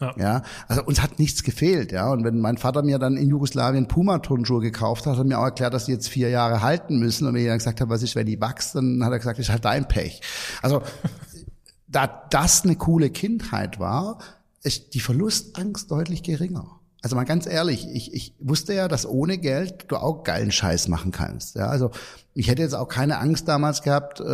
[0.00, 0.14] Ja.
[0.18, 0.42] ja.
[0.66, 2.10] also uns hat nichts gefehlt, ja.
[2.10, 5.44] Und wenn mein Vater mir dann in Jugoslawien Puma-Turnschuhe gekauft hat, hat er mir auch
[5.44, 7.28] erklärt, dass die jetzt vier Jahre halten müssen.
[7.28, 9.38] Und wenn ich dann gesagt habe, was ist, wenn die wächst, dann hat er gesagt,
[9.38, 10.20] ist halt dein Pech.
[10.62, 10.82] Also,
[11.86, 14.18] da das eine coole Kindheit war,
[14.64, 16.80] ist die Verlustangst deutlich geringer.
[17.02, 20.88] Also mal ganz ehrlich, ich, ich wusste ja, dass ohne Geld du auch geilen Scheiß
[20.88, 21.54] machen kannst.
[21.54, 21.92] Ja, also
[22.32, 24.24] ich hätte jetzt auch keine Angst damals gehabt, äh,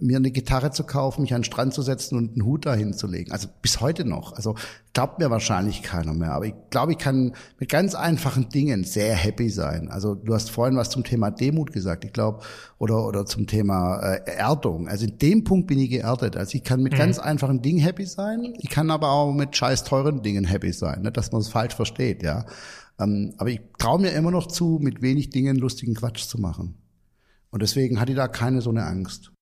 [0.00, 2.94] mir eine Gitarre zu kaufen, mich an den Strand zu setzen und einen Hut dahin
[2.94, 3.30] zu legen.
[3.30, 4.32] Also bis heute noch.
[4.32, 4.54] Also
[4.94, 6.32] glaubt mir wahrscheinlich keiner mehr.
[6.32, 9.90] Aber ich glaube, ich kann mit ganz einfachen Dingen sehr happy sein.
[9.90, 12.06] Also du hast vorhin was zum Thema Demut gesagt.
[12.06, 12.42] Ich glaube,
[12.78, 14.88] oder, oder zum Thema äh, Erdung.
[14.88, 16.38] Also in dem Punkt bin ich geerdet.
[16.38, 16.98] Also ich kann mit mhm.
[16.98, 18.54] ganz einfachen Dingen happy sein.
[18.56, 21.02] Ich kann aber auch mit scheiß teuren Dingen happy sein.
[21.02, 22.46] Nicht, dass man es falsch versteht, ja.
[22.98, 26.78] Ähm, aber ich traue mir immer noch zu, mit wenig Dingen lustigen Quatsch zu machen.
[27.56, 29.32] Und deswegen hatte ich da keine so eine Angst.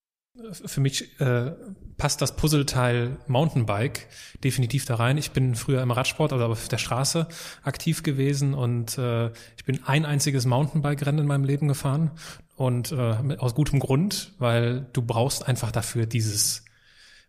[0.53, 1.51] Für mich äh,
[1.97, 4.07] passt das Puzzleteil Mountainbike
[4.41, 5.17] definitiv da rein.
[5.17, 7.27] Ich bin früher im Radsport, also auf der Straße
[7.63, 12.11] aktiv gewesen und äh, ich bin ein einziges Mountainbike-Rennen in meinem Leben gefahren
[12.55, 16.63] und äh, aus gutem Grund, weil du brauchst einfach dafür dieses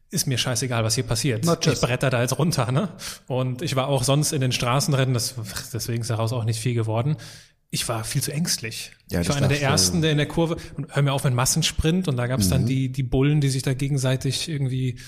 [0.09, 1.45] ist mir scheißegal, was hier passiert.
[1.45, 2.91] Ich bretter da jetzt runter, ne?
[3.27, 5.35] Und ich war auch sonst in den Straßenrennen, das,
[5.73, 7.17] deswegen ist daraus auch nicht viel geworden
[7.71, 8.93] ich war viel zu ängstlich.
[9.11, 11.35] Ja, ich war einer der ersten, der in der Kurve und hör mir auf mit
[11.35, 12.51] Massensprint und da gab es mhm.
[12.51, 14.99] dann die die Bullen, die sich da gegenseitig irgendwie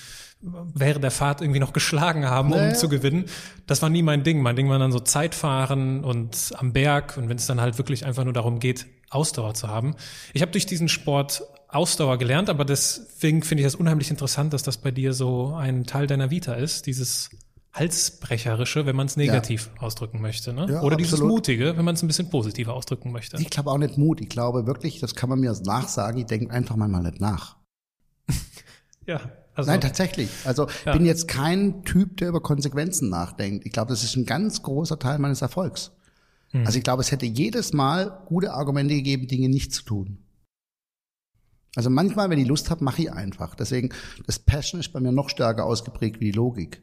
[0.41, 2.73] während der Fahrt irgendwie noch geschlagen haben, um naja.
[2.73, 3.25] zu gewinnen.
[3.67, 4.41] Das war nie mein Ding.
[4.41, 8.05] Mein Ding war dann so Zeitfahren und am Berg und wenn es dann halt wirklich
[8.05, 9.95] einfach nur darum geht, Ausdauer zu haben.
[10.33, 14.63] Ich habe durch diesen Sport Ausdauer gelernt, aber deswegen finde ich das unheimlich interessant, dass
[14.63, 17.29] das bei dir so ein Teil deiner Vita ist, dieses
[17.79, 19.81] Halsbrecherische, wenn man es negativ ja.
[19.81, 20.53] ausdrücken möchte.
[20.53, 20.61] Ne?
[20.61, 20.99] Ja, Oder absolut.
[20.99, 23.37] dieses Mutige, wenn man es ein bisschen positiver ausdrücken möchte.
[23.37, 24.19] Ich glaube auch nicht Mut.
[24.21, 27.57] Ich glaube wirklich, das kann man mir nachsagen, ich denke einfach mal nicht nach.
[29.05, 29.21] ja.
[29.55, 30.29] Also, Nein, tatsächlich.
[30.45, 30.93] Also ja.
[30.93, 33.65] bin jetzt kein Typ, der über Konsequenzen nachdenkt.
[33.65, 35.91] Ich glaube, das ist ein ganz großer Teil meines Erfolgs.
[36.51, 36.65] Hm.
[36.65, 40.23] Also ich glaube, es hätte jedes Mal gute Argumente gegeben, Dinge nicht zu tun.
[41.75, 43.55] Also manchmal, wenn ich Lust habe, mache ich einfach.
[43.55, 43.89] Deswegen,
[44.25, 46.81] das Passion ist bei mir noch stärker ausgeprägt wie die Logik.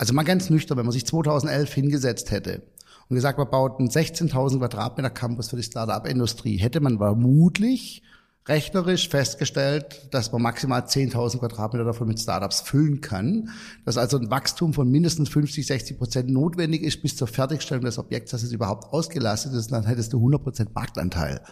[0.00, 2.62] Also mal ganz nüchtern, wenn man sich 2011 hingesetzt hätte
[3.10, 8.02] und gesagt, man baut einen 16.000 Quadratmeter Campus für die Startup-Industrie, hätte man vermutlich
[8.48, 13.50] rechnerisch festgestellt, dass man maximal 10.000 Quadratmeter davon mit Startups füllen kann,
[13.84, 17.98] dass also ein Wachstum von mindestens 50, 60 Prozent notwendig ist bis zur Fertigstellung des
[17.98, 21.42] Objekts, dass es überhaupt ausgelastet ist, dann hättest du 100 Prozent Marktanteil.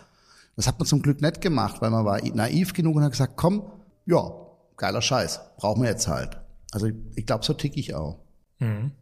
[0.56, 3.34] Das hat man zum Glück nicht gemacht, weil man war naiv genug und hat gesagt,
[3.36, 3.70] komm,
[4.06, 4.32] ja,
[4.78, 6.40] geiler Scheiß, brauchen wir jetzt halt.
[6.70, 8.16] Also ich, ich glaube, so tick ich auch.
[8.58, 8.92] Mhm.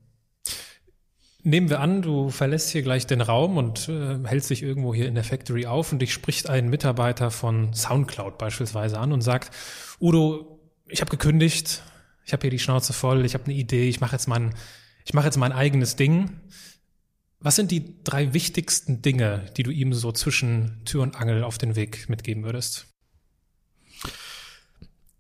[1.42, 5.07] Nehmen wir an, du verlässt hier gleich den Raum und äh, hältst dich irgendwo hier
[5.07, 9.54] in der Factory auf und dich spricht ein Mitarbeiter von SoundCloud beispielsweise an und sagt,
[10.00, 11.82] Udo, ich habe gekündigt,
[12.24, 14.54] ich habe hier die Schnauze voll, ich habe eine Idee, ich mache jetzt mein,
[15.04, 16.40] ich mache jetzt mein eigenes Ding.
[17.38, 21.59] Was sind die drei wichtigsten Dinge, die du ihm so zwischen Tür und Angel auf
[21.59, 22.88] den Weg mitgeben würdest?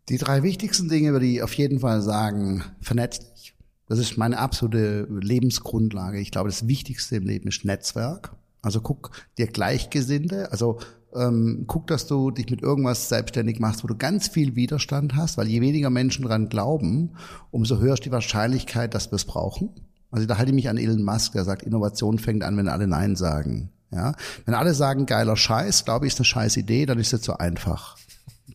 [0.08, 3.54] Die drei wichtigsten Dinge würde ich auf jeden Fall sagen, vernetzt
[3.88, 6.18] das ist meine absolute Lebensgrundlage.
[6.18, 8.32] Ich glaube, das Wichtigste im Leben ist Netzwerk.
[8.62, 10.78] Also guck dir Gleichgesinnte, also
[11.14, 15.38] ähm, guck, dass du dich mit irgendwas selbstständig machst, wo du ganz viel Widerstand hast,
[15.38, 17.12] weil je weniger Menschen dran glauben,
[17.50, 19.70] umso höher ist die Wahrscheinlichkeit, dass wir es brauchen.
[20.10, 22.86] Also da halte ich mich an Elon Musk, der sagt, Innovation fängt an, wenn alle
[22.86, 23.70] Nein sagen.
[23.92, 24.14] Ja,
[24.44, 27.38] wenn alle sagen, geiler Scheiß, glaube ich, ist eine scheiß Idee, dann ist es zu
[27.38, 27.96] einfach.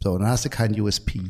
[0.04, 1.22] So, dann hast du keinen USP.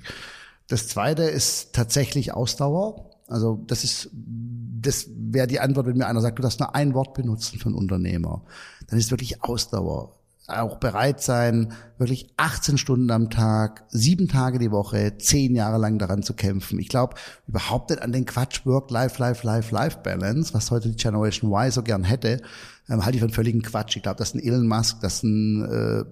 [0.67, 3.10] Das zweite ist tatsächlich Ausdauer.
[3.31, 6.93] Also das ist, das wäre die Antwort, wenn mir einer sagt, du darfst nur ein
[6.93, 8.43] Wort benutzen für einen Unternehmer.
[8.87, 10.17] Dann ist wirklich Ausdauer.
[10.47, 15.97] Auch bereit sein, wirklich 18 Stunden am Tag, sieben Tage die Woche, zehn Jahre lang
[15.97, 16.77] daran zu kämpfen.
[16.79, 17.15] Ich glaube
[17.47, 21.51] überhaupt nicht an den Quatsch Work, Life, Life, Life, Life Balance, was heute die Generation
[21.51, 22.41] Y so gern hätte,
[22.89, 23.95] ähm, halte ich für einen völligen Quatsch.
[23.95, 26.03] Ich glaube, das ist ein Elon Musk, das ist ein äh,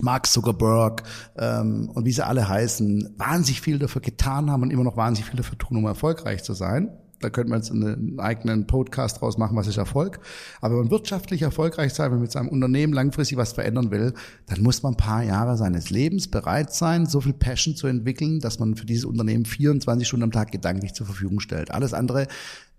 [0.00, 1.02] Mark Zuckerberg
[1.36, 5.30] ähm, und wie sie alle heißen, wahnsinnig viel dafür getan haben und immer noch wahnsinnig
[5.30, 6.90] viel dafür tun, um erfolgreich zu sein.
[7.20, 10.20] Da könnte man jetzt einen eigenen Podcast draus machen, was ist Erfolg.
[10.60, 14.12] Aber wenn man wirtschaftlich erfolgreich sein will, mit seinem Unternehmen langfristig was verändern will,
[14.46, 18.40] dann muss man ein paar Jahre seines Lebens bereit sein, so viel Passion zu entwickeln,
[18.40, 21.70] dass man für dieses Unternehmen 24 Stunden am Tag gedanklich zur Verfügung stellt.
[21.70, 22.26] Alles andere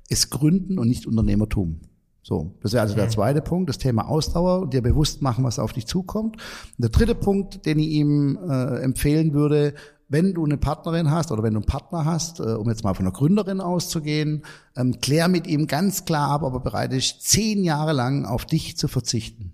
[0.07, 1.81] ist Gründen und nicht Unternehmertum.
[2.27, 5.59] So, das wäre also der zweite Punkt, das Thema Ausdauer und dir bewusst machen, was
[5.59, 6.35] auf dich zukommt.
[6.35, 9.73] Und der dritte Punkt, den ich ihm äh, empfehlen würde,
[10.09, 12.93] wenn du eine Partnerin hast oder wenn du einen Partner hast, äh, um jetzt mal
[12.95, 14.43] von einer Gründerin auszugehen,
[14.75, 18.75] ähm, klär mit ihm ganz klar ab, aber bereit ist, zehn Jahre lang auf dich
[18.75, 19.53] zu verzichten.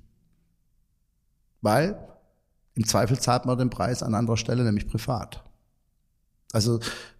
[1.61, 1.95] Weil
[2.73, 5.43] im Zweifel zahlt man den Preis an anderer Stelle, nämlich privat.
[6.53, 6.79] Also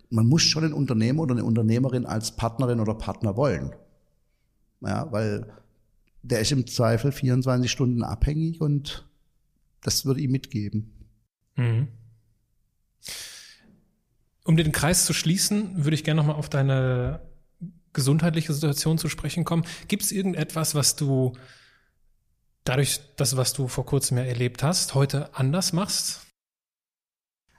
[0.09, 3.75] man muss schon einen Unternehmer oder eine Unternehmerin als Partnerin oder Partner wollen.
[4.83, 5.51] Ja, weil
[6.21, 9.07] der ist im Zweifel 24 Stunden abhängig und
[9.81, 10.93] das würde ich mitgeben.
[11.55, 11.87] Mhm.
[14.45, 17.21] Um den Kreis zu schließen, würde ich gerne nochmal auf deine
[17.93, 19.63] gesundheitliche Situation zu sprechen kommen.
[19.87, 21.33] Gibt es irgendetwas, was du
[22.63, 26.21] dadurch, das, was du vor kurzem ja erlebt hast, heute anders machst?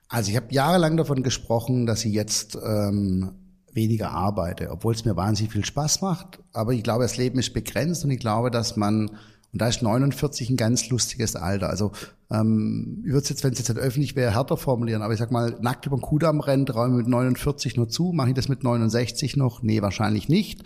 [0.09, 3.44] Also ich habe jahrelang davon gesprochen, dass ich jetzt ähm,
[3.75, 6.41] weniger arbeite, obwohl es mir wahnsinnig viel Spaß macht.
[6.53, 9.83] Aber ich glaube, das Leben ist begrenzt und ich glaube, dass man, und da ist
[9.83, 11.69] 49 ein ganz lustiges Alter.
[11.69, 11.93] Also
[12.31, 15.19] ähm, ich würde es jetzt, wenn es jetzt nicht öffentlich wäre, härter formulieren, aber ich
[15.19, 18.49] sag mal, nackt über den Kudamm rennen, räume mit 49 nur zu, mache ich das
[18.49, 19.63] mit 69 noch?
[19.63, 20.63] Nee, wahrscheinlich nicht.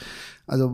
[0.46, 0.72] Also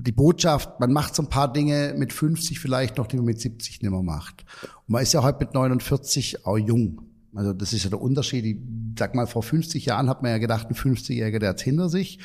[0.00, 3.40] die Botschaft, man macht so ein paar Dinge mit 50 vielleicht noch, die man mit
[3.40, 4.44] 70 nicht mehr macht.
[4.62, 7.07] Und man ist ja heute mit 49 auch jung.
[7.34, 8.44] Also das ist ja der Unterschied.
[8.44, 8.56] Ich
[8.98, 12.18] sag mal, vor 50 Jahren hat man ja gedacht, ein 50-Jähriger, der hat's hinter sich.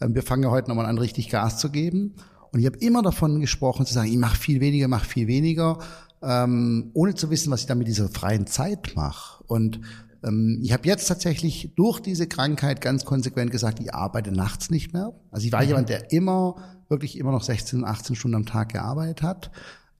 [0.00, 2.14] Ähm, wir fangen ja heute nochmal an, richtig Gas zu geben.
[2.52, 5.78] Und ich habe immer davon gesprochen, zu sagen, ich mache viel weniger, mache viel weniger,
[6.22, 9.44] ähm, ohne zu wissen, was ich dann mit dieser freien Zeit mache.
[9.44, 9.80] Und
[10.24, 14.92] ähm, ich habe jetzt tatsächlich durch diese Krankheit ganz konsequent gesagt, ich arbeite nachts nicht
[14.92, 15.12] mehr.
[15.30, 15.68] Also ich war mhm.
[15.68, 16.56] jemand, der immer,
[16.88, 19.50] wirklich immer noch 16, 18 Stunden am Tag gearbeitet hat.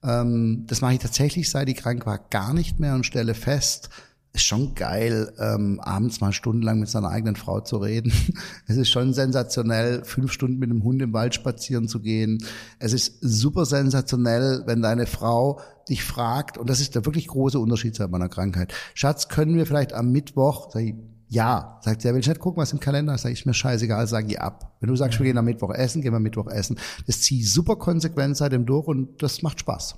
[0.03, 3.89] Ähm, das mache ich tatsächlich, seit ich krank war, gar nicht mehr und stelle fest,
[4.33, 8.11] ist schon geil, ähm, abends mal stundenlang mit seiner eigenen Frau zu reden.
[8.67, 12.37] Es ist schon sensationell, fünf Stunden mit dem Hund im Wald spazieren zu gehen.
[12.77, 15.59] Es ist super sensationell, wenn deine Frau
[15.89, 18.73] dich fragt, und das ist der wirklich große Unterschied seit meiner Krankheit.
[18.93, 20.95] Schatz, können wir vielleicht am Mittwoch, sag ich,
[21.27, 23.45] ja, sagt sie, ja, will ich nicht gucken, was im Kalender ist, sag ich, ist
[23.45, 24.75] mir scheißegal, sag ich ab.
[24.79, 26.77] Wenn du sagst, wir gehen am Mittwoch essen, gehen wir am Mittwoch essen.
[27.07, 29.95] Das zieht super konsequent seitdem durch und das macht Spaß.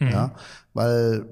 [0.00, 0.08] Mhm.
[0.08, 0.34] Ja,
[0.72, 1.26] weil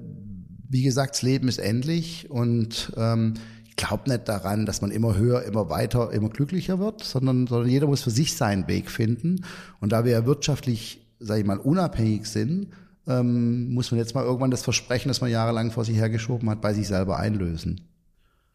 [0.73, 3.35] wie gesagt, das Leben ist endlich und ähm,
[3.69, 7.69] ich glaube nicht daran, dass man immer höher, immer weiter, immer glücklicher wird, sondern, sondern
[7.69, 9.45] jeder muss für sich seinen Weg finden.
[9.79, 12.69] Und da wir ja wirtschaftlich, sage ich mal, unabhängig sind,
[13.07, 16.61] ähm, muss man jetzt mal irgendwann das Versprechen, das man jahrelang vor sich hergeschoben hat,
[16.61, 17.81] bei sich selber einlösen.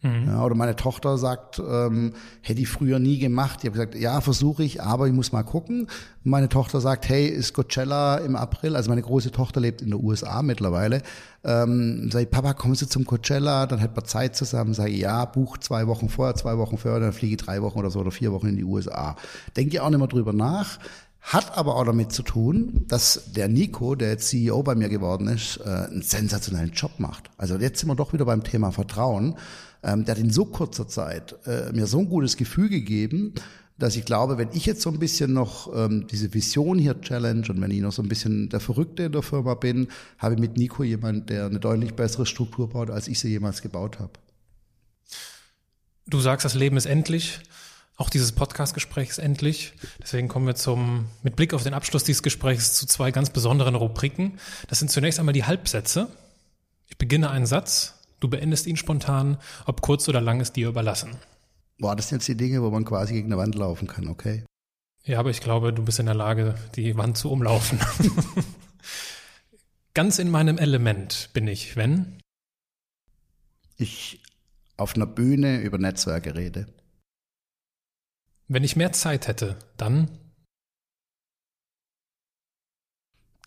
[0.00, 0.28] Mhm.
[0.28, 3.60] Ja, oder meine Tochter sagt, ähm, hätte ich früher nie gemacht.
[3.60, 5.88] Ich habe gesagt, ja, versuche ich, aber ich muss mal gucken.
[6.22, 8.76] Meine Tochter sagt, hey, ist Coachella im April?
[8.76, 11.02] Also meine große Tochter lebt in den USA mittlerweile.
[11.42, 13.66] Ähm, sag ich, Papa, kommst du zum Coachella?
[13.66, 14.72] Dann hätten wir Zeit zusammen.
[14.72, 17.78] Sag ich, ja, buch zwei Wochen vorher, zwei Wochen vorher, dann fliege ich drei Wochen
[17.80, 19.16] oder so oder vier Wochen in die USA.
[19.56, 20.78] Denke ich auch nicht mehr drüber nach.
[21.20, 25.26] Hat aber auch damit zu tun, dass der Nico, der jetzt CEO bei mir geworden
[25.26, 27.30] ist, äh, einen sensationellen Job macht.
[27.36, 29.34] Also jetzt sind wir doch wieder beim Thema Vertrauen
[29.82, 33.34] ähm, der hat in so kurzer Zeit äh, mir so ein gutes Gefühl gegeben,
[33.78, 37.46] dass ich glaube, wenn ich jetzt so ein bisschen noch ähm, diese Vision hier challenge
[37.48, 40.40] und wenn ich noch so ein bisschen der Verrückte in der Firma bin, habe ich
[40.40, 44.12] mit Nico jemand, der eine deutlich bessere Struktur baut, als ich sie jemals gebaut habe.
[46.06, 47.38] Du sagst, das Leben ist endlich.
[47.96, 49.74] Auch dieses Podcast-Gespräch ist endlich.
[50.00, 53.74] Deswegen kommen wir zum, mit Blick auf den Abschluss dieses Gesprächs zu zwei ganz besonderen
[53.74, 54.38] Rubriken.
[54.68, 56.08] Das sind zunächst einmal die Halbsätze.
[56.86, 61.16] Ich beginne einen Satz, Du beendest ihn spontan, ob kurz oder lang ist dir überlassen.
[61.78, 64.44] Boah, das sind jetzt die Dinge, wo man quasi gegen eine Wand laufen kann, okay?
[65.04, 67.78] Ja, aber ich glaube, du bist in der Lage, die Wand zu umlaufen.
[69.94, 72.20] Ganz in meinem Element bin ich, wenn?
[73.76, 74.22] Ich
[74.76, 76.66] auf einer Bühne über Netzwerke rede.
[78.48, 80.10] Wenn ich mehr Zeit hätte, dann?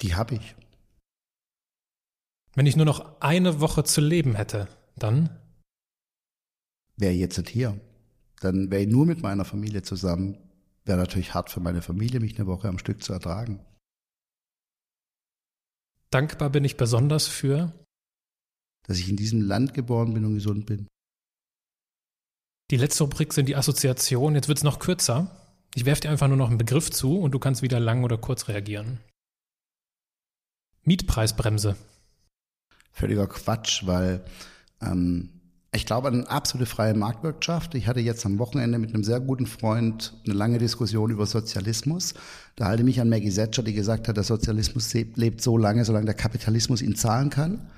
[0.01, 0.55] Die habe ich.
[2.53, 5.29] Wenn ich nur noch eine Woche zu leben hätte, dann?
[6.97, 7.79] Wäre jetzt nicht hier.
[8.41, 10.37] Dann wäre ich nur mit meiner Familie zusammen.
[10.83, 13.65] Wäre natürlich hart für meine Familie, mich eine Woche am Stück zu ertragen.
[16.09, 17.71] Dankbar bin ich besonders für,
[18.83, 20.87] dass ich in diesem Land geboren bin und gesund bin.
[22.69, 24.35] Die letzte Rubrik sind die Assoziationen.
[24.35, 25.37] Jetzt wird es noch kürzer.
[25.75, 28.17] Ich werfe dir einfach nur noch einen Begriff zu und du kannst wieder lang oder
[28.17, 28.99] kurz reagieren.
[30.83, 31.77] Mietpreisbremse
[32.91, 34.21] völliger Quatsch, weil
[34.81, 35.29] ähm,
[35.73, 37.75] ich glaube an eine absolute freie Marktwirtschaft.
[37.75, 42.13] Ich hatte jetzt am Wochenende mit einem sehr guten Freund eine lange Diskussion über Sozialismus.
[42.57, 45.85] Da halte ich mich an Maggie Thatcher, die gesagt hat, der Sozialismus lebt so lange,
[45.85, 47.69] solange der Kapitalismus ihn zahlen kann.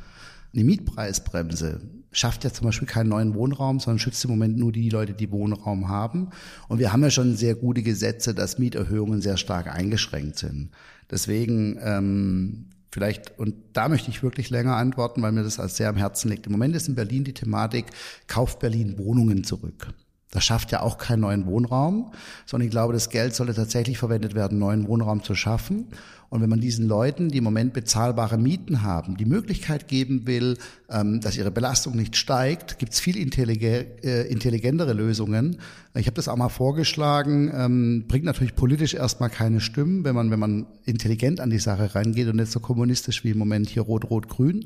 [0.53, 4.89] Eine Mietpreisbremse schafft ja zum Beispiel keinen neuen Wohnraum, sondern schützt im Moment nur die
[4.89, 6.30] Leute, die Wohnraum haben.
[6.68, 10.70] Und wir haben ja schon sehr gute Gesetze, dass Mieterhöhungen sehr stark eingeschränkt sind.
[11.09, 15.89] Deswegen ähm, Vielleicht, und da möchte ich wirklich länger antworten, weil mir das als sehr
[15.89, 16.46] am Herzen liegt.
[16.46, 17.86] Im Moment ist in Berlin die Thematik,
[18.28, 19.88] kauft Berlin Wohnungen zurück.
[20.34, 22.12] Das schafft ja auch keinen neuen Wohnraum,
[22.48, 25.90] sondern ich glaube, das Geld sollte tatsächlich verwendet werden, neuen Wohnraum zu schaffen.
[26.30, 30.58] Und wenn man diesen Leuten, die im Moment bezahlbare Mieten haben, die Möglichkeit geben will,
[30.90, 35.58] ähm, dass ihre Belastung nicht steigt, gibt es viel äh, intelligentere Lösungen.
[35.94, 40.32] Ich habe das auch mal vorgeschlagen, ähm, bringt natürlich politisch erstmal keine Stimmen, wenn man,
[40.32, 43.84] wenn man intelligent an die Sache reingeht und nicht so kommunistisch wie im Moment hier
[43.84, 44.66] Rot-Rot-Grün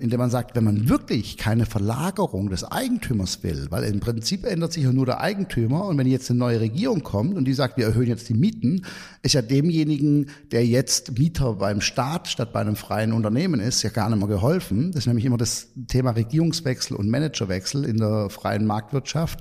[0.00, 4.72] indem man sagt, wenn man wirklich keine Verlagerung des Eigentümers will, weil im Prinzip ändert
[4.72, 7.76] sich ja nur der Eigentümer und wenn jetzt eine neue Regierung kommt und die sagt,
[7.76, 8.84] wir erhöhen jetzt die Mieten,
[9.22, 13.90] ist ja demjenigen, der jetzt Mieter beim Staat statt bei einem freien Unternehmen ist, ja
[13.90, 14.92] gar nicht mehr geholfen.
[14.92, 19.40] Das ist nämlich immer das Thema Regierungswechsel und Managerwechsel in der freien Marktwirtschaft.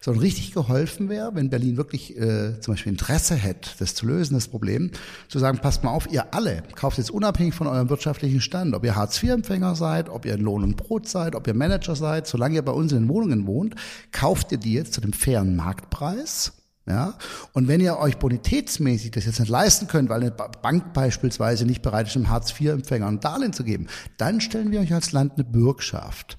[0.00, 4.32] Sondern richtig geholfen wäre, wenn Berlin wirklich äh, zum Beispiel Interesse hätte, das zu lösen,
[4.34, 4.90] das Problem,
[5.28, 8.84] zu sagen, passt mal auf, ihr alle, kauft jetzt unabhängig von eurem wirtschaftlichen Stand, ob
[8.84, 12.26] ihr Hartz-IV-Empfänger seid, seid, ob ihr in Lohn und Brot seid, ob ihr Manager seid,
[12.26, 13.74] solange ihr bei uns in den Wohnungen wohnt,
[14.12, 16.52] kauft ihr die jetzt zu dem fairen Marktpreis.
[16.86, 17.18] Ja,
[17.52, 21.82] und wenn ihr euch bonitätsmäßig das jetzt nicht leisten könnt, weil eine Bank beispielsweise nicht
[21.82, 23.86] bereit ist, einem Hartz-IV-Empfänger ein Darlehen zu geben,
[24.16, 26.38] dann stellen wir euch als Land eine Bürgschaft.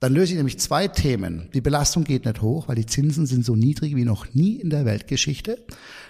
[0.00, 1.50] Dann löse ich nämlich zwei Themen.
[1.54, 4.70] Die Belastung geht nicht hoch, weil die Zinsen sind so niedrig wie noch nie in
[4.70, 5.64] der Weltgeschichte.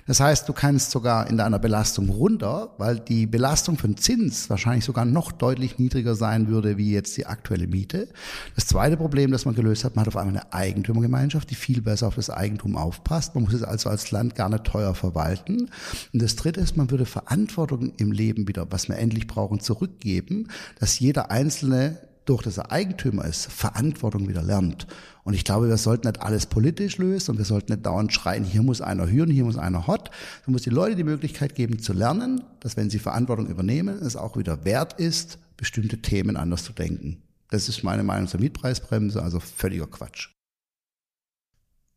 [0.07, 4.85] Das heißt, du kannst sogar in deiner Belastung runter, weil die Belastung den Zins wahrscheinlich
[4.85, 8.09] sogar noch deutlich niedriger sein würde wie jetzt die aktuelle Miete.
[8.57, 11.83] Das zweite Problem, das man gelöst hat, man hat auf einmal eine Eigentümergemeinschaft, die viel
[11.83, 13.35] besser auf das Eigentum aufpasst.
[13.35, 15.71] Man muss es also als Land gar nicht teuer verwalten.
[16.13, 20.49] Und das dritte ist, man würde Verantwortung im Leben wieder, was wir endlich brauchen, zurückgeben,
[20.81, 24.87] dass jeder Einzelne durch dass er Eigentümer ist, Verantwortung wieder lernt.
[25.25, 28.45] Und ich glaube, wir sollten nicht alles politisch lösen und wir sollten nicht dauernd schreien,
[28.45, 30.11] hier muss einer hören, hier muss einer hot.
[30.47, 34.17] Man muss die Leute die Möglichkeit geben zu lernen, dass wenn sie Verantwortung übernehmen, es
[34.17, 37.23] auch wieder wert ist, bestimmte Themen anders zu denken.
[37.51, 40.31] Das ist meine Meinung zur Mietpreisbremse, also völliger Quatsch.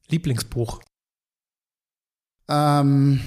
[0.10, 0.82] Lieblingsbuch?
[2.48, 3.22] Ähm,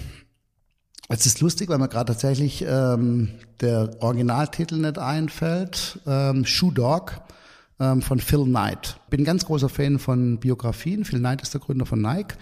[1.08, 3.30] es ist lustig, weil mir gerade tatsächlich ähm,
[3.60, 6.00] der Originaltitel nicht einfällt.
[6.06, 7.20] Ähm, Shoe Dog
[7.80, 9.00] ähm, von Phil Knight.
[9.08, 11.04] Bin ganz großer Fan von Biografien.
[11.04, 12.36] Phil Knight ist der Gründer von Nike.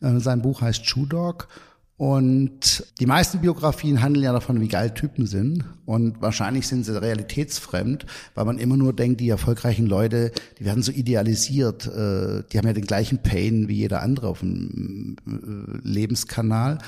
[0.00, 1.48] Äh, sein Buch heißt Shoe Dog.
[1.96, 5.64] Und die meisten Biografien handeln ja davon, wie geil Typen sind.
[5.84, 10.30] Und wahrscheinlich sind sie realitätsfremd, weil man immer nur denkt, die erfolgreichen Leute,
[10.60, 11.86] die werden so idealisiert.
[11.86, 16.78] Äh, die haben ja den gleichen Pain wie jeder andere auf dem äh, Lebenskanal.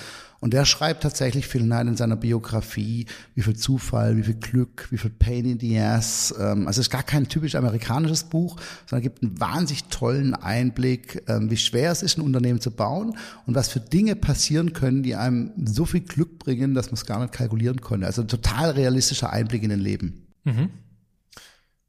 [0.40, 4.88] Und der schreibt tatsächlich viel hinein in seiner Biografie, wie viel Zufall, wie viel Glück,
[4.90, 6.34] wie viel Pain in the Ass.
[6.38, 8.56] Ähm, also es ist gar kein typisch amerikanisches Buch,
[8.86, 13.16] sondern gibt einen wahnsinnig tollen Einblick, ähm, wie schwer es ist, ein Unternehmen zu bauen
[13.46, 17.04] und was für Dinge passieren können, die einem so viel Glück bringen, dass man es
[17.04, 18.06] gar nicht kalkulieren konnte.
[18.06, 20.26] Also ein total realistischer Einblick in den Leben.
[20.44, 20.70] Mhm.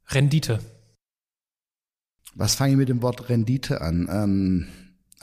[0.08, 0.58] Rendite.
[2.34, 4.08] Was fange ich mit dem Wort Rendite an?
[4.10, 4.66] Ähm,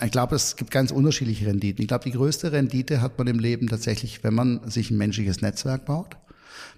[0.02, 1.82] ich glaube, es gibt ganz unterschiedliche Renditen.
[1.82, 5.42] Ich glaube, die größte Rendite hat man im Leben tatsächlich, wenn man sich ein menschliches
[5.42, 6.18] Netzwerk baut,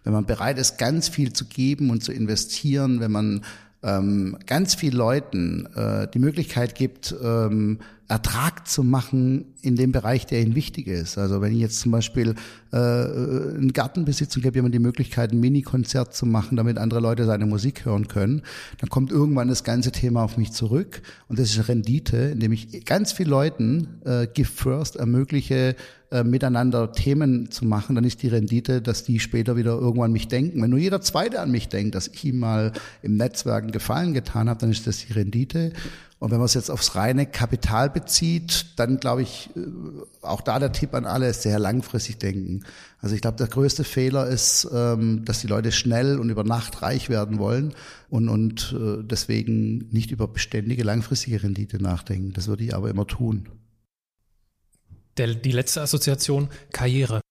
[0.03, 3.43] wenn man bereit ist, ganz viel zu geben und zu investieren, wenn man
[3.83, 7.79] ähm, ganz vielen Leuten äh, die Möglichkeit gibt, ähm,
[8.11, 11.17] Ertrag zu machen in dem Bereich, der ihnen wichtig ist.
[11.17, 12.35] Also wenn ich jetzt zum Beispiel
[12.73, 17.25] äh, einen Garten besitze gebe jemand die Möglichkeit, ein Mini-Konzert zu machen, damit andere Leute
[17.25, 18.41] seine Musik hören können,
[18.79, 22.83] dann kommt irgendwann das ganze Thema auf mich zurück und das ist Rendite, indem ich
[22.83, 25.77] ganz vielen Leuten äh, Gift First ermögliche,
[26.11, 30.27] äh, miteinander Themen zu machen, dann ist die Rendite, dass die später wieder irgendwann mich
[30.27, 30.61] denken.
[30.61, 34.13] Wenn nur jeder Zweite an mich denkt, dass ich ihm mal im Netzwerk einen Gefallen
[34.13, 35.71] getan habe, dann ist das die Rendite.
[36.19, 39.61] Und wenn man es jetzt aufs reine Kapital bezieht, dann glaube ich, äh,
[40.21, 42.65] auch da der Tipp an alle, sehr langfristig denken.
[42.99, 46.81] Also ich glaube, der größte Fehler ist, ähm, dass die Leute schnell und über Nacht
[46.81, 47.73] reich werden wollen
[48.09, 52.33] und, und äh, deswegen nicht über beständige langfristige Rendite nachdenken.
[52.33, 53.47] Das würde ich aber immer tun.
[55.21, 57.21] Der, die letzte Assoziation, Karriere.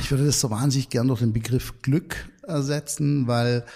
[0.00, 3.66] Ich würde das so wahnsinnig gern durch den Begriff Glück ersetzen, weil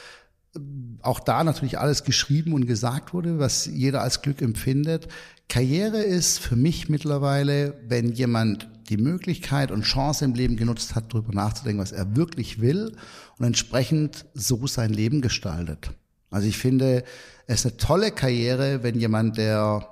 [1.03, 5.09] auch da natürlich alles geschrieben und gesagt wurde, was jeder als Glück empfindet.
[5.51, 11.13] Karriere ist für mich mittlerweile, wenn jemand die Möglichkeit und Chance im Leben genutzt hat,
[11.13, 12.97] darüber nachzudenken, was er wirklich will
[13.37, 15.91] und entsprechend so sein Leben gestaltet.
[16.31, 17.05] Also ich finde,
[17.47, 19.87] es ist eine tolle Karriere, wenn jemand, der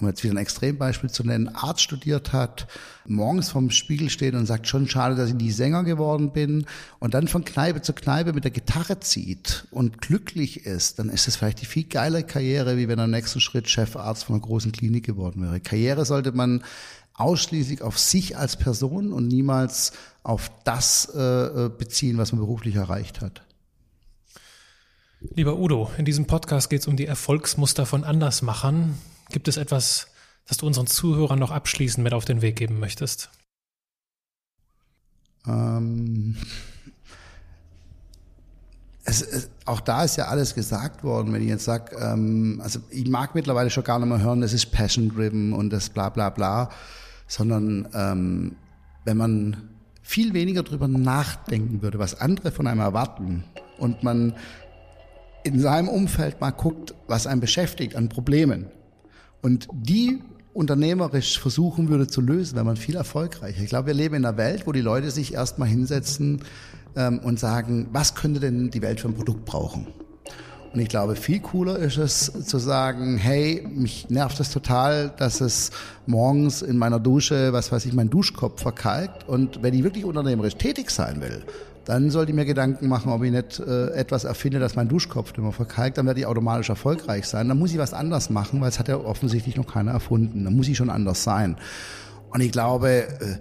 [0.00, 2.66] um jetzt wieder ein Extrembeispiel zu nennen, Arzt studiert hat,
[3.06, 6.66] morgens vorm Spiegel steht und sagt, schon schade, dass ich nie Sänger geworden bin
[6.98, 11.26] und dann von Kneipe zu Kneipe mit der Gitarre zieht und glücklich ist, dann ist
[11.26, 14.44] das vielleicht die viel geile Karriere, wie wenn er im nächsten Schritt Chefarzt von einer
[14.44, 15.60] großen Klinik geworden wäre.
[15.60, 16.64] Karriere sollte man
[17.14, 19.92] ausschließlich auf sich als Person und niemals
[20.22, 23.42] auf das äh, beziehen, was man beruflich erreicht hat.
[25.34, 28.98] Lieber Udo, in diesem Podcast geht es um die Erfolgsmuster von Andersmachern.
[29.32, 30.08] Gibt es etwas,
[30.46, 33.30] das du unseren Zuhörern noch abschließend mit auf den Weg geben möchtest?
[35.46, 36.36] Ähm,
[39.04, 42.80] es, es, auch da ist ja alles gesagt worden, wenn ich jetzt sage, ähm, also
[42.90, 46.30] ich mag mittlerweile schon gar nicht mehr hören, das ist passion-driven und das bla bla
[46.30, 46.68] bla,
[47.26, 48.56] sondern ähm,
[49.04, 49.68] wenn man
[50.02, 53.44] viel weniger drüber nachdenken würde, was andere von einem erwarten
[53.78, 54.34] und man
[55.42, 58.70] in seinem Umfeld mal guckt, was einen beschäftigt an Problemen
[59.42, 60.20] und die
[60.54, 63.62] unternehmerisch versuchen würde zu lösen, wäre man viel erfolgreicher.
[63.62, 66.42] Ich glaube, wir leben in einer Welt, wo die Leute sich erstmal hinsetzen
[66.96, 69.86] ähm, und sagen, was könnte denn die Welt für ein Produkt brauchen?
[70.72, 75.42] Und ich glaube, viel cooler ist es zu sagen, hey, mich nervt es total, dass
[75.42, 75.70] es
[76.06, 79.28] morgens in meiner Dusche, was weiß ich, mein Duschkopf verkalkt.
[79.28, 81.44] Und wenn ich wirklich unternehmerisch tätig sein will,
[81.84, 85.36] dann sollte ich mir Gedanken machen, ob ich nicht äh, etwas erfinde, dass mein Duschkopf
[85.36, 87.48] immer verkalkt, dann werde ich automatisch erfolgreich sein.
[87.48, 90.44] Dann muss ich was anders machen, weil es hat ja offensichtlich noch keiner erfunden.
[90.44, 91.56] Dann muss ich schon anders sein.
[92.30, 93.36] Und ich glaube, äh,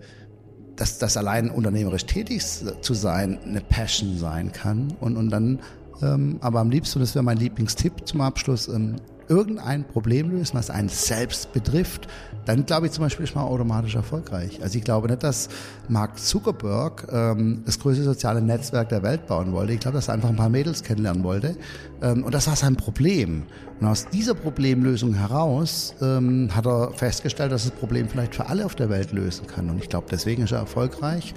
[0.75, 4.93] dass das allein unternehmerisch tätig zu sein eine Passion sein kann.
[4.99, 5.59] Und, und dann
[6.01, 8.95] ähm, aber am liebsten, das wäre mein Lieblingstipp zum Abschluss, ähm,
[9.31, 12.07] irgendein Problem lösen, was einen selbst betrifft,
[12.45, 14.61] dann glaube ich zum Beispiel ist man automatisch erfolgreich.
[14.61, 15.47] Also ich glaube nicht, dass
[15.87, 19.71] Mark Zuckerberg ähm, das größte soziale Netzwerk der Welt bauen wollte.
[19.71, 21.55] Ich glaube, dass er einfach ein paar Mädels kennenlernen wollte.
[22.01, 23.43] Ähm, und das war sein Problem.
[23.79, 28.65] Und aus dieser Problemlösung heraus ähm, hat er festgestellt, dass das Problem vielleicht für alle
[28.65, 29.69] auf der Welt lösen kann.
[29.69, 31.33] Und ich glaube, deswegen ist er erfolgreich,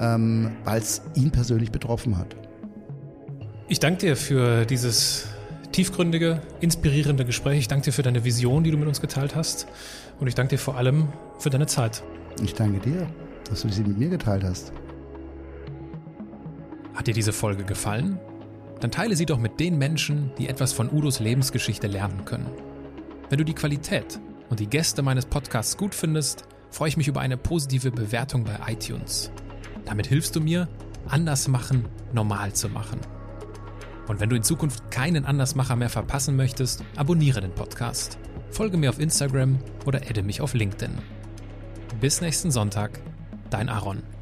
[0.00, 2.34] ähm, weil es ihn persönlich betroffen hat.
[3.68, 5.26] Ich danke dir für dieses
[5.74, 7.58] tiefgründige, inspirierende Gespräch.
[7.58, 9.66] Ich danke dir für deine Vision, die du mit uns geteilt hast.
[10.20, 11.08] Und ich danke dir vor allem
[11.40, 12.04] für deine Zeit.
[12.42, 13.08] Ich danke dir,
[13.48, 14.72] dass du sie mit mir geteilt hast.
[16.94, 18.20] Hat dir diese Folge gefallen?
[18.78, 22.46] Dann teile sie doch mit den Menschen, die etwas von Udos Lebensgeschichte lernen können.
[23.28, 24.20] Wenn du die Qualität
[24.50, 28.72] und die Gäste meines Podcasts gut findest, freue ich mich über eine positive Bewertung bei
[28.72, 29.32] iTunes.
[29.86, 30.68] Damit hilfst du mir,
[31.08, 33.00] anders machen normal zu machen.
[34.06, 38.18] Und wenn du in Zukunft keinen Andersmacher mehr verpassen möchtest, abonniere den Podcast,
[38.50, 40.92] folge mir auf Instagram oder adde mich auf LinkedIn.
[42.00, 43.00] Bis nächsten Sonntag,
[43.50, 44.13] dein Aaron.